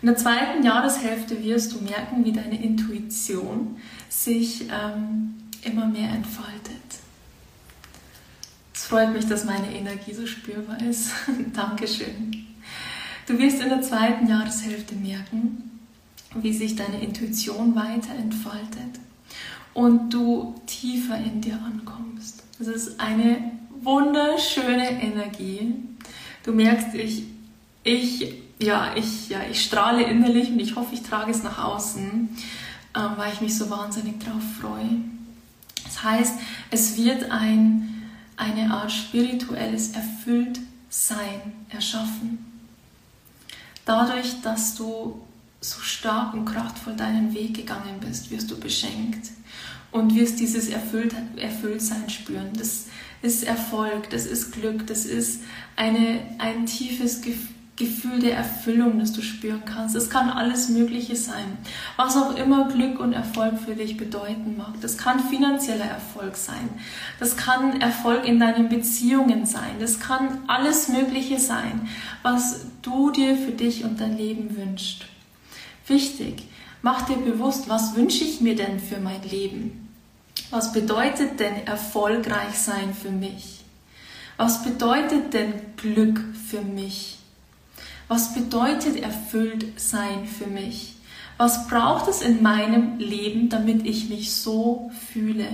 In 0.00 0.08
der 0.08 0.16
zweiten 0.16 0.64
Jahreshälfte 0.64 1.44
wirst 1.44 1.72
du 1.72 1.80
merken, 1.84 2.24
wie 2.24 2.32
deine 2.32 2.60
Intuition 2.60 3.76
sich 4.08 4.62
ähm, 4.62 5.34
immer 5.62 5.86
mehr 5.86 6.10
entfaltet. 6.10 6.81
Es 8.74 8.84
freut 8.86 9.12
mich, 9.12 9.26
dass 9.26 9.44
meine 9.44 9.74
Energie 9.74 10.14
so 10.14 10.26
spürbar 10.26 10.80
ist. 10.80 11.10
Dankeschön. 11.52 12.46
Du 13.26 13.38
wirst 13.38 13.60
in 13.60 13.68
der 13.68 13.82
zweiten 13.82 14.26
Jahreshälfte 14.26 14.94
merken, 14.94 15.80
wie 16.34 16.52
sich 16.52 16.76
deine 16.76 17.00
Intuition 17.00 17.74
weiter 17.74 18.14
entfaltet 18.14 19.00
und 19.74 20.10
du 20.10 20.54
tiefer 20.66 21.16
in 21.16 21.40
dir 21.40 21.58
ankommst. 21.62 22.42
Das 22.58 22.68
ist 22.68 23.00
eine 23.00 23.52
wunderschöne 23.82 25.02
Energie. 25.02 25.74
Du 26.44 26.52
merkst, 26.52 26.94
ich, 26.94 27.24
ich, 27.84 28.34
ja, 28.60 28.94
ich, 28.96 29.28
ja, 29.28 29.40
ich 29.50 29.62
strahle 29.62 30.02
innerlich 30.04 30.50
und 30.50 30.60
ich 30.60 30.76
hoffe, 30.76 30.94
ich 30.94 31.02
trage 31.02 31.30
es 31.30 31.42
nach 31.42 31.62
außen, 31.62 32.28
ähm, 32.96 33.10
weil 33.16 33.32
ich 33.32 33.40
mich 33.40 33.56
so 33.56 33.70
wahnsinnig 33.70 34.18
drauf 34.20 34.42
freue. 34.60 35.00
Das 35.84 36.02
heißt, 36.02 36.38
es 36.70 36.96
wird 36.96 37.30
ein, 37.30 37.91
eine 38.36 38.72
Art 38.72 38.90
spirituelles 38.90 39.92
Erfülltsein 39.92 41.52
erschaffen. 41.68 42.44
Dadurch, 43.84 44.40
dass 44.42 44.74
du 44.74 45.20
so 45.60 45.80
stark 45.80 46.34
und 46.34 46.44
kraftvoll 46.44 46.96
deinen 46.96 47.34
Weg 47.34 47.54
gegangen 47.54 48.00
bist, 48.00 48.30
wirst 48.30 48.50
du 48.50 48.58
beschenkt 48.58 49.30
und 49.90 50.14
wirst 50.14 50.40
dieses 50.40 50.68
Erfüllt, 50.68 51.14
Erfülltsein 51.36 52.08
spüren. 52.10 52.50
Das 52.56 52.86
ist 53.22 53.44
Erfolg, 53.44 54.10
das 54.10 54.26
ist 54.26 54.52
Glück, 54.52 54.86
das 54.86 55.04
ist 55.04 55.42
eine, 55.76 56.20
ein 56.38 56.66
tiefes 56.66 57.20
Gefühl 57.20 57.48
der 57.80 58.36
Erfüllung, 58.36 58.98
das 58.98 59.12
du 59.12 59.22
spüren 59.22 59.62
kannst. 59.64 59.96
Es 59.96 60.10
kann 60.10 60.30
alles 60.30 60.68
Mögliche 60.68 61.16
sein. 61.16 61.58
Was 61.96 62.16
auch 62.16 62.36
immer 62.36 62.68
Glück 62.68 63.00
und 63.00 63.12
Erfolg 63.12 63.58
für 63.58 63.74
dich 63.74 63.96
bedeuten 63.96 64.56
mag. 64.56 64.80
Das 64.80 64.98
kann 64.98 65.20
finanzieller 65.20 65.86
Erfolg 65.86 66.36
sein. 66.36 66.68
Das 67.18 67.36
kann 67.36 67.80
Erfolg 67.80 68.26
in 68.26 68.38
deinen 68.38 68.68
Beziehungen 68.68 69.46
sein. 69.46 69.76
Das 69.80 69.98
kann 69.98 70.40
alles 70.46 70.88
Mögliche 70.88 71.38
sein, 71.38 71.88
was 72.22 72.66
du 72.82 73.10
dir 73.10 73.36
für 73.36 73.52
dich 73.52 73.84
und 73.84 74.00
dein 74.00 74.16
Leben 74.16 74.56
wünschst. 74.56 75.06
Wichtig, 75.86 76.44
mach 76.82 77.02
dir 77.02 77.16
bewusst, 77.16 77.68
was 77.68 77.96
wünsche 77.96 78.24
ich 78.24 78.40
mir 78.40 78.54
denn 78.54 78.78
für 78.78 79.00
mein 79.00 79.22
Leben? 79.22 79.88
Was 80.50 80.72
bedeutet 80.72 81.40
denn 81.40 81.66
erfolgreich 81.66 82.54
sein 82.54 82.94
für 82.94 83.10
mich? 83.10 83.64
Was 84.36 84.62
bedeutet 84.62 85.32
denn 85.32 85.54
Glück 85.76 86.22
für 86.48 86.60
mich? 86.60 87.21
Was 88.12 88.34
bedeutet 88.34 88.98
erfüllt 88.98 89.80
sein 89.80 90.26
für 90.26 90.46
mich? 90.46 90.96
Was 91.38 91.66
braucht 91.66 92.08
es 92.08 92.20
in 92.20 92.42
meinem 92.42 92.98
Leben, 92.98 93.48
damit 93.48 93.86
ich 93.86 94.10
mich 94.10 94.34
so 94.34 94.90
fühle? 95.14 95.48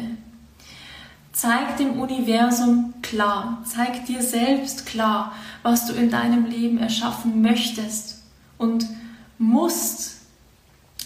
Zeig 1.31 1.77
dem 1.77 2.01
Universum 2.01 2.95
klar, 3.01 3.63
zeig 3.65 4.07
dir 4.07 4.23
selbst 4.23 4.87
klar, 4.87 5.35
was 5.63 5.87
du 5.87 5.93
in 5.93 6.11
deinem 6.11 6.47
Leben 6.47 6.79
erschaffen 6.79 7.43
möchtest 7.43 8.25
und 8.59 8.85
musst, 9.39 10.17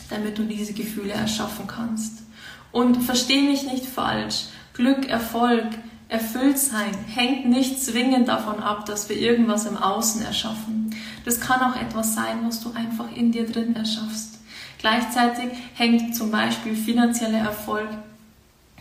damit 0.09 0.39
du 0.39 0.45
diese 0.45 0.73
Gefühle 0.73 1.13
erschaffen 1.13 1.67
kannst. 1.67 2.23
Und 2.71 3.03
verstehe 3.03 3.43
mich 3.43 3.65
nicht 3.65 3.85
falsch, 3.85 4.45
Glück, 4.73 5.07
Erfolg, 5.07 5.67
erfüllt 6.13 6.59
sein 6.59 6.93
hängt 7.09 7.49
nicht 7.49 7.83
zwingend 7.83 8.29
davon 8.29 8.63
ab, 8.63 8.85
dass 8.85 9.09
wir 9.09 9.17
irgendwas 9.17 9.65
im 9.65 9.79
Außen 9.79 10.23
erschaffen. 10.23 10.95
Das 11.25 11.41
kann 11.41 11.61
auch 11.63 11.75
etwas 11.75 12.15
sein, 12.15 12.41
was 12.45 12.61
du 12.61 12.71
einfach 12.73 13.07
in 13.17 13.33
dir 13.33 13.51
drin 13.51 13.75
erschaffst. 13.75 14.39
Gleichzeitig 14.79 15.51
hängt 15.75 16.15
zum 16.15 16.31
Beispiel 16.31 16.77
finanzieller 16.77 17.39
Erfolg 17.39 17.89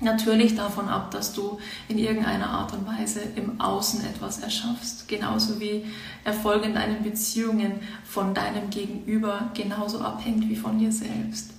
natürlich 0.02 0.56
davon 0.56 0.90
ab, 0.90 1.12
dass 1.12 1.32
du 1.32 1.60
in 1.88 2.00
irgendeiner 2.00 2.50
Art 2.50 2.74
und 2.74 2.86
Weise 2.86 3.22
im 3.38 3.62
Außen 3.62 4.04
etwas 4.04 4.40
erschaffst. 4.40 5.08
Genauso 5.08 5.60
wie 5.62 5.86
Erfolg 6.26 6.66
in 6.66 6.74
deinen 6.74 7.02
Beziehungen 7.02 7.80
von 8.04 8.34
deinem 8.34 8.70
Gegenüber 8.70 9.52
genauso 9.54 10.02
abhängt 10.02 10.50
wie 10.50 10.56
von 10.58 10.80
dir 10.80 10.92
selbst. 10.92 11.52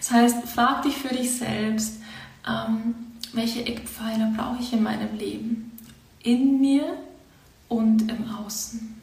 Das 0.00 0.10
heißt, 0.10 0.48
frag 0.48 0.82
dich 0.82 0.96
für 0.96 1.14
dich 1.14 1.30
selbst, 1.30 2.00
ähm, 2.48 3.09
welche 3.32 3.64
Eckpfeiler 3.64 4.32
brauche 4.36 4.60
ich 4.60 4.72
in 4.72 4.82
meinem 4.82 5.16
Leben? 5.16 5.72
In 6.22 6.60
mir 6.60 6.96
und 7.68 8.10
im 8.10 8.30
Außen. 8.30 8.96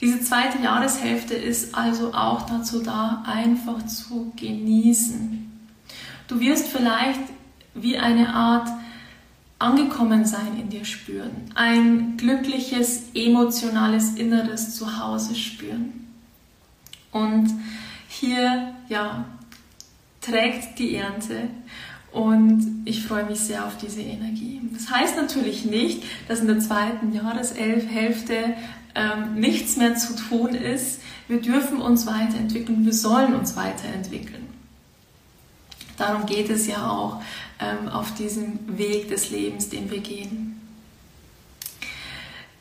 Diese 0.00 0.20
zweite 0.20 0.62
Jahreshälfte 0.62 1.34
ist 1.34 1.74
also 1.74 2.12
auch 2.12 2.42
dazu 2.42 2.82
da, 2.82 3.24
einfach 3.26 3.84
zu 3.86 4.32
genießen. 4.36 5.50
Du 6.28 6.40
wirst 6.40 6.68
vielleicht 6.68 7.20
wie 7.74 7.98
eine 7.98 8.34
Art 8.34 8.68
angekommen 9.58 10.26
sein 10.26 10.58
in 10.60 10.68
dir 10.68 10.84
spüren, 10.84 11.50
ein 11.54 12.16
glückliches, 12.18 13.04
emotionales 13.14 14.14
Inneres 14.14 14.76
Zuhause 14.76 15.34
spüren. 15.34 16.06
Und 17.10 17.50
hier, 18.08 18.74
ja, 18.88 19.24
trägt 20.20 20.78
die 20.78 20.96
Ernte 20.96 21.48
und 22.16 22.82
ich 22.86 23.04
freue 23.04 23.26
mich 23.26 23.40
sehr 23.40 23.66
auf 23.66 23.76
diese 23.76 24.00
Energie. 24.00 24.62
Das 24.72 24.90
heißt 24.90 25.16
natürlich 25.16 25.66
nicht, 25.66 26.02
dass 26.28 26.40
in 26.40 26.46
der 26.46 26.60
zweiten 26.60 27.12
Jahreshälfte 27.12 28.54
ähm, 28.94 29.34
nichts 29.34 29.76
mehr 29.76 29.96
zu 29.96 30.16
tun 30.16 30.54
ist. 30.54 31.02
Wir 31.28 31.42
dürfen 31.42 31.78
uns 31.78 32.06
weiterentwickeln, 32.06 32.86
wir 32.86 32.94
sollen 32.94 33.34
uns 33.34 33.54
weiterentwickeln. 33.54 34.46
Darum 35.98 36.24
geht 36.24 36.48
es 36.48 36.66
ja 36.66 36.90
auch 36.90 37.20
ähm, 37.60 37.88
auf 37.88 38.14
diesem 38.14 38.78
Weg 38.78 39.08
des 39.08 39.30
Lebens, 39.30 39.68
den 39.68 39.90
wir 39.90 40.00
gehen. 40.00 40.58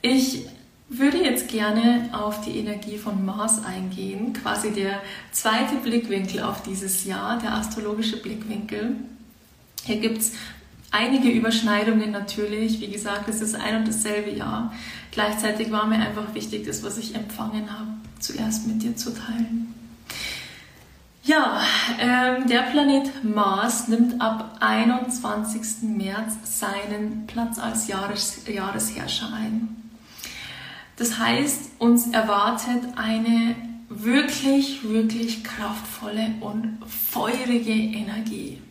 Ich 0.01 0.47
würde 0.89 1.23
jetzt 1.23 1.47
gerne 1.47 2.09
auf 2.11 2.41
die 2.41 2.57
Energie 2.57 2.97
von 2.97 3.25
Mars 3.25 3.63
eingehen, 3.63 4.33
quasi 4.33 4.71
der 4.71 5.01
zweite 5.31 5.75
Blickwinkel 5.75 6.43
auf 6.43 6.61
dieses 6.61 7.05
Jahr, 7.05 7.39
der 7.39 7.53
astrologische 7.53 8.17
Blickwinkel. 8.17 8.97
Hier 9.85 9.97
gibt 9.97 10.17
es 10.17 10.33
einige 10.89 11.29
Überschneidungen 11.29 12.11
natürlich. 12.11 12.81
Wie 12.81 12.87
gesagt, 12.87 13.29
es 13.29 13.41
ist 13.41 13.55
ein 13.55 13.77
und 13.77 13.87
dasselbe 13.87 14.31
Jahr. 14.31 14.73
Gleichzeitig 15.11 15.71
war 15.71 15.85
mir 15.85 15.97
einfach 15.97 16.33
wichtig, 16.33 16.65
das, 16.65 16.83
was 16.83 16.97
ich 16.97 17.13
empfangen 17.13 17.71
habe, 17.71 17.91
zuerst 18.19 18.67
mit 18.67 18.81
dir 18.81 18.95
zu 18.95 19.13
teilen. 19.13 19.73
Ja, 21.23 21.61
ähm, 21.99 22.47
der 22.47 22.61
Planet 22.63 23.23
Mars 23.23 23.87
nimmt 23.87 24.21
ab 24.21 24.57
21. 24.59 25.83
März 25.83 26.37
seinen 26.43 27.25
Platz 27.27 27.59
als 27.59 27.87
Jahres 27.87 28.41
Jahresherrscher 28.47 29.33
ein. 29.33 29.91
Das 30.97 31.19
heißt, 31.19 31.71
uns 31.79 32.07
erwartet 32.07 32.83
eine 32.95 33.55
wirklich, 33.89 34.83
wirklich 34.83 35.43
kraftvolle 35.43 36.35
und 36.41 36.79
feurige 36.87 37.71
Energie. 37.71 38.61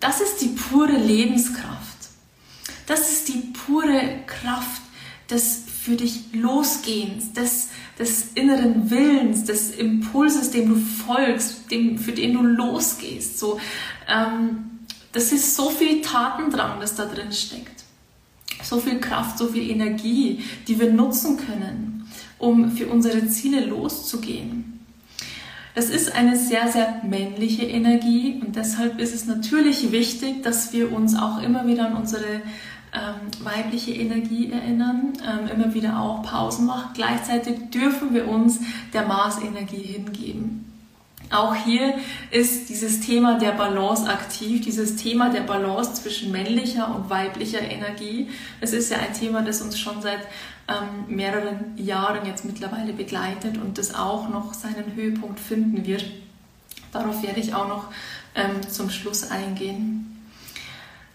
Das 0.00 0.20
ist 0.20 0.40
die 0.40 0.48
pure 0.48 0.96
Lebenskraft. 0.96 1.98
Das 2.86 3.12
ist 3.12 3.28
die 3.28 3.52
pure 3.66 4.00
Kraft 4.26 4.82
des 5.30 5.64
für 5.82 5.96
dich 5.96 6.32
Losgehens, 6.32 7.32
des, 7.32 7.68
des 7.98 8.32
inneren 8.34 8.90
Willens, 8.90 9.44
des 9.44 9.70
Impulses, 9.70 10.50
dem 10.50 10.68
du 10.70 10.76
folgst, 10.76 11.70
dem, 11.70 11.98
für 11.98 12.12
den 12.12 12.34
du 12.34 12.42
losgehst. 12.42 13.38
So, 13.38 13.60
ähm, 14.08 14.80
das 15.12 15.32
ist 15.32 15.54
so 15.54 15.70
viel 15.70 16.02
Tatendrang, 16.02 16.80
das 16.80 16.94
da 16.94 17.06
drin 17.06 17.32
steckt 17.32 17.78
so 18.62 18.80
viel 18.80 19.00
Kraft, 19.00 19.38
so 19.38 19.48
viel 19.48 19.70
Energie, 19.70 20.42
die 20.66 20.78
wir 20.78 20.92
nutzen 20.92 21.36
können, 21.36 22.08
um 22.38 22.70
für 22.70 22.88
unsere 22.88 23.26
Ziele 23.28 23.64
loszugehen. 23.64 24.77
Es 25.78 25.90
ist 25.90 26.12
eine 26.12 26.36
sehr, 26.36 26.66
sehr 26.66 27.02
männliche 27.04 27.62
Energie 27.62 28.42
und 28.44 28.56
deshalb 28.56 28.98
ist 28.98 29.14
es 29.14 29.26
natürlich 29.26 29.92
wichtig, 29.92 30.42
dass 30.42 30.72
wir 30.72 30.90
uns 30.90 31.16
auch 31.16 31.40
immer 31.40 31.68
wieder 31.68 31.86
an 31.86 31.94
unsere 31.94 32.24
ähm, 32.92 33.44
weibliche 33.44 33.92
Energie 33.92 34.50
erinnern, 34.50 35.12
ähm, 35.24 35.46
immer 35.46 35.74
wieder 35.74 36.00
auch 36.00 36.24
Pausen 36.24 36.66
machen. 36.66 36.90
Gleichzeitig 36.94 37.70
dürfen 37.70 38.12
wir 38.12 38.26
uns 38.26 38.58
der 38.92 39.06
Mars-Energie 39.06 39.84
hingeben. 39.84 40.64
Auch 41.30 41.54
hier 41.54 41.94
ist 42.32 42.68
dieses 42.70 42.98
Thema 42.98 43.38
der 43.38 43.52
Balance 43.52 44.08
aktiv, 44.10 44.62
dieses 44.62 44.96
Thema 44.96 45.28
der 45.28 45.42
Balance 45.42 45.94
zwischen 45.94 46.32
männlicher 46.32 46.92
und 46.92 47.08
weiblicher 47.08 47.60
Energie. 47.60 48.26
Es 48.60 48.72
ist 48.72 48.90
ja 48.90 48.98
ein 48.98 49.14
Thema, 49.14 49.42
das 49.42 49.62
uns 49.62 49.78
schon 49.78 50.02
seit 50.02 50.26
ähm, 50.68 51.14
mehreren 51.14 51.76
Jahren 51.76 52.26
jetzt 52.26 52.44
mittlerweile 52.44 52.92
begleitet 52.92 53.56
und 53.56 53.78
das 53.78 53.94
auch 53.94 54.28
noch 54.28 54.54
seinen 54.54 54.94
Höhepunkt 54.94 55.40
finden 55.40 55.86
wird. 55.86 56.04
Darauf 56.92 57.22
werde 57.22 57.40
ich 57.40 57.54
auch 57.54 57.68
noch 57.68 57.84
ähm, 58.34 58.68
zum 58.68 58.90
Schluss 58.90 59.30
eingehen. 59.30 60.28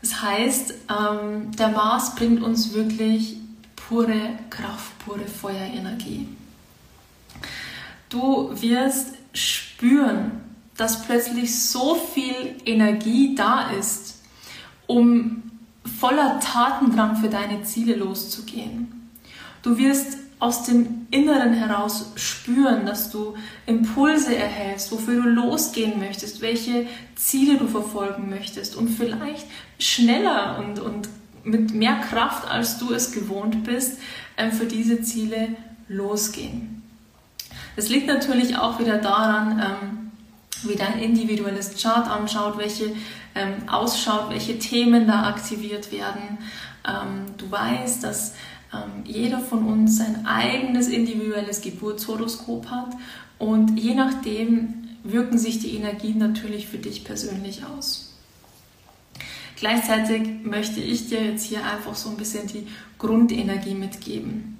Das 0.02 0.22
heißt, 0.22 0.74
ähm, 0.90 1.52
der 1.52 1.70
Mars 1.70 2.16
bringt 2.16 2.44
uns 2.44 2.74
wirklich 2.74 3.38
pure 3.76 4.38
Kraft, 4.50 4.98
pure 5.06 5.28
Feuerenergie. 5.28 6.28
Du 8.10 8.50
wirst 8.62 9.16
spüren, 9.34 10.32
dass 10.78 11.06
plötzlich 11.06 11.58
so 11.60 11.96
viel 11.96 12.56
Energie 12.66 13.36
da 13.36 13.72
ist, 13.72 14.22
um 14.88 15.44
voller 16.00 16.40
Tatendrang 16.40 17.18
für 17.18 17.30
deine 17.30 17.64
Ziele 17.64 17.96
loszugehen. 17.96 19.03
Du 19.64 19.78
wirst 19.78 20.18
aus 20.40 20.64
dem 20.64 21.08
Inneren 21.10 21.54
heraus 21.54 22.12
spüren, 22.16 22.86
dass 22.86 23.10
du 23.10 23.36
Impulse 23.66 24.36
erhältst, 24.36 24.92
wofür 24.92 25.24
du 25.24 25.30
losgehen 25.30 26.00
möchtest, 26.00 26.42
welche 26.42 26.86
Ziele 27.16 27.58
du 27.58 27.68
verfolgen 27.68 28.30
möchtest 28.30 28.76
und 28.76 28.90
vielleicht 28.90 29.46
schneller 29.80 30.60
und, 30.60 30.80
und 30.80 31.08
mit 31.46 31.74
mehr 31.74 31.96
Kraft, 31.96 32.50
als 32.50 32.78
du 32.78 32.94
es 32.94 33.14
gewohnt 33.14 33.64
bist, 33.64 34.00
ähm, 34.38 34.52
für 34.52 34.66
diese 34.66 35.02
Ziele 35.02 35.56
losgehen. 35.88 36.84
Das 37.78 37.88
liegt 37.88 38.08
natürlich 38.08 38.58
auch 38.58 38.80
wieder 38.80 38.98
daran, 38.98 39.60
ähm, 39.60 40.12
wie 40.64 40.76
dein 40.76 41.00
individuelles 41.00 41.82
Chart 41.82 42.08
anschaut, 42.10 42.58
welche 42.58 42.94
ähm, 43.36 43.70
ausschaut, 43.70 44.30
welche 44.30 44.60
Themen 44.60 45.08
da 45.08 45.28
aktiviert 45.28 45.92
werden. 45.92 46.38
Du 47.38 47.50
weißt, 47.50 48.04
dass 48.04 48.34
jeder 49.06 49.40
von 49.40 49.66
uns 49.66 49.98
sein 49.98 50.26
eigenes 50.26 50.88
individuelles 50.88 51.62
Geburtshoroskop 51.62 52.70
hat 52.70 52.92
und 53.40 53.80
je 53.80 53.96
nachdem 53.96 54.88
wirken 55.04 55.38
sich 55.38 55.60
die 55.60 55.76
Energien 55.76 56.18
natürlich 56.18 56.68
für 56.68 56.78
dich 56.78 57.04
persönlich 57.04 57.62
aus. 57.66 58.14
Gleichzeitig 59.58 60.44
möchte 60.44 60.80
ich 60.80 61.10
dir 61.10 61.24
jetzt 61.24 61.46
hier 61.46 61.66
einfach 61.66 61.96
so 61.96 62.10
ein 62.10 62.18
bisschen 62.18 62.48
die 62.48 62.68
Grundenergie 62.98 63.76
mitgeben. 63.76 64.60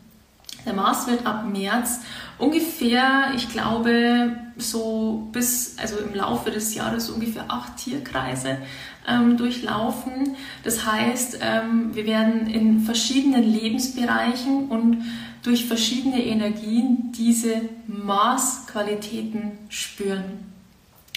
Der 0.66 0.74
Mars 0.74 1.08
wird 1.08 1.26
ab 1.26 1.46
März 1.52 2.00
ungefähr, 2.38 3.34
ich 3.36 3.50
glaube, 3.50 4.38
so 4.58 5.28
bis, 5.32 5.78
also 5.78 5.98
im 5.98 6.14
Laufe 6.14 6.52
des 6.52 6.74
Jahres 6.74 7.10
ungefähr 7.10 7.46
acht 7.50 7.78
Tierkreise 7.78 8.60
ähm, 9.08 9.38
durchlaufen. 9.38 10.36
Das 10.64 10.86
heißt, 10.86 11.40
ähm, 11.42 11.94
wir 11.94 12.06
werden 12.06 12.48
in 12.48 12.80
verschiedenen 12.82 13.44
Lebensbereichen 13.44 14.68
und 14.68 15.04
durch 15.44 15.66
verschiedene 15.66 16.24
Energien 16.24 17.12
diese 17.12 17.62
Maßqualitäten 17.88 19.52
spüren. 19.70 20.24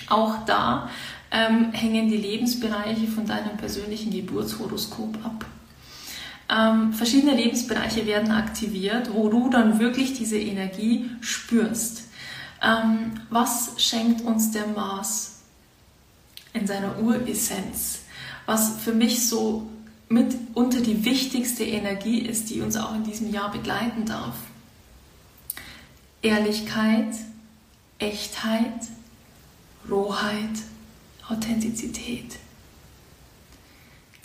Auch 0.08 0.44
da 0.46 0.90
ähm, 1.30 1.72
hängen 1.72 2.08
die 2.08 2.16
Lebensbereiche 2.16 3.06
von 3.06 3.26
deinem 3.26 3.56
persönlichen 3.56 4.10
Geburtshoroskop 4.10 5.16
ab. 5.24 5.44
Ähm, 6.48 6.92
verschiedene 6.92 7.34
Lebensbereiche 7.34 8.06
werden 8.06 8.30
aktiviert, 8.30 9.12
wo 9.12 9.28
du 9.28 9.48
dann 9.50 9.80
wirklich 9.80 10.14
diese 10.14 10.38
Energie 10.38 11.10
spürst. 11.20 12.04
Ähm, 12.62 13.12
was 13.30 13.74
schenkt 13.78 14.22
uns 14.22 14.52
der 14.52 14.66
Mars 14.68 15.35
in 16.56 16.66
seiner 16.66 16.98
Uressenz? 16.98 18.00
Was 18.46 18.80
für 18.80 18.92
mich 18.92 19.28
so 19.28 19.68
mitunter 20.08 20.80
die 20.80 21.04
wichtigste 21.04 21.64
Energie 21.64 22.20
ist, 22.20 22.50
die 22.50 22.60
uns 22.60 22.76
auch 22.76 22.94
in 22.94 23.04
diesem 23.04 23.32
Jahr 23.32 23.50
begleiten 23.50 24.04
darf. 24.06 24.34
Ehrlichkeit, 26.22 27.14
Echtheit, 27.98 28.88
Rohheit 29.90 30.50
Authentizität. 31.28 32.36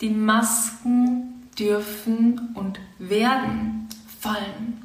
Die 0.00 0.10
Masken 0.10 1.48
dürfen 1.58 2.54
und 2.54 2.78
werden 2.98 3.88
fallen. 4.20 4.81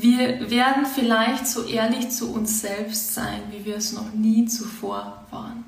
Wir 0.00 0.50
werden 0.50 0.86
vielleicht 0.86 1.46
so 1.46 1.64
ehrlich 1.64 2.08
zu 2.10 2.32
uns 2.32 2.60
selbst 2.60 3.12
sein, 3.12 3.42
wie 3.50 3.64
wir 3.66 3.76
es 3.76 3.92
noch 3.92 4.12
nie 4.14 4.46
zuvor 4.46 5.26
waren. 5.30 5.64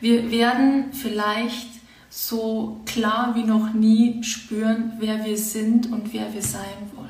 Wir 0.00 0.30
werden 0.30 0.92
vielleicht 0.92 1.68
so 2.08 2.80
klar 2.86 3.34
wie 3.34 3.42
noch 3.42 3.72
nie 3.72 4.22
spüren, 4.22 4.92
wer 4.98 5.24
wir 5.24 5.36
sind 5.36 5.90
und 5.90 6.12
wer 6.12 6.32
wir 6.32 6.42
sein 6.42 6.90
wollen. 6.94 7.06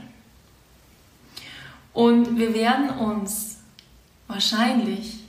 Und 1.93 2.39
wir 2.39 2.55
werden 2.55 2.91
uns 2.91 3.59
wahrscheinlich 4.28 5.20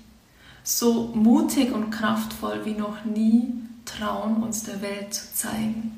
so 0.64 1.12
mutig 1.14 1.74
und 1.74 1.92
kraftvoll 1.92 2.66
wie 2.66 2.74
noch 2.74 3.04
nie 3.04 3.54
trauen, 3.86 4.44
uns 4.44 4.64
der 4.64 4.82
Welt 4.82 5.14
zu 5.14 5.34
zeigen. 5.34 5.98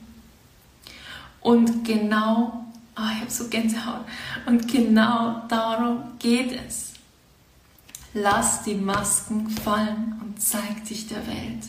Und 1.41 1.85
genau, 1.85 2.65
oh, 2.99 3.11
ich 3.15 3.21
habe 3.21 3.31
so 3.31 3.47
Gänsehaut, 3.47 4.05
und 4.45 4.67
genau 4.67 5.43
darum 5.47 6.03
geht 6.19 6.51
es. 6.67 6.93
Lass 8.13 8.63
die 8.63 8.75
Masken 8.75 9.49
fallen 9.49 10.19
und 10.21 10.41
zeig 10.41 10.85
dich 10.85 11.07
der 11.07 11.25
Welt. 11.27 11.63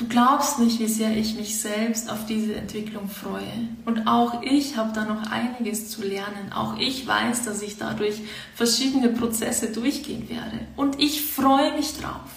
Du 0.00 0.08
glaubst 0.08 0.58
nicht, 0.58 0.78
wie 0.78 0.86
sehr 0.86 1.14
ich 1.14 1.34
mich 1.34 1.60
selbst 1.60 2.08
auf 2.08 2.24
diese 2.24 2.54
Entwicklung 2.54 3.10
freue. 3.10 3.68
Und 3.84 4.06
auch 4.06 4.40
ich 4.42 4.78
habe 4.78 4.92
da 4.94 5.04
noch 5.04 5.30
einiges 5.30 5.90
zu 5.90 6.00
lernen. 6.00 6.54
Auch 6.54 6.78
ich 6.78 7.06
weiß, 7.06 7.44
dass 7.44 7.60
ich 7.60 7.76
dadurch 7.76 8.22
verschiedene 8.54 9.10
Prozesse 9.10 9.70
durchgehen 9.72 10.26
werde. 10.30 10.58
Und 10.74 10.98
ich 10.98 11.26
freue 11.26 11.76
mich 11.76 11.98
drauf, 11.98 12.30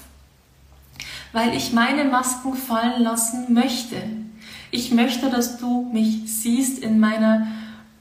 weil 1.32 1.56
ich 1.56 1.72
meine 1.72 2.04
Masken 2.04 2.54
fallen 2.56 3.02
lassen 3.02 3.54
möchte. 3.54 3.96
Ich 4.72 4.92
möchte, 4.92 5.30
dass 5.30 5.58
du 5.58 5.90
mich 5.94 6.24
siehst 6.26 6.80
in 6.80 7.00
meiner 7.00 7.48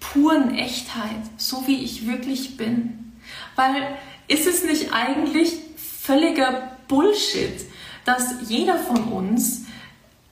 puren 0.02 0.54
Echtheit, 0.54 1.22
so 1.36 1.66
wie 1.66 1.82
ich 1.82 2.06
wirklich 2.06 2.56
bin. 2.56 3.12
Weil 3.56 3.96
ist 4.28 4.46
es 4.46 4.64
nicht 4.64 4.92
eigentlich 4.92 5.54
völliger 5.76 6.76
Bullshit, 6.88 7.64
dass 8.04 8.34
jeder 8.48 8.78
von 8.78 9.04
uns 9.04 9.62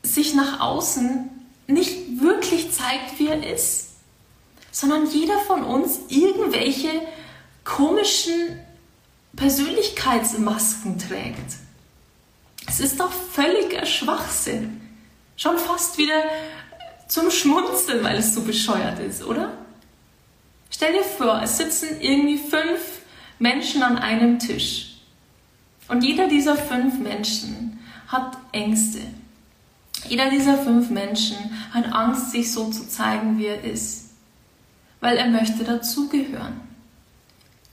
sich 0.02 0.34
nach 0.34 0.60
außen 0.60 1.30
nicht 1.66 2.20
wirklich 2.20 2.72
zeigt, 2.72 3.18
wie 3.18 3.28
er 3.28 3.52
ist, 3.52 3.90
sondern 4.72 5.08
jeder 5.10 5.38
von 5.40 5.62
uns 5.62 6.00
irgendwelche 6.08 6.88
komischen 7.64 8.58
Persönlichkeitsmasken 9.36 10.98
trägt. 10.98 11.54
Es 12.66 12.80
ist 12.80 12.98
doch 13.00 13.12
völliger 13.12 13.86
Schwachsinn. 13.86 14.80
Schon 15.36 15.56
fast 15.58 15.96
wieder 15.96 16.22
zum 17.10 17.30
Schmunzeln, 17.30 18.04
weil 18.04 18.18
es 18.18 18.34
so 18.34 18.42
bescheuert 18.42 19.00
ist, 19.00 19.24
oder? 19.24 19.52
Stell 20.70 20.92
dir 20.92 21.02
vor, 21.02 21.42
es 21.42 21.58
sitzen 21.58 22.00
irgendwie 22.00 22.38
fünf 22.38 22.80
Menschen 23.40 23.82
an 23.82 23.98
einem 23.98 24.38
Tisch. 24.38 25.00
Und 25.88 26.04
jeder 26.04 26.28
dieser 26.28 26.54
fünf 26.54 27.00
Menschen 27.00 27.80
hat 28.06 28.38
Ängste. 28.52 29.00
Jeder 30.08 30.30
dieser 30.30 30.56
fünf 30.58 30.90
Menschen 30.90 31.36
hat 31.72 31.92
Angst, 31.92 32.30
sich 32.30 32.52
so 32.52 32.70
zu 32.70 32.88
zeigen, 32.88 33.38
wie 33.38 33.46
er 33.46 33.64
ist, 33.64 34.10
weil 35.00 35.16
er 35.16 35.28
möchte 35.28 35.64
dazugehören. 35.64 36.60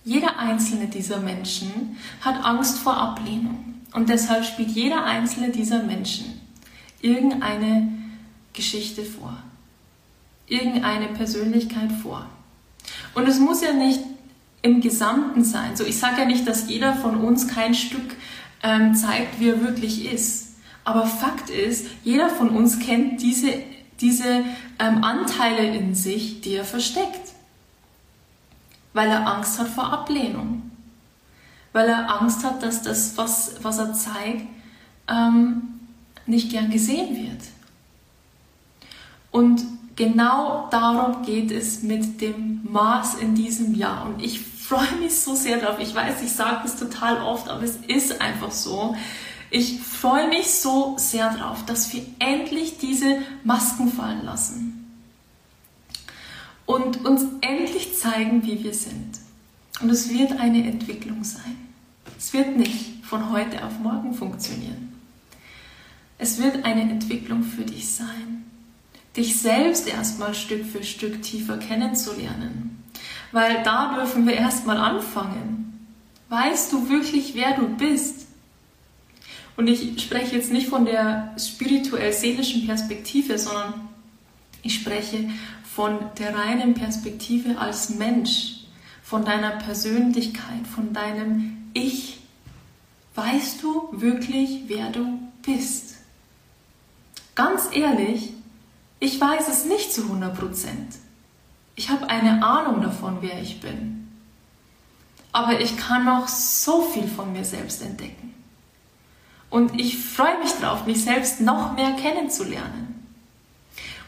Jeder 0.03 0.39
einzelne 0.39 0.87
dieser 0.87 1.19
Menschen 1.19 1.97
hat 2.21 2.43
Angst 2.43 2.79
vor 2.79 2.97
Ablehnung 2.97 3.75
und 3.93 4.09
deshalb 4.09 4.45
spielt 4.45 4.69
jeder 4.69 5.03
einzelne 5.03 5.49
dieser 5.49 5.83
Menschen 5.83 6.41
irgendeine 7.01 7.96
Geschichte 8.57 9.05
vor, 9.05 9.37
irgendeine 10.47 11.07
Persönlichkeit 11.07 11.91
vor. 12.03 12.25
Und 13.13 13.27
es 13.27 13.39
muss 13.39 13.61
ja 13.61 13.71
nicht 13.71 14.01
im 14.61 14.81
Gesamten 14.81 15.43
sein. 15.43 15.77
So, 15.77 15.85
ich 15.85 15.97
sage 15.97 16.21
ja 16.21 16.25
nicht, 16.25 16.45
dass 16.47 16.67
jeder 16.67 16.93
von 16.93 17.17
uns 17.17 17.47
kein 17.47 17.73
Stück 17.73 18.15
ähm, 18.63 18.95
zeigt, 18.95 19.39
wie 19.39 19.49
er 19.49 19.61
wirklich 19.61 20.11
ist. 20.11 20.55
Aber 20.83 21.05
Fakt 21.05 21.49
ist, 21.49 21.87
jeder 22.03 22.29
von 22.29 22.49
uns 22.49 22.79
kennt 22.79 23.21
diese, 23.21 23.53
diese 24.01 24.43
ähm, 24.79 25.03
Anteile 25.03 25.75
in 25.75 25.93
sich, 25.93 26.41
die 26.41 26.55
er 26.55 26.65
versteckt. 26.65 27.33
Weil 28.93 29.09
er 29.09 29.27
Angst 29.27 29.59
hat 29.59 29.67
vor 29.67 29.91
Ablehnung. 29.93 30.71
Weil 31.73 31.89
er 31.89 32.21
Angst 32.21 32.43
hat, 32.43 32.63
dass 32.63 32.81
das, 32.81 33.15
was, 33.17 33.57
was 33.61 33.77
er 33.77 33.93
zeigt, 33.93 34.47
ähm, 35.07 35.61
nicht 36.25 36.49
gern 36.51 36.71
gesehen 36.71 37.15
wird. 37.15 37.41
Und 39.31 39.63
genau 39.95 40.67
darum 40.71 41.23
geht 41.23 41.51
es 41.51 41.83
mit 41.83 42.21
dem 42.21 42.61
Maß 42.71 43.15
in 43.15 43.35
diesem 43.35 43.75
Jahr. 43.75 44.05
Und 44.05 44.23
ich 44.23 44.39
freue 44.39 44.95
mich 44.99 45.19
so 45.19 45.35
sehr 45.35 45.57
drauf. 45.57 45.77
Ich 45.79 45.93
weiß, 45.93 46.21
ich 46.21 46.31
sage 46.31 46.61
das 46.63 46.77
total 46.77 47.21
oft, 47.21 47.49
aber 47.49 47.63
es 47.63 47.77
ist 47.87 48.21
einfach 48.21 48.51
so. 48.51 48.95
Ich 49.49 49.79
freue 49.79 50.27
mich 50.27 50.51
so 50.51 50.95
sehr 50.97 51.33
drauf, 51.33 51.63
dass 51.65 51.93
wir 51.93 52.05
endlich 52.19 52.77
diese 52.79 53.19
Masken 53.43 53.91
fallen 53.91 54.25
lassen 54.25 54.77
und 56.65 57.05
uns 57.05 57.25
endlich 57.41 57.97
zeigen, 57.97 58.45
wie 58.45 58.63
wir 58.63 58.73
sind. 58.73 59.19
Und 59.81 59.89
es 59.89 60.09
wird 60.09 60.39
eine 60.39 60.67
Entwicklung 60.67 61.23
sein. 61.23 61.55
Es 62.17 62.33
wird 62.33 62.57
nicht 62.57 63.05
von 63.05 63.31
heute 63.31 63.63
auf 63.65 63.79
morgen 63.79 64.13
funktionieren. 64.13 64.93
Es 66.17 66.41
wird 66.41 66.65
eine 66.65 66.81
Entwicklung 66.81 67.43
für 67.43 67.63
dich 67.63 67.89
sein. 67.89 68.46
Dich 69.17 69.39
selbst 69.39 69.87
erstmal 69.87 70.33
Stück 70.35 70.65
für 70.65 70.83
Stück 70.83 71.23
tiefer 71.23 71.57
kennenzulernen. 71.57 72.83
Weil 73.31 73.63
da 73.63 73.95
dürfen 73.95 74.27
wir 74.27 74.35
erstmal 74.35 74.77
anfangen. 74.77 75.87
Weißt 76.29 76.71
du 76.71 76.89
wirklich, 76.89 77.33
wer 77.33 77.55
du 77.55 77.67
bist? 77.67 78.27
Und 79.55 79.67
ich 79.67 79.99
spreche 80.01 80.35
jetzt 80.35 80.51
nicht 80.51 80.67
von 80.67 80.85
der 80.85 81.35
spirituell-seelischen 81.37 82.67
Perspektive, 82.67 83.39
sondern 83.39 83.89
ich 84.61 84.75
spreche 84.75 85.29
von 85.63 85.97
der 86.19 86.35
reinen 86.35 86.75
Perspektive 86.75 87.57
als 87.57 87.89
Mensch, 87.89 88.65
von 89.01 89.25
deiner 89.25 89.51
Persönlichkeit, 89.51 90.67
von 90.73 90.93
deinem 90.93 91.69
Ich. 91.73 92.19
Weißt 93.15 93.63
du 93.63 93.89
wirklich, 93.91 94.63
wer 94.67 94.91
du 94.91 95.19
bist? 95.41 95.95
Ganz 97.33 97.69
ehrlich, 97.73 98.33
ich 98.99 99.19
weiß 99.19 99.47
es 99.47 99.65
nicht 99.65 99.93
zu 99.93 100.03
100 100.03 100.37
Prozent. 100.37 100.95
Ich 101.75 101.89
habe 101.89 102.09
eine 102.09 102.43
Ahnung 102.43 102.81
davon, 102.81 103.17
wer 103.21 103.39
ich 103.41 103.59
bin. 103.59 104.11
Aber 105.31 105.59
ich 105.59 105.77
kann 105.77 106.05
noch 106.05 106.27
so 106.27 106.81
viel 106.81 107.07
von 107.07 107.31
mir 107.31 107.45
selbst 107.45 107.83
entdecken. 107.83 108.33
Und 109.49 109.79
ich 109.79 109.97
freue 109.97 110.39
mich 110.39 110.51
drauf, 110.53 110.85
mich 110.85 111.03
selbst 111.03 111.41
noch 111.41 111.73
mehr 111.73 111.91
kennenzulernen. 111.91 113.05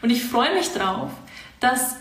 Und 0.02 0.10
ich 0.10 0.24
freue 0.24 0.54
mich 0.54 0.72
drauf, 0.72 1.10
dass 1.60 1.96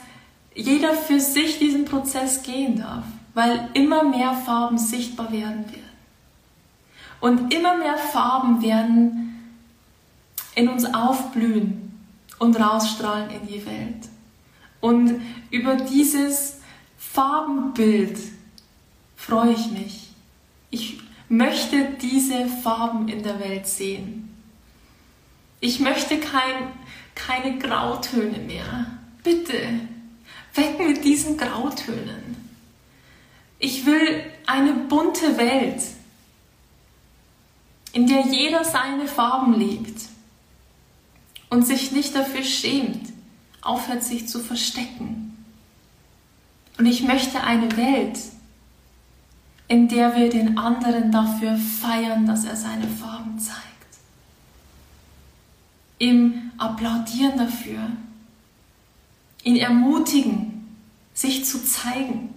jeder 0.55 0.93
für 0.93 1.19
sich 1.19 1.59
diesen 1.59 1.85
Prozess 1.85 2.41
gehen 2.41 2.79
darf, 2.79 3.03
weil 3.33 3.69
immer 3.73 4.03
mehr 4.03 4.33
Farben 4.33 4.77
sichtbar 4.77 5.31
werden 5.31 5.65
werden. 5.71 5.83
Und 7.21 7.53
immer 7.53 7.77
mehr 7.77 7.97
Farben 7.97 8.61
werden 8.61 9.53
in 10.55 10.67
uns 10.69 10.85
aufblühen 10.93 11.88
und 12.39 12.59
rausstrahlen 12.59 13.29
in 13.29 13.47
die 13.47 13.65
Welt. 13.65 14.09
Und 14.81 15.21
über 15.51 15.75
dieses 15.75 16.59
Farbenbild 16.97 18.17
freue 19.15 19.51
ich 19.51 19.71
mich. 19.71 20.09
Ich 20.71 20.99
möchte 21.27 21.89
diese 22.01 22.47
Farben 22.47 23.07
in 23.07 23.21
der 23.21 23.39
Welt 23.39 23.67
sehen. 23.67 24.35
Ich 25.59 25.79
möchte 25.79 26.19
kein, 26.19 26.71
keine 27.13 27.57
Grautöne 27.59 28.39
mehr. 28.39 28.87
Bitte, 29.23 29.57
weg 30.55 30.79
mit 30.79 31.03
diesen 31.03 31.37
Grautönen. 31.37 32.37
Ich 33.59 33.85
will 33.85 34.23
eine 34.45 34.73
bunte 34.73 35.37
Welt, 35.37 35.83
in 37.91 38.07
der 38.07 38.21
jeder 38.21 38.63
seine 38.63 39.07
Farben 39.07 39.53
lebt 39.53 40.08
und 41.49 41.65
sich 41.65 41.91
nicht 41.91 42.15
dafür 42.15 42.43
schämt, 42.43 43.09
aufhört 43.61 44.03
sich 44.03 44.27
zu 44.27 44.39
verstecken. 44.39 45.45
Und 46.77 46.85
ich 46.85 47.03
möchte 47.03 47.41
eine 47.41 47.75
Welt, 47.75 48.19
in 49.67 49.87
der 49.87 50.15
wir 50.15 50.29
den 50.29 50.57
anderen 50.57 51.11
dafür 51.11 51.57
feiern, 51.57 52.25
dass 52.25 52.45
er 52.45 52.55
seine 52.55 52.87
Farben 52.87 53.37
zeigt. 53.39 53.59
Ihm 55.99 56.51
applaudieren 56.57 57.37
dafür, 57.37 57.91
ihn 59.43 59.57
ermutigen, 59.57 60.77
sich 61.13 61.45
zu 61.45 61.63
zeigen. 61.63 62.33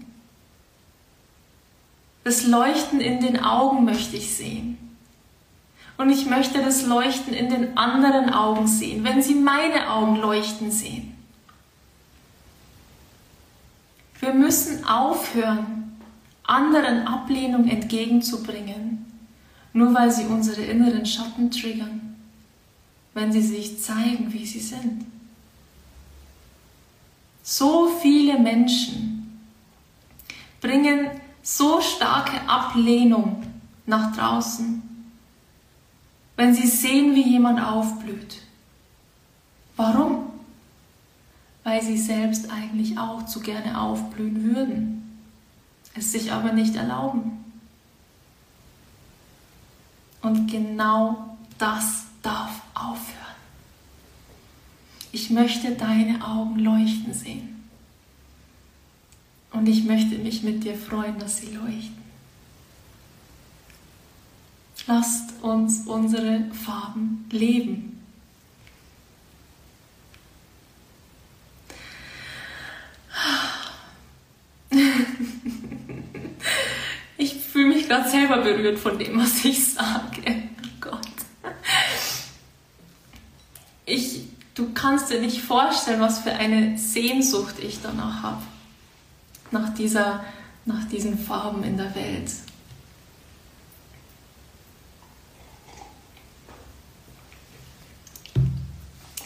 Das 2.25 2.47
Leuchten 2.47 3.01
in 3.01 3.21
den 3.21 3.39
Augen 3.41 3.85
möchte 3.85 4.17
ich 4.17 4.35
sehen. 4.35 4.82
Und 6.03 6.11
ich 6.11 6.27
möchte 6.27 6.61
das 6.61 6.85
Leuchten 6.85 7.33
in 7.33 7.49
den 7.49 7.79
anderen 7.79 8.31
Augen 8.31 8.67
sehen, 8.67 9.05
wenn 9.05 9.23
sie 9.23 9.37
meine 9.37 9.89
Augen 9.89 10.17
leuchten 10.17 10.73
sehen. 10.73 11.17
Wir 14.19 14.35
müssen 14.35 14.85
aufhören, 14.85 15.97
anderen 16.43 17.07
Ablehnung 17.07 17.69
entgegenzubringen, 17.69 19.07
nur 19.75 19.95
weil 19.95 20.11
sie 20.11 20.25
unsere 20.25 20.63
inneren 20.63 21.07
Schatten 21.07 21.53
triggern, 21.53 22.17
wenn 23.15 23.31
sie 23.31 23.43
sich 23.43 23.81
zeigen, 23.81 24.33
wie 24.33 24.45
sie 24.45 24.59
sind. 24.59 25.07
So 27.45 27.87
viele 28.03 28.41
Menschen 28.41 29.41
bringen 30.61 31.13
so 31.45 31.81
starke 31.81 32.41
Ablehnung 32.49 33.45
nach 33.87 34.17
draußen, 34.17 34.92
wenn 36.43 36.57
sie 36.57 36.67
sehen, 36.67 37.15
wie 37.15 37.23
jemand 37.23 37.61
aufblüht. 37.61 38.43
Warum? 39.77 40.25
Weil 41.63 41.81
sie 41.81 41.97
selbst 41.97 42.51
eigentlich 42.51 42.99
auch 42.99 43.25
zu 43.27 43.39
gerne 43.39 43.81
aufblühen 43.81 44.43
würden, 44.43 45.21
es 45.95 46.11
sich 46.11 46.33
aber 46.33 46.53
nicht 46.53 46.75
erlauben. 46.75 47.45
Und 50.21 50.51
genau 50.51 51.37
das 51.59 52.07
darf 52.23 52.61
aufhören. 52.75 53.37
Ich 55.13 55.31
möchte 55.31 55.77
deine 55.77 56.27
Augen 56.27 56.59
leuchten 56.59 57.15
sehen. 57.15 57.69
Und 59.53 59.69
ich 59.69 59.85
möchte 59.85 60.19
mich 60.19 60.43
mit 60.43 60.65
dir 60.65 60.75
freuen, 60.75 61.21
dass 61.21 61.37
sie 61.37 61.55
leuchten. 61.55 62.02
Lasst 64.87 65.43
uns 65.43 65.87
unsere 65.87 66.51
Farben 66.65 67.27
leben. 67.31 67.93
Ich 77.17 77.35
fühle 77.35 77.69
mich 77.69 77.89
gerade 77.89 78.09
selber 78.09 78.39
berührt 78.39 78.79
von 78.79 78.99
dem, 78.99 79.21
was 79.21 79.45
ich 79.45 79.75
sage. 79.75 80.23
Oh 80.27 80.69
Gott. 80.81 80.99
Ich, 83.87 84.23
du 84.55 84.73
kannst 84.73 85.11
dir 85.11 85.21
nicht 85.21 85.43
vorstellen, 85.43 86.01
was 86.01 86.21
für 86.21 86.33
eine 86.33 86.77
Sehnsucht 86.79 87.57
ich 87.61 87.81
danach 87.83 88.23
habe. 88.23 88.43
Nach, 89.53 89.73
dieser, 89.75 90.25
nach 90.65 90.85
diesen 90.89 91.19
Farben 91.19 91.63
in 91.63 91.77
der 91.77 91.95
Welt. 91.95 92.31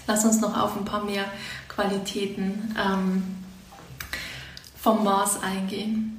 Lass 0.07 0.25
uns 0.25 0.41
noch 0.41 0.57
auf 0.57 0.77
ein 0.77 0.85
paar 0.85 1.05
mehr 1.05 1.25
Qualitäten 1.69 2.75
ähm, 2.79 3.23
vom 4.81 5.03
Mars 5.05 5.43
eingehen. 5.43 6.13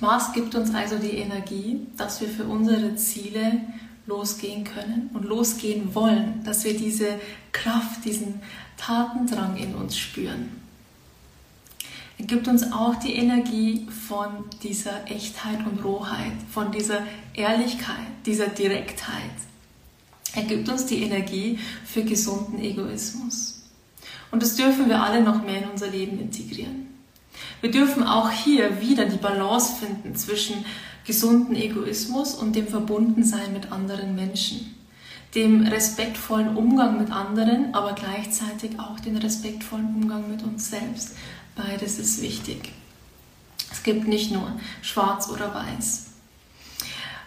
Mars 0.00 0.32
gibt 0.32 0.54
uns 0.54 0.74
also 0.74 0.98
die 0.98 1.16
Energie, 1.16 1.86
dass 1.96 2.20
wir 2.20 2.28
für 2.28 2.44
unsere 2.44 2.96
Ziele 2.96 3.60
losgehen 4.06 4.64
können 4.64 5.10
und 5.14 5.24
losgehen 5.24 5.94
wollen, 5.94 6.42
dass 6.44 6.64
wir 6.64 6.76
diese 6.76 7.20
Kraft, 7.52 8.04
diesen 8.04 8.42
Tatendrang 8.76 9.56
in 9.56 9.74
uns 9.74 9.96
spüren. 9.96 10.60
Er 12.18 12.26
gibt 12.26 12.48
uns 12.48 12.70
auch 12.72 12.96
die 12.96 13.14
Energie 13.14 13.86
von 14.08 14.44
dieser 14.62 15.10
Echtheit 15.10 15.64
und 15.66 15.84
Rohheit, 15.84 16.32
von 16.50 16.70
dieser 16.70 17.02
Ehrlichkeit, 17.34 18.06
dieser 18.26 18.48
Direktheit. 18.48 19.30
Er 20.34 20.42
gibt 20.44 20.68
uns 20.68 20.86
die 20.86 21.02
Energie 21.02 21.58
für 21.84 22.04
gesunden 22.04 22.58
Egoismus. 22.58 23.62
Und 24.30 24.42
das 24.42 24.56
dürfen 24.56 24.88
wir 24.88 25.02
alle 25.02 25.22
noch 25.22 25.44
mehr 25.44 25.62
in 25.62 25.70
unser 25.70 25.88
Leben 25.88 26.18
integrieren. 26.18 26.88
Wir 27.60 27.70
dürfen 27.70 28.02
auch 28.02 28.30
hier 28.30 28.80
wieder 28.80 29.04
die 29.04 29.18
Balance 29.18 29.74
finden 29.74 30.16
zwischen 30.16 30.64
gesunden 31.06 31.54
Egoismus 31.54 32.34
und 32.34 32.56
dem 32.56 32.66
Verbundensein 32.66 33.52
mit 33.52 33.72
anderen 33.72 34.14
Menschen, 34.14 34.74
dem 35.34 35.66
respektvollen 35.66 36.56
Umgang 36.56 36.98
mit 36.98 37.10
anderen, 37.10 37.74
aber 37.74 37.92
gleichzeitig 37.92 38.78
auch 38.78 39.00
den 39.00 39.16
respektvollen 39.16 39.94
Umgang 39.94 40.30
mit 40.30 40.42
uns 40.42 40.70
selbst. 40.70 41.12
Beides 41.54 41.98
ist 41.98 42.22
wichtig. 42.22 42.72
Es 43.70 43.82
gibt 43.82 44.06
nicht 44.08 44.32
nur 44.32 44.52
schwarz 44.80 45.28
oder 45.28 45.54
weiß. 45.54 46.11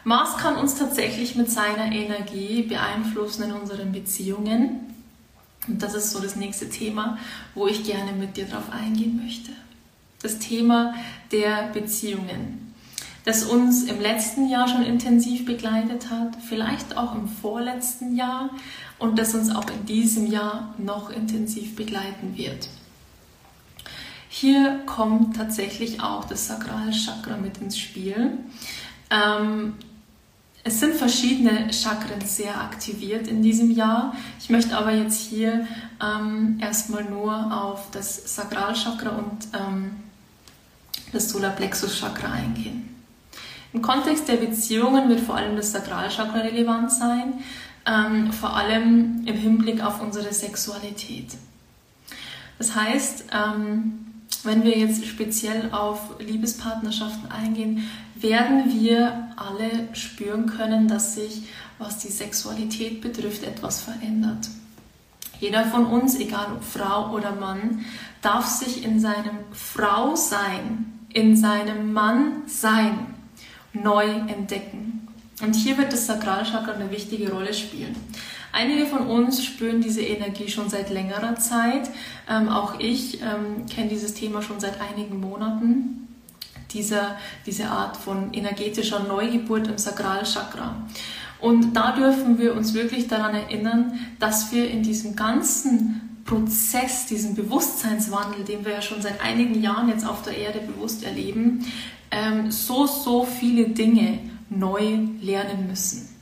Mars 0.06 0.38
kann 0.38 0.56
uns 0.56 0.76
tatsächlich 0.76 1.36
mit 1.36 1.50
seiner 1.50 1.92
Energie 1.92 2.62
beeinflussen 2.62 3.46
in 3.46 3.52
unseren 3.54 3.92
Beziehungen. 3.92 4.82
Und 5.68 5.82
das 5.82 5.96
ist 5.96 6.12
so 6.12 6.20
das 6.20 6.36
nächste 6.36 6.70
Thema, 6.70 7.18
wo 7.56 7.66
ich 7.66 7.84
gerne 7.84 8.12
mit 8.14 8.38
dir 8.38 8.46
drauf 8.46 8.72
eingehen 8.72 9.20
möchte. 9.24 9.50
Das 10.22 10.38
Thema 10.38 10.94
der 11.32 11.70
Beziehungen, 11.74 12.76
das 13.26 13.46
uns 13.46 13.86
im 13.86 14.00
letzten 14.00 14.48
Jahr 14.48 14.68
schon 14.68 14.84
intensiv 14.84 15.44
begleitet 15.44 16.12
hat, 16.12 16.38
vielleicht 16.48 16.98
auch 16.98 17.16
im 17.16 17.28
vorletzten 17.28 18.16
Jahr 18.16 18.52
und 19.00 19.18
das 19.18 19.34
uns 19.34 19.50
auch 19.56 19.68
in 19.72 19.88
diesem 19.88 20.28
Jahr 20.28 20.76
noch 20.78 21.10
intensiv 21.10 21.76
begleiten 21.76 22.38
wird. 22.38 22.70
Hier 24.30 24.82
kommt 24.86 25.36
tatsächlich 25.36 26.02
auch 26.02 26.26
das 26.26 26.46
Sakralchakra 26.46 27.38
mit 27.38 27.58
ins 27.58 27.80
Spiel. 27.80 28.38
Ähm, 29.10 29.74
Es 30.68 30.80
sind 30.80 30.96
verschiedene 30.96 31.72
Chakren 31.72 32.22
sehr 32.22 32.60
aktiviert 32.60 33.28
in 33.28 33.44
diesem 33.44 33.70
Jahr. 33.70 34.16
Ich 34.40 34.50
möchte 34.50 34.76
aber 34.76 34.92
jetzt 34.94 35.22
hier 35.22 35.68
ähm, 36.04 36.58
erstmal 36.60 37.04
nur 37.04 37.56
auf 37.56 37.92
das 37.92 38.36
Sakralchakra 38.36 39.12
und 39.12 39.48
ähm, 39.54 39.92
das 41.14 41.30
Solarplexus-Chakra 41.30 42.32
eingehen. 42.32 42.96
Im 43.74 43.84
Kontext 43.84 44.28
der 44.28 44.38
Beziehungen 44.38 45.08
wird 45.08 45.20
vor 45.20 45.36
allem 45.36 45.56
das 45.56 45.72
Sakralchakra 45.72 46.40
relevant 46.40 46.92
sein, 46.92 47.36
ähm, 47.86 48.34
vor 48.34 48.56
allem 48.56 49.22
im 49.28 49.36
Hinblick 49.36 49.84
auf 49.84 50.02
unsere 50.02 50.34
Sexualität. 50.34 51.28
Das 52.58 52.74
heißt, 52.74 53.26
ähm, 53.32 54.15
wenn 54.46 54.64
wir 54.64 54.78
jetzt 54.78 55.06
speziell 55.06 55.72
auf 55.72 56.20
Liebespartnerschaften 56.20 57.32
eingehen, 57.32 57.90
werden 58.16 58.82
wir 58.82 59.30
alle 59.36 59.90
spüren 59.94 60.46
können, 60.46 60.88
dass 60.88 61.16
sich, 61.16 61.44
was 61.78 62.00
die 62.00 62.12
Sexualität 62.12 63.02
betrifft, 63.02 63.44
etwas 63.44 63.82
verändert. 63.82 64.48
Jeder 65.40 65.66
von 65.66 65.86
uns, 65.86 66.18
egal 66.20 66.48
ob 66.56 66.64
Frau 66.64 67.12
oder 67.12 67.34
Mann, 67.34 67.86
darf 68.22 68.48
sich 68.48 68.84
in 68.84 69.00
seinem 69.00 69.40
Frausein, 69.52 70.94
in 71.14 71.36
seinem 71.36 71.94
Mannsein 71.94 73.08
neu 73.74 74.06
entdecken. 74.06 75.08
Und 75.42 75.54
hier 75.54 75.78
wird 75.78 75.92
das 75.92 76.08
Sakralchakra 76.08 76.74
eine 76.74 76.92
wichtige 76.92 77.32
Rolle 77.32 77.54
spielen. 77.54 77.96
Einige 78.56 78.86
von 78.86 79.08
uns 79.08 79.44
spüren 79.44 79.82
diese 79.82 80.02
Energie 80.02 80.48
schon 80.48 80.70
seit 80.70 80.90
längerer 80.90 81.36
Zeit. 81.36 81.90
Ähm, 82.30 82.48
auch 82.48 82.80
ich 82.80 83.22
ähm, 83.22 83.66
kenne 83.70 83.90
dieses 83.90 84.14
Thema 84.14 84.42
schon 84.42 84.62
seit 84.62 84.80
einigen 84.80 85.20
Monaten. 85.20 86.08
Dieser, 86.72 87.18
diese 87.46 87.66
Art 87.66 87.98
von 87.98 88.34
energetischer 88.34 89.04
Neugeburt 89.04 89.68
im 89.68 89.78
Sakralchakra. 89.78 90.74
Und 91.42 91.74
da 91.74 91.98
dürfen 91.98 92.40
wir 92.40 92.56
uns 92.56 92.74
wirklich 92.74 93.10
daran 93.10 93.36
erinnern, 93.36 94.00
dass 94.20 94.54
wir 94.54 94.72
in 94.72 94.84
diesem 94.84 95.18
ganzen 95.18 96.22
Prozess, 96.24 97.08
diesem 97.08 97.36
Bewusstseinswandel, 97.36 98.46
den 98.46 98.64
wir 98.64 98.72
ja 98.72 98.82
schon 98.82 99.02
seit 99.02 99.20
einigen 99.20 99.62
Jahren 99.62 99.90
jetzt 99.90 100.08
auf 100.08 100.22
der 100.22 100.38
Erde 100.38 100.60
bewusst 100.60 101.04
erleben, 101.04 101.66
ähm, 102.10 102.52
so, 102.52 102.88
so 102.88 103.26
viele 103.26 103.68
Dinge 103.68 104.20
neu 104.50 105.00
lernen 105.20 105.68
müssen. 105.68 106.15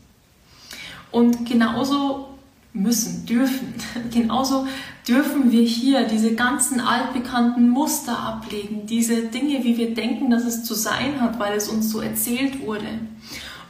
Und 1.13 1.45
genauso 1.45 2.27
müssen, 2.73 3.25
dürfen, 3.27 3.75
genauso 4.11 4.67
dürfen 5.07 5.51
wir 5.51 5.61
hier 5.61 6.07
diese 6.07 6.33
ganzen 6.33 6.81
altbekannten 6.81 7.69
Muster 7.69 8.17
ablegen, 8.17 8.87
diese 8.87 9.27
Dinge, 9.27 9.63
wie 9.63 9.77
wir 9.77 9.93
denken, 9.93 10.31
dass 10.31 10.43
es 10.43 10.63
zu 10.63 10.73
sein 10.73 11.21
hat, 11.21 11.39
weil 11.39 11.55
es 11.55 11.69
uns 11.69 11.91
so 11.91 12.01
erzählt 12.01 12.65
wurde. 12.65 12.87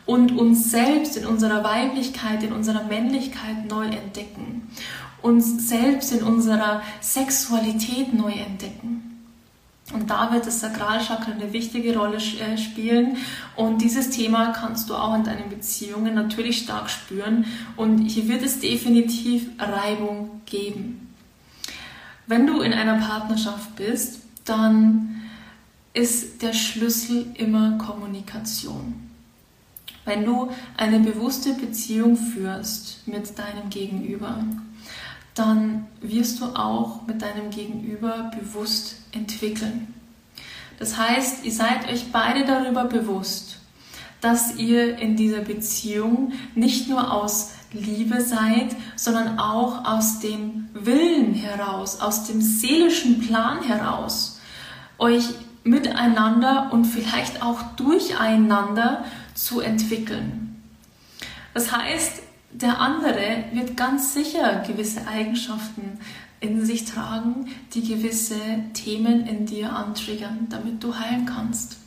Und 0.06 0.32
uns 0.32 0.72
selbst 0.72 1.18
in 1.18 1.26
unserer 1.26 1.64
Weiblichkeit, 1.64 2.44
in 2.44 2.54
unserer 2.54 2.86
Männlichkeit 2.86 3.70
neu 3.70 3.86
entdecken. 3.86 4.70
Uns 5.22 5.68
selbst 5.68 6.14
in 6.14 6.24
unserer 6.24 6.82
Sexualität 7.02 8.14
neu 8.14 8.32
entdecken. 8.32 9.13
Und 9.92 10.10
da 10.10 10.32
wird 10.32 10.48
das 10.48 10.62
Sakralchakra 10.62 11.34
eine 11.34 11.52
wichtige 11.52 11.98
Rolle 11.98 12.18
äh, 12.18 12.58
spielen. 12.58 13.18
Und 13.58 13.82
dieses 13.82 14.10
Thema 14.12 14.54
kannst 14.54 14.90
du 14.90 14.96
auch 14.96 15.14
in 15.16 15.26
deinen 15.26 15.50
Beziehungen 15.50 16.16
natürlich 16.16 16.60
stark 16.60 16.90
spüren. 16.90 17.46
Und 17.76 18.08
hier 18.08 18.30
wird 18.30 18.44
es 18.44 18.60
definitiv 18.62 19.50
Reibung 19.60 20.42
geben. 20.46 21.14
Wenn 22.28 22.48
du 22.48 22.62
in 22.62 22.74
einer 22.74 22.96
Partnerschaft 23.06 23.76
bist, 23.76 24.22
dann 24.46 25.22
ist 25.94 26.42
der 26.42 26.54
Schlüssel 26.54 27.28
immer 27.36 27.78
Kommunikation. 27.78 29.10
Wenn 30.06 30.26
du 30.26 30.50
eine 30.78 31.00
bewusste 31.00 31.54
Beziehung 31.54 32.18
führst 32.18 33.08
mit 33.08 33.38
deinem 33.38 33.70
Gegenüber, 33.70 34.44
dann 35.36 35.88
wirst 36.02 36.40
du 36.40 36.46
auch 36.46 37.08
mit 37.08 37.22
deinem 37.22 37.50
Gegenüber 37.50 38.32
bewusst 38.40 38.98
entwickeln. 39.12 39.94
Das 40.80 40.98
heißt, 40.98 41.46
ihr 41.46 41.52
seid 41.52 41.90
euch 41.90 42.12
beide 42.12 42.46
darüber 42.46 42.86
bewusst, 42.86 43.58
dass 44.22 44.56
ihr 44.58 44.98
in 44.98 45.16
dieser 45.16 45.42
Beziehung 45.42 46.34
nicht 46.56 46.90
nur 46.90 47.12
aus 47.12 47.52
Liebe 47.72 48.22
seid, 48.22 48.76
sondern 48.96 49.40
auch 49.40 49.86
aus 49.86 50.20
dem 50.20 50.70
Willen 50.74 51.34
heraus, 51.34 52.00
aus 52.00 52.26
dem 52.26 52.42
seelischen 52.42 53.20
Plan 53.20 53.64
heraus, 53.64 54.40
euch 54.98 55.26
miteinander 55.64 56.70
und 56.72 56.86
vielleicht 56.86 57.42
auch 57.42 57.62
durcheinander 57.76 59.06
zu 59.34 59.60
entwickeln. 59.60 60.62
Das 61.54 61.72
heißt, 61.72 62.23
der 62.54 62.80
andere 62.80 63.46
wird 63.54 63.76
ganz 63.76 64.14
sicher 64.14 64.64
gewisse 64.66 65.08
Eigenschaften 65.08 66.00
in 66.40 66.66
sich 66.66 66.86
tragen, 66.86 67.48
die 67.74 67.88
gewisse 67.88 68.40
Themen 68.74 69.26
in 69.28 69.46
dir 69.46 69.74
antriggern, 69.74 70.48
damit 70.50 70.84
du 70.84 70.98
heilen 70.98 71.26
kannst. 71.26 71.78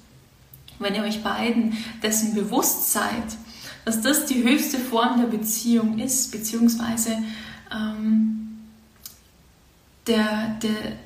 Wenn 0.78 0.94
ihr 0.94 1.02
euch 1.02 1.22
beiden 1.22 1.76
dessen 2.02 2.34
bewusst 2.34 2.92
seid, 2.92 3.36
dass 3.84 4.00
das 4.00 4.26
die 4.26 4.42
höchste 4.42 4.78
Form 4.78 5.20
der 5.20 5.28
Beziehung 5.28 5.98
ist, 5.98 6.32
beziehungsweise 6.32 7.18
ähm, 7.72 8.58
der, 10.06 10.56
der, 10.62 10.96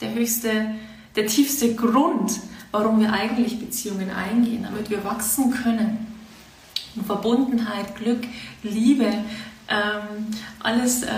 der 0.00 0.14
höchste, 0.14 0.74
der 1.16 1.26
tiefste 1.26 1.74
Grund, 1.74 2.38
warum 2.70 3.00
wir 3.00 3.12
eigentlich 3.12 3.58
Beziehungen 3.58 4.10
eingehen, 4.10 4.62
damit 4.62 4.90
wir 4.90 5.04
wachsen 5.04 5.50
können 5.50 6.03
Verbundenheit, 7.02 7.96
Glück, 7.96 8.24
Liebe, 8.62 9.06
ähm, 9.68 10.26
alles 10.60 11.02
äh, 11.02 11.08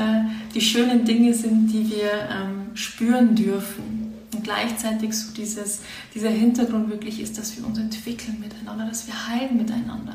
die 0.54 0.60
schönen 0.60 1.04
Dinge 1.04 1.34
sind, 1.34 1.68
die 1.68 1.90
wir 1.90 2.28
ähm, 2.30 2.76
spüren 2.76 3.34
dürfen. 3.34 4.14
Und 4.32 4.44
gleichzeitig 4.44 5.14
so 5.14 5.32
dieses, 5.32 5.80
dieser 6.14 6.30
Hintergrund 6.30 6.90
wirklich 6.90 7.20
ist, 7.20 7.38
dass 7.38 7.56
wir 7.56 7.66
uns 7.66 7.78
entwickeln 7.78 8.38
miteinander, 8.40 8.86
dass 8.86 9.06
wir 9.06 9.28
heilen 9.28 9.56
miteinander. 9.56 10.14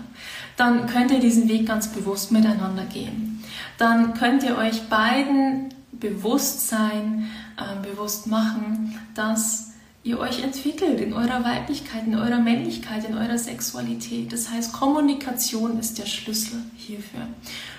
Dann 0.58 0.86
könnt 0.88 1.12
ihr 1.12 1.20
diesen 1.20 1.50
Weg 1.50 1.66
ganz 1.66 1.88
bewusst 1.88 2.32
miteinander 2.32 2.86
gehen. 2.86 3.44
Dann 3.78 4.14
könnt 4.14 4.44
ihr 4.44 4.58
euch 4.58 4.84
beiden 4.90 5.74
bewusst 5.92 6.68
sein, 6.68 7.28
äh, 7.58 7.88
bewusst 7.88 8.28
machen, 8.28 8.98
dass 9.14 9.71
ihr 10.04 10.20
euch 10.20 10.44
entwickelt 10.44 11.00
in 11.00 11.14
eurer 11.14 11.44
Weiblichkeit, 11.44 12.08
in 12.08 12.16
eurer 12.16 12.40
Männlichkeit, 12.40 13.08
in 13.08 13.16
eurer 13.16 13.38
Sexualität. 13.38 14.34
Das 14.34 14.50
heißt, 14.50 14.74
Kommunikation 14.74 15.80
ist 15.80 16.00
der 16.00 16.08
Schlüssel 16.08 16.60
hierfür. 16.76 17.22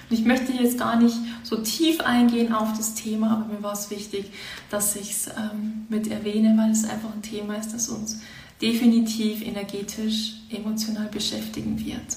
Und 0.08 0.18
ich 0.18 0.24
möchte 0.24 0.52
jetzt 0.52 0.78
gar 0.78 0.96
nicht 0.96 1.16
so 1.42 1.56
tief 1.56 2.00
eingehen 2.00 2.52
auf 2.52 2.76
das 2.76 2.94
Thema, 2.94 3.32
aber 3.32 3.52
mir 3.52 3.62
war 3.62 3.72
es 3.72 3.90
wichtig, 3.90 4.26
dass 4.70 4.94
ich 4.94 5.10
es 5.10 5.26
ähm, 5.28 5.86
mit 5.88 6.08
erwähne, 6.08 6.54
weil 6.56 6.70
es 6.70 6.84
einfach 6.84 7.12
ein 7.12 7.22
Thema 7.22 7.56
ist, 7.56 7.74
das 7.74 7.88
uns 7.88 8.20
definitiv 8.60 9.42
energetisch, 9.42 10.34
emotional 10.50 11.08
beschäftigen 11.08 11.84
wird. 11.84 12.16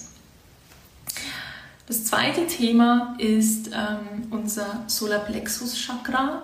Das 1.88 2.06
zweite 2.06 2.45
Thema 2.47 3.16
ist 3.20 3.68
ähm, 3.68 4.28
unser 4.30 4.84
Solarplexus 4.88 5.76
Chakra 5.76 6.43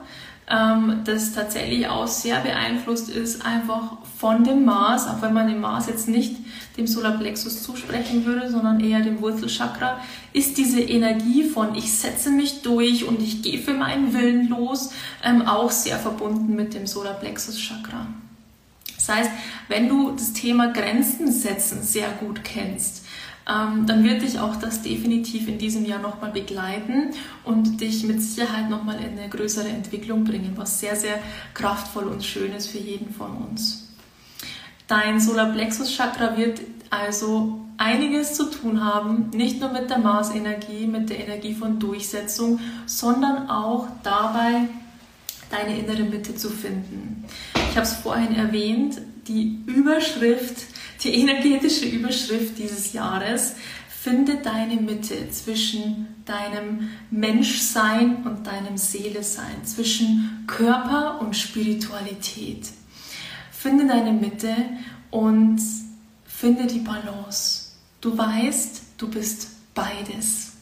ähm, 0.49 1.01
das 1.05 1.33
tatsächlich 1.33 1.87
auch 1.87 2.07
sehr 2.07 2.39
beeinflusst 2.41 3.09
ist, 3.09 3.45
einfach 3.45 3.97
von 4.17 4.43
dem 4.43 4.65
Mars, 4.65 5.07
auch 5.07 5.21
wenn 5.21 5.33
man 5.33 5.47
dem 5.47 5.61
Mars 5.61 5.87
jetzt 5.87 6.07
nicht 6.07 6.35
dem 6.77 6.87
Solarplexus 6.87 7.63
zusprechen 7.63 8.25
würde, 8.25 8.49
sondern 8.49 8.79
eher 8.79 9.01
dem 9.01 9.21
Wurzelchakra, 9.21 9.99
ist 10.33 10.57
diese 10.57 10.81
Energie 10.81 11.43
von 11.43 11.75
ich 11.75 11.91
setze 11.91 12.29
mich 12.29 12.61
durch 12.61 13.05
und 13.05 13.21
ich 13.21 13.41
gehe 13.41 13.59
für 13.59 13.73
meinen 13.73 14.13
Willen 14.13 14.47
los, 14.49 14.91
ähm, 15.23 15.41
auch 15.43 15.71
sehr 15.71 15.97
verbunden 15.97 16.55
mit 16.55 16.73
dem 16.73 16.87
Solarplexus-Chakra. 16.87 18.07
Das 18.95 19.09
heißt, 19.09 19.31
wenn 19.67 19.89
du 19.89 20.11
das 20.11 20.33
Thema 20.33 20.71
Grenzen 20.71 21.31
setzen 21.31 21.81
sehr 21.81 22.09
gut 22.19 22.43
kennst, 22.43 23.00
ähm, 23.51 23.85
dann 23.85 24.03
wird 24.03 24.21
dich 24.21 24.39
auch 24.39 24.55
das 24.55 24.81
definitiv 24.81 25.47
in 25.47 25.57
diesem 25.57 25.85
Jahr 25.85 25.99
nochmal 25.99 26.31
begleiten 26.31 27.11
und 27.43 27.81
dich 27.81 28.03
mit 28.03 28.21
Sicherheit 28.21 28.69
nochmal 28.69 28.97
in 28.97 29.17
eine 29.17 29.29
größere 29.29 29.67
Entwicklung 29.67 30.23
bringen, 30.23 30.53
was 30.55 30.79
sehr, 30.79 30.95
sehr 30.95 31.19
kraftvoll 31.53 32.05
und 32.05 32.23
schön 32.23 32.53
ist 32.53 32.67
für 32.67 32.77
jeden 32.77 33.13
von 33.13 33.35
uns. 33.37 33.89
Dein 34.87 35.19
Solarplexus-Chakra 35.19 36.37
wird 36.37 36.61
also 36.89 37.61
einiges 37.77 38.35
zu 38.35 38.51
tun 38.51 38.83
haben, 38.83 39.31
nicht 39.33 39.59
nur 39.59 39.71
mit 39.71 39.89
der 39.89 39.97
Mars-Energie, 39.97 40.85
mit 40.85 41.09
der 41.09 41.19
Energie 41.19 41.53
von 41.53 41.79
Durchsetzung, 41.79 42.59
sondern 42.85 43.49
auch 43.49 43.87
dabei, 44.03 44.67
deine 45.49 45.77
innere 45.77 46.03
Mitte 46.03 46.35
zu 46.35 46.49
finden. 46.49 47.25
Ich 47.69 47.75
habe 47.75 47.85
es 47.85 47.93
vorhin 47.93 48.35
erwähnt, 48.35 49.01
die 49.27 49.63
Überschrift 49.65 50.65
die 51.03 51.13
energetische 51.15 51.85
Überschrift 51.85 52.57
dieses 52.57 52.93
Jahres, 52.93 53.55
finde 54.01 54.37
deine 54.37 54.77
Mitte 54.77 55.29
zwischen 55.29 56.07
deinem 56.25 56.89
Menschsein 57.11 58.23
und 58.23 58.47
deinem 58.47 58.77
Seelesein, 58.77 59.63
zwischen 59.63 60.43
Körper 60.47 61.21
und 61.21 61.35
Spiritualität. 61.35 62.67
Finde 63.51 63.85
deine 63.85 64.11
Mitte 64.11 64.55
und 65.11 65.61
finde 66.25 66.65
die 66.65 66.79
Balance. 66.79 67.73
Du 67.99 68.17
weißt, 68.17 68.81
du 68.97 69.07
bist 69.07 69.49
beides. 69.75 70.53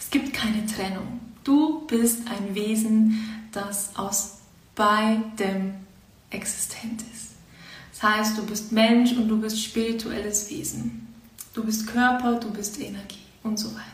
Es 0.00 0.10
gibt 0.10 0.32
keine 0.32 0.64
Trennung. 0.64 1.20
Du 1.44 1.86
bist 1.86 2.20
ein 2.28 2.54
Wesen, 2.54 3.48
das 3.52 3.94
aus 3.96 4.38
beidem 4.74 5.74
existent 6.30 7.02
ist. 7.12 7.31
Heißt, 8.02 8.36
du 8.36 8.44
bist 8.44 8.72
Mensch 8.72 9.12
und 9.12 9.28
du 9.28 9.40
bist 9.40 9.62
spirituelles 9.62 10.50
Wesen. 10.50 11.06
Du 11.54 11.64
bist 11.64 11.86
Körper, 11.86 12.34
du 12.34 12.50
bist 12.50 12.80
Energie 12.80 13.18
und 13.42 13.58
so 13.58 13.68
weiter. 13.68 13.86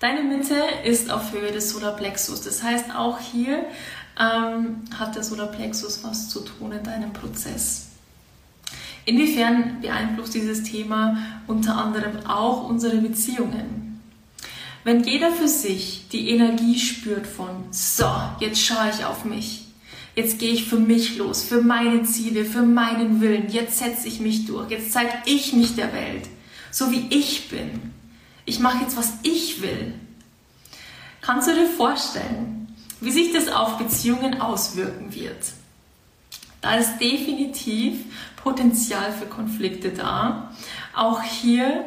Deine 0.00 0.22
Mitte 0.22 0.56
ist 0.84 1.10
auf 1.10 1.32
Höhe 1.32 1.50
des 1.50 1.70
Solarplexus. 1.70 2.42
Das 2.42 2.62
heißt, 2.62 2.94
auch 2.94 3.18
hier 3.18 3.64
ähm, 4.18 4.82
hat 4.96 5.16
der 5.16 5.22
Solarplexus 5.22 6.04
was 6.04 6.28
zu 6.28 6.40
tun 6.40 6.72
in 6.72 6.84
deinem 6.84 7.12
Prozess. 7.12 7.86
Inwiefern 9.04 9.80
beeinflusst 9.80 10.34
dieses 10.34 10.62
Thema 10.64 11.16
unter 11.46 11.76
anderem 11.76 12.26
auch 12.26 12.68
unsere 12.68 12.98
Beziehungen? 12.98 14.02
Wenn 14.84 15.02
jeder 15.02 15.32
für 15.32 15.48
sich 15.48 16.08
die 16.12 16.28
Energie 16.30 16.78
spürt 16.78 17.26
von, 17.26 17.64
so, 17.70 18.10
jetzt 18.40 18.60
schaue 18.60 18.90
ich 18.90 19.04
auf 19.04 19.24
mich, 19.24 19.67
jetzt 20.18 20.40
gehe 20.40 20.50
ich 20.50 20.64
für 20.64 20.80
mich 20.80 21.16
los, 21.16 21.44
für 21.44 21.62
meine 21.62 22.02
Ziele, 22.02 22.44
für 22.44 22.62
meinen 22.62 23.20
Willen, 23.20 23.48
jetzt 23.50 23.78
setze 23.78 24.08
ich 24.08 24.18
mich 24.18 24.46
durch, 24.46 24.68
jetzt 24.68 24.90
zeige 24.90 25.12
ich 25.26 25.52
mich 25.52 25.76
der 25.76 25.92
Welt, 25.92 26.28
so 26.72 26.90
wie 26.90 27.06
ich 27.10 27.48
bin. 27.48 27.92
Ich 28.44 28.58
mache 28.58 28.82
jetzt, 28.82 28.96
was 28.96 29.12
ich 29.22 29.62
will. 29.62 29.94
Kannst 31.20 31.46
du 31.46 31.54
dir 31.54 31.68
vorstellen, 31.68 32.66
wie 33.00 33.12
sich 33.12 33.32
das 33.32 33.46
auf 33.46 33.78
Beziehungen 33.78 34.40
auswirken 34.40 35.14
wird? 35.14 35.52
Da 36.62 36.74
ist 36.74 36.98
definitiv 36.98 37.98
Potenzial 38.42 39.12
für 39.12 39.26
Konflikte 39.26 39.90
da. 39.90 40.52
Auch 40.96 41.22
hier 41.22 41.84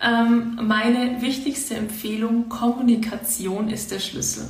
ähm, 0.00 0.56
meine 0.62 1.20
wichtigste 1.20 1.74
Empfehlung, 1.74 2.48
Kommunikation 2.48 3.68
ist 3.68 3.90
der 3.90 3.98
Schlüssel. 3.98 4.48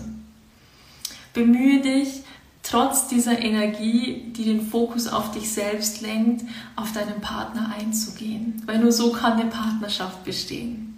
Bemühe 1.32 1.80
dich, 1.80 2.24
trotz 2.62 3.08
dieser 3.08 3.38
Energie, 3.38 4.32
die 4.36 4.44
den 4.44 4.66
Fokus 4.66 5.08
auf 5.08 5.32
dich 5.32 5.52
selbst 5.52 6.00
lenkt, 6.00 6.44
auf 6.76 6.92
deinen 6.92 7.20
Partner 7.20 7.74
einzugehen, 7.78 8.62
weil 8.66 8.78
nur 8.78 8.92
so 8.92 9.12
kann 9.12 9.32
eine 9.32 9.50
Partnerschaft 9.50 10.24
bestehen. 10.24 10.88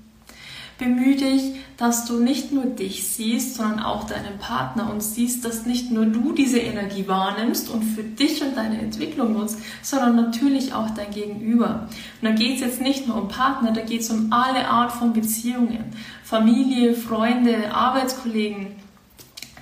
Bemühe 0.77 1.15
dich, 1.15 1.55
dass 1.77 2.05
du 2.05 2.19
nicht 2.19 2.51
nur 2.51 2.65
dich 2.65 3.07
siehst, 3.07 3.55
sondern 3.55 3.79
auch 3.79 4.05
deinen 4.05 4.39
Partner 4.41 4.91
und 4.91 5.05
siehst, 5.05 5.45
dass 5.45 5.67
nicht 5.67 5.93
nur 5.93 6.07
du 6.07 6.33
diese 6.33 6.59
Energie 6.59 7.07
wahrnimmst 7.07 7.71
und 7.71 7.83
für 7.83 8.03
dich 8.03 8.43
und 8.43 8.57
deine 8.57 8.81
Entwicklung 8.81 9.35
nutzt, 9.35 9.59
sondern 9.83 10.17
natürlich 10.17 10.75
auch 10.75 10.91
dein 10.91 11.13
Gegenüber. 11.13 11.89
Und 12.21 12.29
da 12.29 12.33
geht 12.33 12.57
es 12.57 12.61
jetzt 12.61 12.81
nicht 12.81 13.07
nur 13.07 13.23
um 13.23 13.29
Partner, 13.29 13.71
da 13.71 13.83
geht 13.83 14.01
es 14.01 14.11
um 14.11 14.33
alle 14.33 14.69
Art 14.69 14.91
von 14.91 15.13
Beziehungen. 15.13 15.93
Familie, 16.25 16.95
Freunde, 16.95 17.73
Arbeitskollegen, 17.73 18.75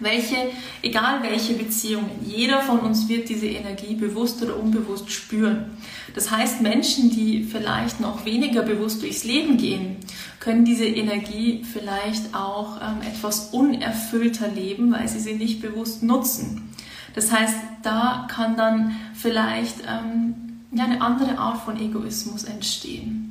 welche, 0.02 0.36
egal 0.82 1.22
welche 1.22 1.54
Beziehungen, 1.54 2.10
jeder 2.24 2.60
von 2.60 2.80
uns 2.80 3.08
wird 3.08 3.28
diese 3.28 3.46
Energie 3.46 3.94
bewusst 3.94 4.42
oder 4.42 4.58
unbewusst 4.58 5.10
spüren. 5.10 5.76
Das 6.14 6.30
heißt, 6.30 6.60
Menschen, 6.60 7.10
die 7.10 7.44
vielleicht 7.44 8.00
noch 8.00 8.24
weniger 8.24 8.62
bewusst 8.62 9.02
durchs 9.02 9.24
Leben 9.24 9.56
gehen, 9.56 9.96
können 10.40 10.64
diese 10.64 10.84
Energie 10.84 11.64
vielleicht 11.70 12.34
auch 12.34 12.76
ähm, 12.80 13.00
etwas 13.06 13.50
unerfüllter 13.50 14.48
leben, 14.48 14.92
weil 14.92 15.08
sie 15.08 15.20
sie 15.20 15.34
nicht 15.34 15.62
bewusst 15.62 16.02
nutzen. 16.02 16.74
Das 17.14 17.30
heißt, 17.30 17.54
da 17.82 18.26
kann 18.30 18.56
dann 18.56 18.96
vielleicht 19.14 19.76
ähm, 19.88 20.34
ja, 20.72 20.84
eine 20.84 21.00
andere 21.00 21.38
Art 21.38 21.62
von 21.62 21.80
Egoismus 21.80 22.44
entstehen 22.44 23.28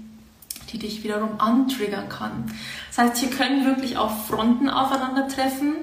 die 0.72 0.80
dich 0.80 1.04
wiederum 1.04 1.40
antriggern 1.40 2.10
kann. 2.10 2.46
Das 2.90 2.98
heißt, 2.98 3.18
hier 3.18 3.30
können 3.30 3.66
wirklich 3.66 3.98
auch 3.98 4.26
Fronten 4.26 4.70
aufeinandertreffen 4.70 5.76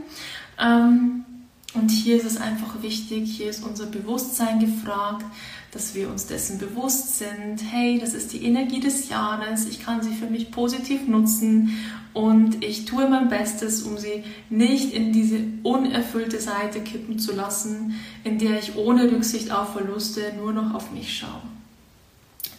und 0.59 1.89
hier 1.91 2.17
ist 2.17 2.25
es 2.25 2.41
einfach 2.41 2.83
wichtig, 2.83 3.37
hier 3.37 3.51
ist 3.51 3.65
unser 3.65 3.87
Bewusstsein 3.87 4.59
gefragt, 4.59 5.25
dass 5.71 5.95
wir 5.95 6.09
uns 6.09 6.27
dessen 6.27 6.59
bewusst 6.59 7.19
sind, 7.19 7.59
hey, 7.71 7.99
das 8.01 8.15
ist 8.15 8.33
die 8.33 8.45
Energie 8.45 8.81
des 8.81 9.09
Jahres, 9.11 9.67
ich 9.67 9.85
kann 9.85 10.03
sie 10.03 10.13
für 10.13 10.27
mich 10.27 10.51
positiv 10.51 11.07
nutzen 11.07 11.79
und 12.15 12.65
ich 12.65 12.87
tue 12.87 13.09
mein 13.09 13.29
Bestes, 13.29 13.83
um 13.83 13.99
sie 13.99 14.25
nicht 14.49 14.93
in 14.93 15.13
diese 15.13 15.41
unerfüllte 15.63 16.41
Seite 16.41 16.81
kippen 16.81 17.19
zu 17.19 17.35
lassen, 17.35 17.95
in 18.25 18.39
der 18.39 18.59
ich 18.59 18.77
ohne 18.77 19.13
Rücksicht 19.13 19.53
auf 19.53 19.75
Verluste 19.75 20.33
nur 20.37 20.53
noch 20.53 20.75
auf 20.75 20.91
mich 20.91 21.17
schaue. 21.17 21.43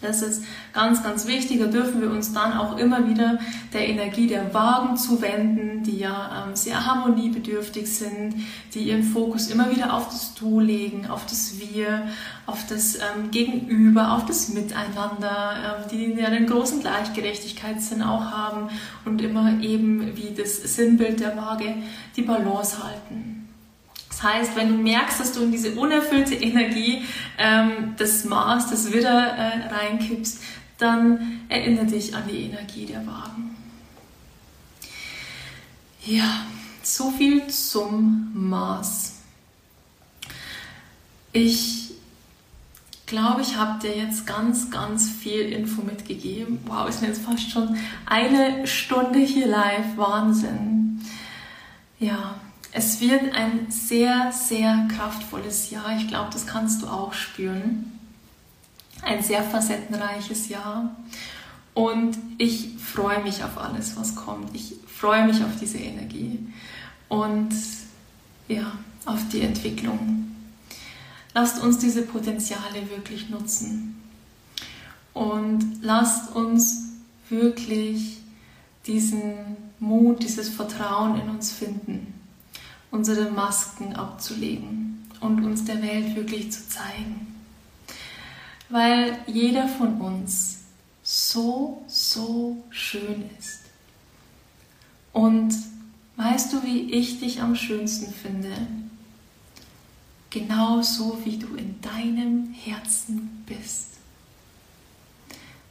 Das 0.02 0.22
ist 0.22 0.44
ganz, 0.74 1.04
ganz 1.04 1.28
wichtig. 1.28 1.60
Da 1.60 1.66
dürfen 1.66 2.02
wir 2.02 2.10
uns 2.10 2.34
dann 2.34 2.54
auch 2.58 2.78
immer 2.78 3.10
wieder 3.10 3.38
der 3.74 3.88
Energie 3.88 4.28
der 4.28 4.54
Wagen 4.54 4.96
zuwenden, 4.96 5.84
die 5.84 6.00
ja 6.00 6.46
ähm, 6.48 6.56
sehr 6.56 6.86
harmoniebedürftig 6.86 7.94
sind, 7.94 8.36
die 8.74 8.84
ihren 8.84 9.04
Fokus 9.04 9.48
immer 9.48 9.70
wieder 9.72 9.94
auf 9.94 10.08
das 10.08 10.34
Du 10.36 10.62
legen, 10.62 11.08
auf 11.08 11.26
das 11.26 11.60
Wir, 11.60 12.08
auf 12.46 12.66
das 12.68 12.96
ähm, 12.96 13.30
Gegenüber, 13.32 14.14
auf 14.14 14.26
das 14.26 14.50
Miteinander, 14.50 15.84
ähm, 15.84 15.90
die 15.92 16.20
ja 16.20 16.28
einen 16.28 16.48
großen 16.48 16.80
Gleichgerechtigkeitssinn 16.80 18.02
auch 18.02 18.32
haben 18.32 18.70
und 19.04 19.22
immer 19.22 19.62
eben 19.62 20.16
wie 20.16 20.34
das 20.36 20.76
Sinnbild 20.76 21.20
der 21.20 21.36
Waage 21.36 21.76
die 22.16 22.22
Balance 22.22 22.82
halten. 22.82 23.39
Das 24.20 24.34
heißt, 24.34 24.56
wenn 24.58 24.70
du 24.70 24.84
merkst, 24.84 25.20
dass 25.20 25.32
du 25.32 25.44
in 25.44 25.52
diese 25.52 25.72
unerfüllte 25.76 26.36
Energie 26.36 27.06
ähm, 27.38 27.96
des 27.98 28.26
Mars, 28.26 28.70
des 28.70 28.92
Widder 28.92 29.28
äh, 29.38 29.74
reinkippst, 29.74 30.42
dann 30.78 31.42
erinnere 31.48 31.86
dich 31.86 32.14
an 32.14 32.24
die 32.30 32.44
Energie 32.44 32.86
der 32.86 33.06
Wagen. 33.08 33.56
Ja, 36.06 36.46
so 36.84 37.12
viel 37.12 37.48
zum 37.48 38.32
Mars. 38.34 39.20
Ich 41.32 41.92
glaube, 43.06 43.42
ich 43.42 43.56
habe 43.56 43.80
dir 43.80 43.96
jetzt 43.96 44.28
ganz, 44.28 44.70
ganz 44.70 45.10
viel 45.10 45.54
Info 45.54 45.82
mitgegeben. 45.82 46.60
Wow, 46.66 46.90
ist 46.90 47.02
mir 47.02 47.08
jetzt 47.08 47.24
fast 47.24 47.52
schon 47.52 47.78
eine 48.06 48.68
Stunde 48.68 49.20
hier 49.20 49.48
live. 49.48 49.96
Wahnsinn. 49.96 51.02
Ja, 52.00 52.36
es 52.72 53.02
wird 53.02 53.34
ein 53.34 53.72
sehr, 53.72 54.32
sehr 54.32 54.88
kraftvolles 54.96 55.72
Jahr. 55.72 55.98
Ich 55.98 56.08
glaube, 56.08 56.30
das 56.32 56.46
kannst 56.46 56.82
du 56.82 56.88
auch 56.88 57.14
spüren. 57.14 58.00
Ein 59.02 59.24
sehr 59.24 59.44
facettenreiches 59.44 60.50
Jahr. 60.50 60.96
Und 61.74 62.18
ich 62.38 62.76
freue 62.78 63.24
mich 63.24 63.44
auf 63.44 63.58
alles, 63.58 63.96
was 63.98 64.16
kommt. 64.16 64.54
Ich 64.56 64.76
freue 64.88 65.26
mich 65.26 65.44
auf 65.44 65.56
diese 65.60 65.78
Energie 65.78 66.40
und 67.08 67.52
ja, 68.48 68.72
auf 69.06 69.22
die 69.32 69.42
Entwicklung. 69.42 70.36
Lasst 71.34 71.62
uns 71.62 71.80
diese 71.80 72.04
Potenziale 72.04 72.90
wirklich 72.90 73.30
nutzen. 73.30 73.96
Und 75.14 75.80
lasst 75.82 76.36
uns 76.36 76.90
wirklich 77.30 78.18
diesen 78.86 79.58
Mut, 79.80 80.22
dieses 80.22 80.50
Vertrauen 80.50 81.20
in 81.20 81.30
uns 81.30 81.52
finden 81.52 82.19
unsere 82.92 83.32
Masken 83.32 83.96
abzulegen 83.96 85.08
und 85.20 85.44
uns 85.44 85.66
der 85.66 85.82
Welt 85.82 86.16
wirklich 86.16 86.52
zu 86.52 86.68
zeigen. 86.68 87.36
Weil 88.70 89.18
jeder 89.28 89.68
von 89.68 90.00
uns 90.00 90.60
so, 91.04 91.84
so 91.88 92.64
schön 92.70 93.30
ist. 93.40 93.62
Und 95.12 95.56
weißt 96.18 96.54
du, 96.54 96.64
wie 96.64 96.92
ich 96.94 97.20
dich 97.20 97.42
am 97.42 97.56
schönsten 97.56 98.14
finde? 98.14 98.52
Genauso 100.30 101.18
wie 101.26 101.38
du 101.38 101.56
in 101.56 101.82
deinem 101.82 102.54
Herzen 102.54 103.44
bist. 103.48 103.88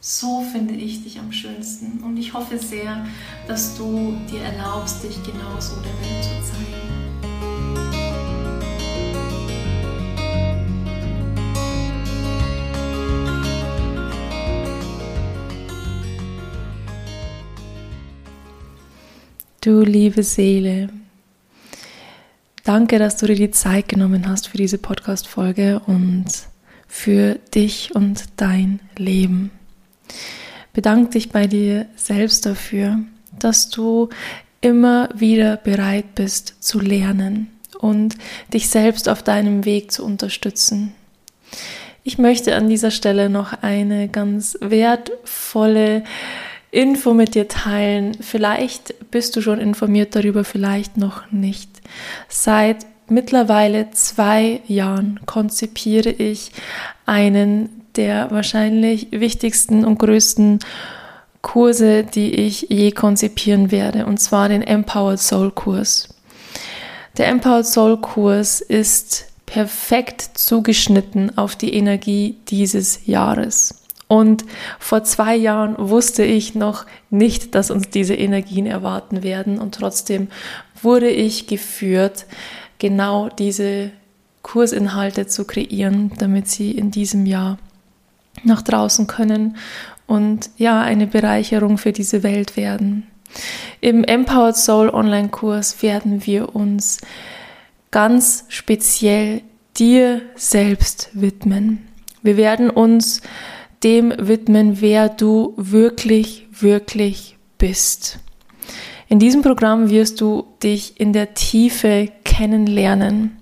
So 0.01 0.43
finde 0.43 0.75
ich 0.75 1.05
dich 1.05 1.19
am 1.19 1.33
schönsten 1.33 2.03
und 2.03 2.17
ich 2.17 2.33
hoffe 2.33 2.59
sehr, 2.59 3.07
dass 3.47 3.77
du 3.77 4.17
dir 4.31 4.41
erlaubst, 4.41 5.05
dich 5.05 5.23
genauso 5.23 5.77
der 5.77 5.93
Welt 6.01 6.25
zu 6.25 6.53
zeigen. 6.53 7.08
Du 19.61 19.81
liebe 19.81 20.23
Seele, 20.23 20.89
danke, 22.63 23.01
dass 23.01 23.17
du 23.17 23.27
dir 23.27 23.35
die 23.35 23.51
Zeit 23.51 23.89
genommen 23.89 24.29
hast 24.29 24.47
für 24.47 24.57
diese 24.57 24.79
Podcast-Folge 24.79 25.81
und 25.85 26.27
für 26.87 27.41
dich 27.57 27.93
und 27.93 28.23
dein 28.37 28.79
Leben. 28.97 29.51
Bedank 30.73 31.11
dich 31.11 31.31
bei 31.31 31.49
dir 31.49 31.87
selbst 31.97 32.47
dafür, 32.47 33.01
dass 33.37 33.69
du 33.69 34.11
immer 34.61 35.09
wieder 35.13 35.57
bereit 35.57 36.15
bist 36.15 36.63
zu 36.63 36.79
lernen 36.79 37.49
und 37.81 38.17
dich 38.55 38.69
selbst 38.69 39.09
auf 39.09 39.25
deinem 39.25 39.65
Weg 39.65 39.91
zu 39.91 40.05
unterstützen. 40.05 40.95
Ich 42.05 42.17
möchte 42.17 42.55
an 42.55 42.69
dieser 42.69 42.93
Stelle 42.93 43.29
noch 43.29 43.61
eine 43.61 44.09
ganz 44.09 44.57
wertvolle 44.61 46.05
Info 46.71 47.15
mit 47.15 47.35
dir 47.35 47.49
teilen. 47.49 48.17
Vielleicht 48.21 49.11
bist 49.11 49.37
du 49.37 49.41
schon 49.41 49.59
informiert 49.59 50.15
darüber, 50.15 50.45
vielleicht 50.45 50.97
noch 50.97 51.31
nicht. 51.31 51.71
Seit 52.29 52.87
mittlerweile 53.09 53.91
zwei 53.93 54.61
Jahren 54.67 55.21
konzipiere 55.27 56.11
ich 56.11 56.53
einen 57.07 57.71
der 57.97 58.31
wahrscheinlich 58.31 59.09
wichtigsten 59.11 59.85
und 59.85 59.99
größten 59.99 60.61
Kurse, 61.43 62.05
die 62.05 62.35
ich 62.35 62.67
je 62.69 62.93
konzipieren 62.93 63.71
werde, 63.71 64.07
und 64.07 64.19
zwar 64.19 64.49
den 64.49 64.63
Empowered 64.63 65.19
Soul 65.19 65.51
Kurs. 65.51 66.09
Der 67.17 67.29
Empowered 67.29 67.67
Soul 67.67 67.97
Kurs 67.97 68.61
ist 68.61 69.27
perfekt 69.47 70.31
zugeschnitten 70.35 71.37
auf 71.39 71.57
die 71.57 71.75
Energie 71.75 72.37
dieses 72.49 73.07
Jahres. 73.07 73.78
Und 74.09 74.45
vor 74.79 75.05
zwei 75.05 75.37
Jahren 75.37 75.77
wusste 75.79 76.25
ich 76.25 76.55
noch 76.55 76.87
nicht, 77.11 77.55
dass 77.55 77.71
uns 77.71 77.91
diese 77.91 78.15
Energien 78.15 78.67
erwarten 78.67 79.23
werden. 79.23 79.59
Und 79.59 79.75
trotzdem 79.75 80.29
wurde 80.83 81.11
ich 81.11 81.47
geführt, 81.47 82.27
genau 82.79 83.29
diese 83.29 83.91
Kursinhalte 84.43 85.27
zu 85.27 85.45
kreieren, 85.45 86.13
damit 86.19 86.49
sie 86.49 86.71
in 86.71 86.91
diesem 86.91 87.27
Jahr 87.27 87.59
nach 88.45 88.63
draußen 88.63 89.07
können 89.07 89.57
und 90.07 90.49
ja, 90.57 90.81
eine 90.81 91.07
Bereicherung 91.07 91.77
für 91.77 91.93
diese 91.93 92.23
Welt 92.23 92.57
werden. 92.57 93.07
Im 93.81 94.05
Empowered 94.05 94.57
Soul 94.57 94.89
Online-Kurs 94.89 95.83
werden 95.83 96.25
wir 96.25 96.55
uns 96.55 96.99
ganz 97.91 98.45
speziell 98.49 99.43
dir 99.77 100.23
selbst 100.35 101.11
widmen. 101.13 101.87
Wir 102.23 102.37
werden 102.37 102.71
uns 102.71 103.21
dem 103.83 104.13
widmen, 104.19 104.81
wer 104.81 105.09
du 105.09 105.55
wirklich, 105.57 106.47
wirklich 106.51 107.37
bist. 107.59 108.19
In 109.09 109.19
diesem 109.19 109.43
Programm 109.43 109.91
wirst 109.91 110.21
du 110.21 110.47
dich 110.63 111.01
in 111.01 111.13
der 111.13 111.35
Tiefe 111.35 112.11
kennenlernen. 112.25 113.39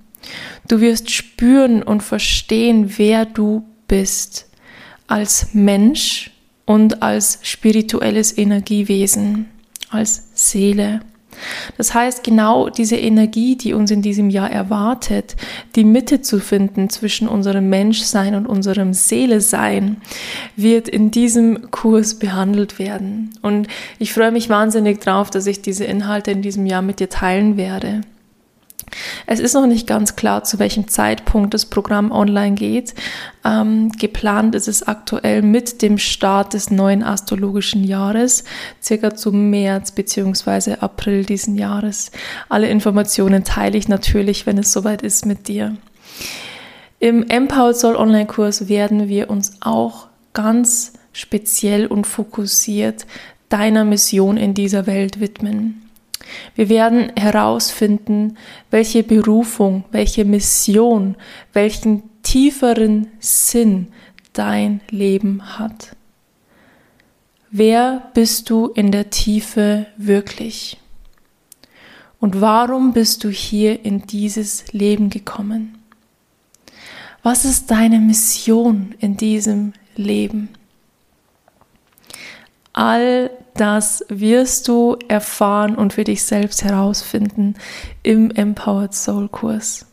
Du 0.68 0.80
wirst 0.80 1.11
spüren 1.11 1.82
und 1.82 2.03
verstehen, 2.03 2.95
wer 2.99 3.24
du 3.24 3.64
bist 3.89 4.49
als 5.07 5.55
Mensch 5.55 6.30
und 6.64 7.03
als 7.03 7.39
spirituelles 7.43 8.37
Energiewesen, 8.37 9.47
als 9.91 10.30
Seele. 10.34 11.01
Das 11.76 11.95
heißt, 11.95 12.24
genau 12.24 12.68
diese 12.68 12.97
Energie, 12.97 13.57
die 13.57 13.74
uns 13.74 13.91
in 13.91 14.03
diesem 14.03 14.30
Jahr 14.30 14.51
erwartet, 14.51 15.37
die 15.74 15.84
Mitte 15.84 16.22
zu 16.22 16.41
finden 16.41 16.91
zwischen 16.91 17.28
unserem 17.28 17.68
Menschsein 17.68 18.34
und 18.34 18.47
unserem 18.47 18.95
Seele-Sein, 18.95 19.99
wird 20.57 20.89
in 20.89 21.11
diesem 21.11 21.70
Kurs 21.70 22.18
behandelt 22.18 22.78
werden. 22.78 23.30
Und 23.43 23.68
ich 23.99 24.12
freue 24.12 24.32
mich 24.32 24.49
wahnsinnig 24.49 25.01
drauf, 25.01 25.30
dass 25.30 25.47
ich 25.47 25.62
diese 25.62 25.84
Inhalte 25.84 26.30
in 26.30 26.43
diesem 26.43 26.66
Jahr 26.66 26.82
mit 26.82 27.01
dir 27.01 27.09
teilen 27.09 27.57
werde. 27.57 28.03
Es 29.26 29.41
ist 29.41 29.55
noch 29.55 29.66
nicht 29.66 29.87
ganz 29.87 30.16
klar, 30.16 30.45
zu 30.45 30.59
welchem 30.59 30.89
Zeitpunkt 30.89 31.55
das 31.55 31.66
Programm 31.66 32.12
online 32.12 32.55
geht. 32.55 32.95
Ähm, 33.45 33.91
geplant 33.93 34.55
ist 34.55 34.68
es 34.68 34.87
aktuell 34.87 35.43
mit 35.43 35.82
dem 35.82 35.99
Start 35.99 36.55
des 36.55 36.70
neuen 36.70 37.03
astrologischen 37.03 37.84
Jahres, 37.84 38.45
circa 38.82 39.14
zu 39.14 39.32
März 39.32 39.93
bzw. 39.93 40.76
April 40.80 41.24
diesen 41.24 41.57
Jahres. 41.57 42.11
Alle 42.49 42.68
Informationen 42.68 43.45
teile 43.45 43.76
ich 43.76 43.89
natürlich, 43.89 44.47
wenn 44.47 44.59
es 44.59 44.72
soweit 44.72 45.03
ist, 45.03 45.26
mit 45.26 45.49
dir. 45.49 45.76
Im 46.99 47.28
Empowered 47.28 47.76
Soul 47.76 47.97
Online-Kurs 47.97 48.68
werden 48.68 49.09
wir 49.09 49.28
uns 49.28 49.59
auch 49.61 50.07
ganz 50.32 50.95
speziell 51.12 51.87
und 51.87 52.07
fokussiert 52.07 53.07
deiner 53.49 53.84
Mission 53.84 54.37
in 54.37 54.55
dieser 54.55 54.87
Welt 54.87 55.20
widmen. 55.20 55.86
Wir 56.55 56.68
werden 56.68 57.12
herausfinden, 57.16 58.37
welche 58.70 59.03
Berufung, 59.03 59.85
welche 59.91 60.24
Mission, 60.24 61.16
welchen 61.53 62.03
tieferen 62.22 63.09
Sinn 63.20 63.89
dein 64.33 64.81
Leben 64.91 65.59
hat. 65.59 65.97
Wer 67.51 68.11
bist 68.14 68.51
du 68.51 68.66
in 68.66 68.91
der 68.91 69.11
Tiefe 69.11 69.87
wirklich? 69.97 70.79
Und 72.18 72.41
warum 72.41 72.93
bist 72.93 73.24
du 73.24 73.31
hier 73.31 73.85
in 73.85 74.03
dieses 74.07 74.72
Leben 74.72 75.11
gekommen? 75.11 75.79
Was 77.22 77.45
ist 77.45 77.70
deine 77.70 77.99
Mission 77.99 78.95
in 78.99 79.16
diesem 79.16 79.72
Leben? 79.97 80.49
All 82.72 83.31
das 83.57 84.04
wirst 84.09 84.68
du 84.68 84.96
erfahren 85.09 85.76
und 85.76 85.92
für 85.92 86.04
dich 86.04 86.22
selbst 86.24 86.64
herausfinden 86.64 87.54
im 88.02 88.30
Empowered 88.30 88.94
Soul 88.94 89.28
Kurs. 89.28 89.86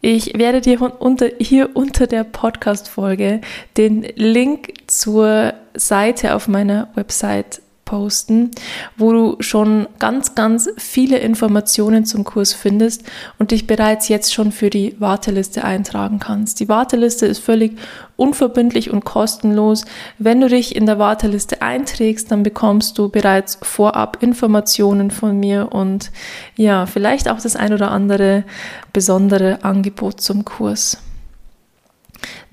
Ich 0.00 0.38
werde 0.38 0.60
dir 0.60 0.80
unter, 1.00 1.30
hier 1.40 1.74
unter 1.74 2.06
der 2.06 2.24
Podcast-Folge 2.24 3.40
den 3.76 4.02
Link 4.14 4.74
zur 4.86 5.54
Seite 5.74 6.34
auf 6.34 6.48
meiner 6.48 6.88
Website 6.94 7.60
posten, 7.86 8.50
wo 8.98 9.12
du 9.12 9.36
schon 9.40 9.86
ganz, 9.98 10.34
ganz 10.34 10.68
viele 10.76 11.18
Informationen 11.18 12.04
zum 12.04 12.24
Kurs 12.24 12.52
findest 12.52 13.04
und 13.38 13.52
dich 13.52 13.66
bereits 13.66 14.08
jetzt 14.08 14.34
schon 14.34 14.52
für 14.52 14.68
die 14.68 14.94
Warteliste 14.98 15.64
eintragen 15.64 16.18
kannst. 16.18 16.60
Die 16.60 16.68
Warteliste 16.68 17.24
ist 17.24 17.38
völlig 17.38 17.78
unverbindlich 18.16 18.90
und 18.90 19.04
kostenlos. 19.04 19.84
Wenn 20.18 20.42
du 20.42 20.48
dich 20.48 20.76
in 20.76 20.84
der 20.84 20.98
Warteliste 20.98 21.62
einträgst, 21.62 22.30
dann 22.30 22.42
bekommst 22.42 22.98
du 22.98 23.08
bereits 23.08 23.58
vorab 23.62 24.22
Informationen 24.22 25.10
von 25.10 25.38
mir 25.38 25.72
und 25.72 26.10
ja, 26.56 26.84
vielleicht 26.84 27.30
auch 27.30 27.40
das 27.40 27.56
ein 27.56 27.72
oder 27.72 27.90
andere 27.90 28.44
besondere 28.92 29.62
Angebot 29.62 30.20
zum 30.20 30.44
Kurs. 30.44 30.98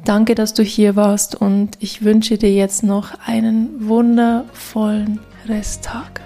Danke, 0.04 0.36
dass 0.36 0.54
du 0.54 0.64
hier 0.64 0.96
warst 0.96 1.36
und 1.36 1.78
ich 1.80 2.04
wünsche 2.04 2.38
dir 2.38 2.54
jetzt 2.54 2.84
noch 2.84 3.12
einen 3.26 3.88
wundervollen 3.88 5.20
Resttag. 5.48 6.22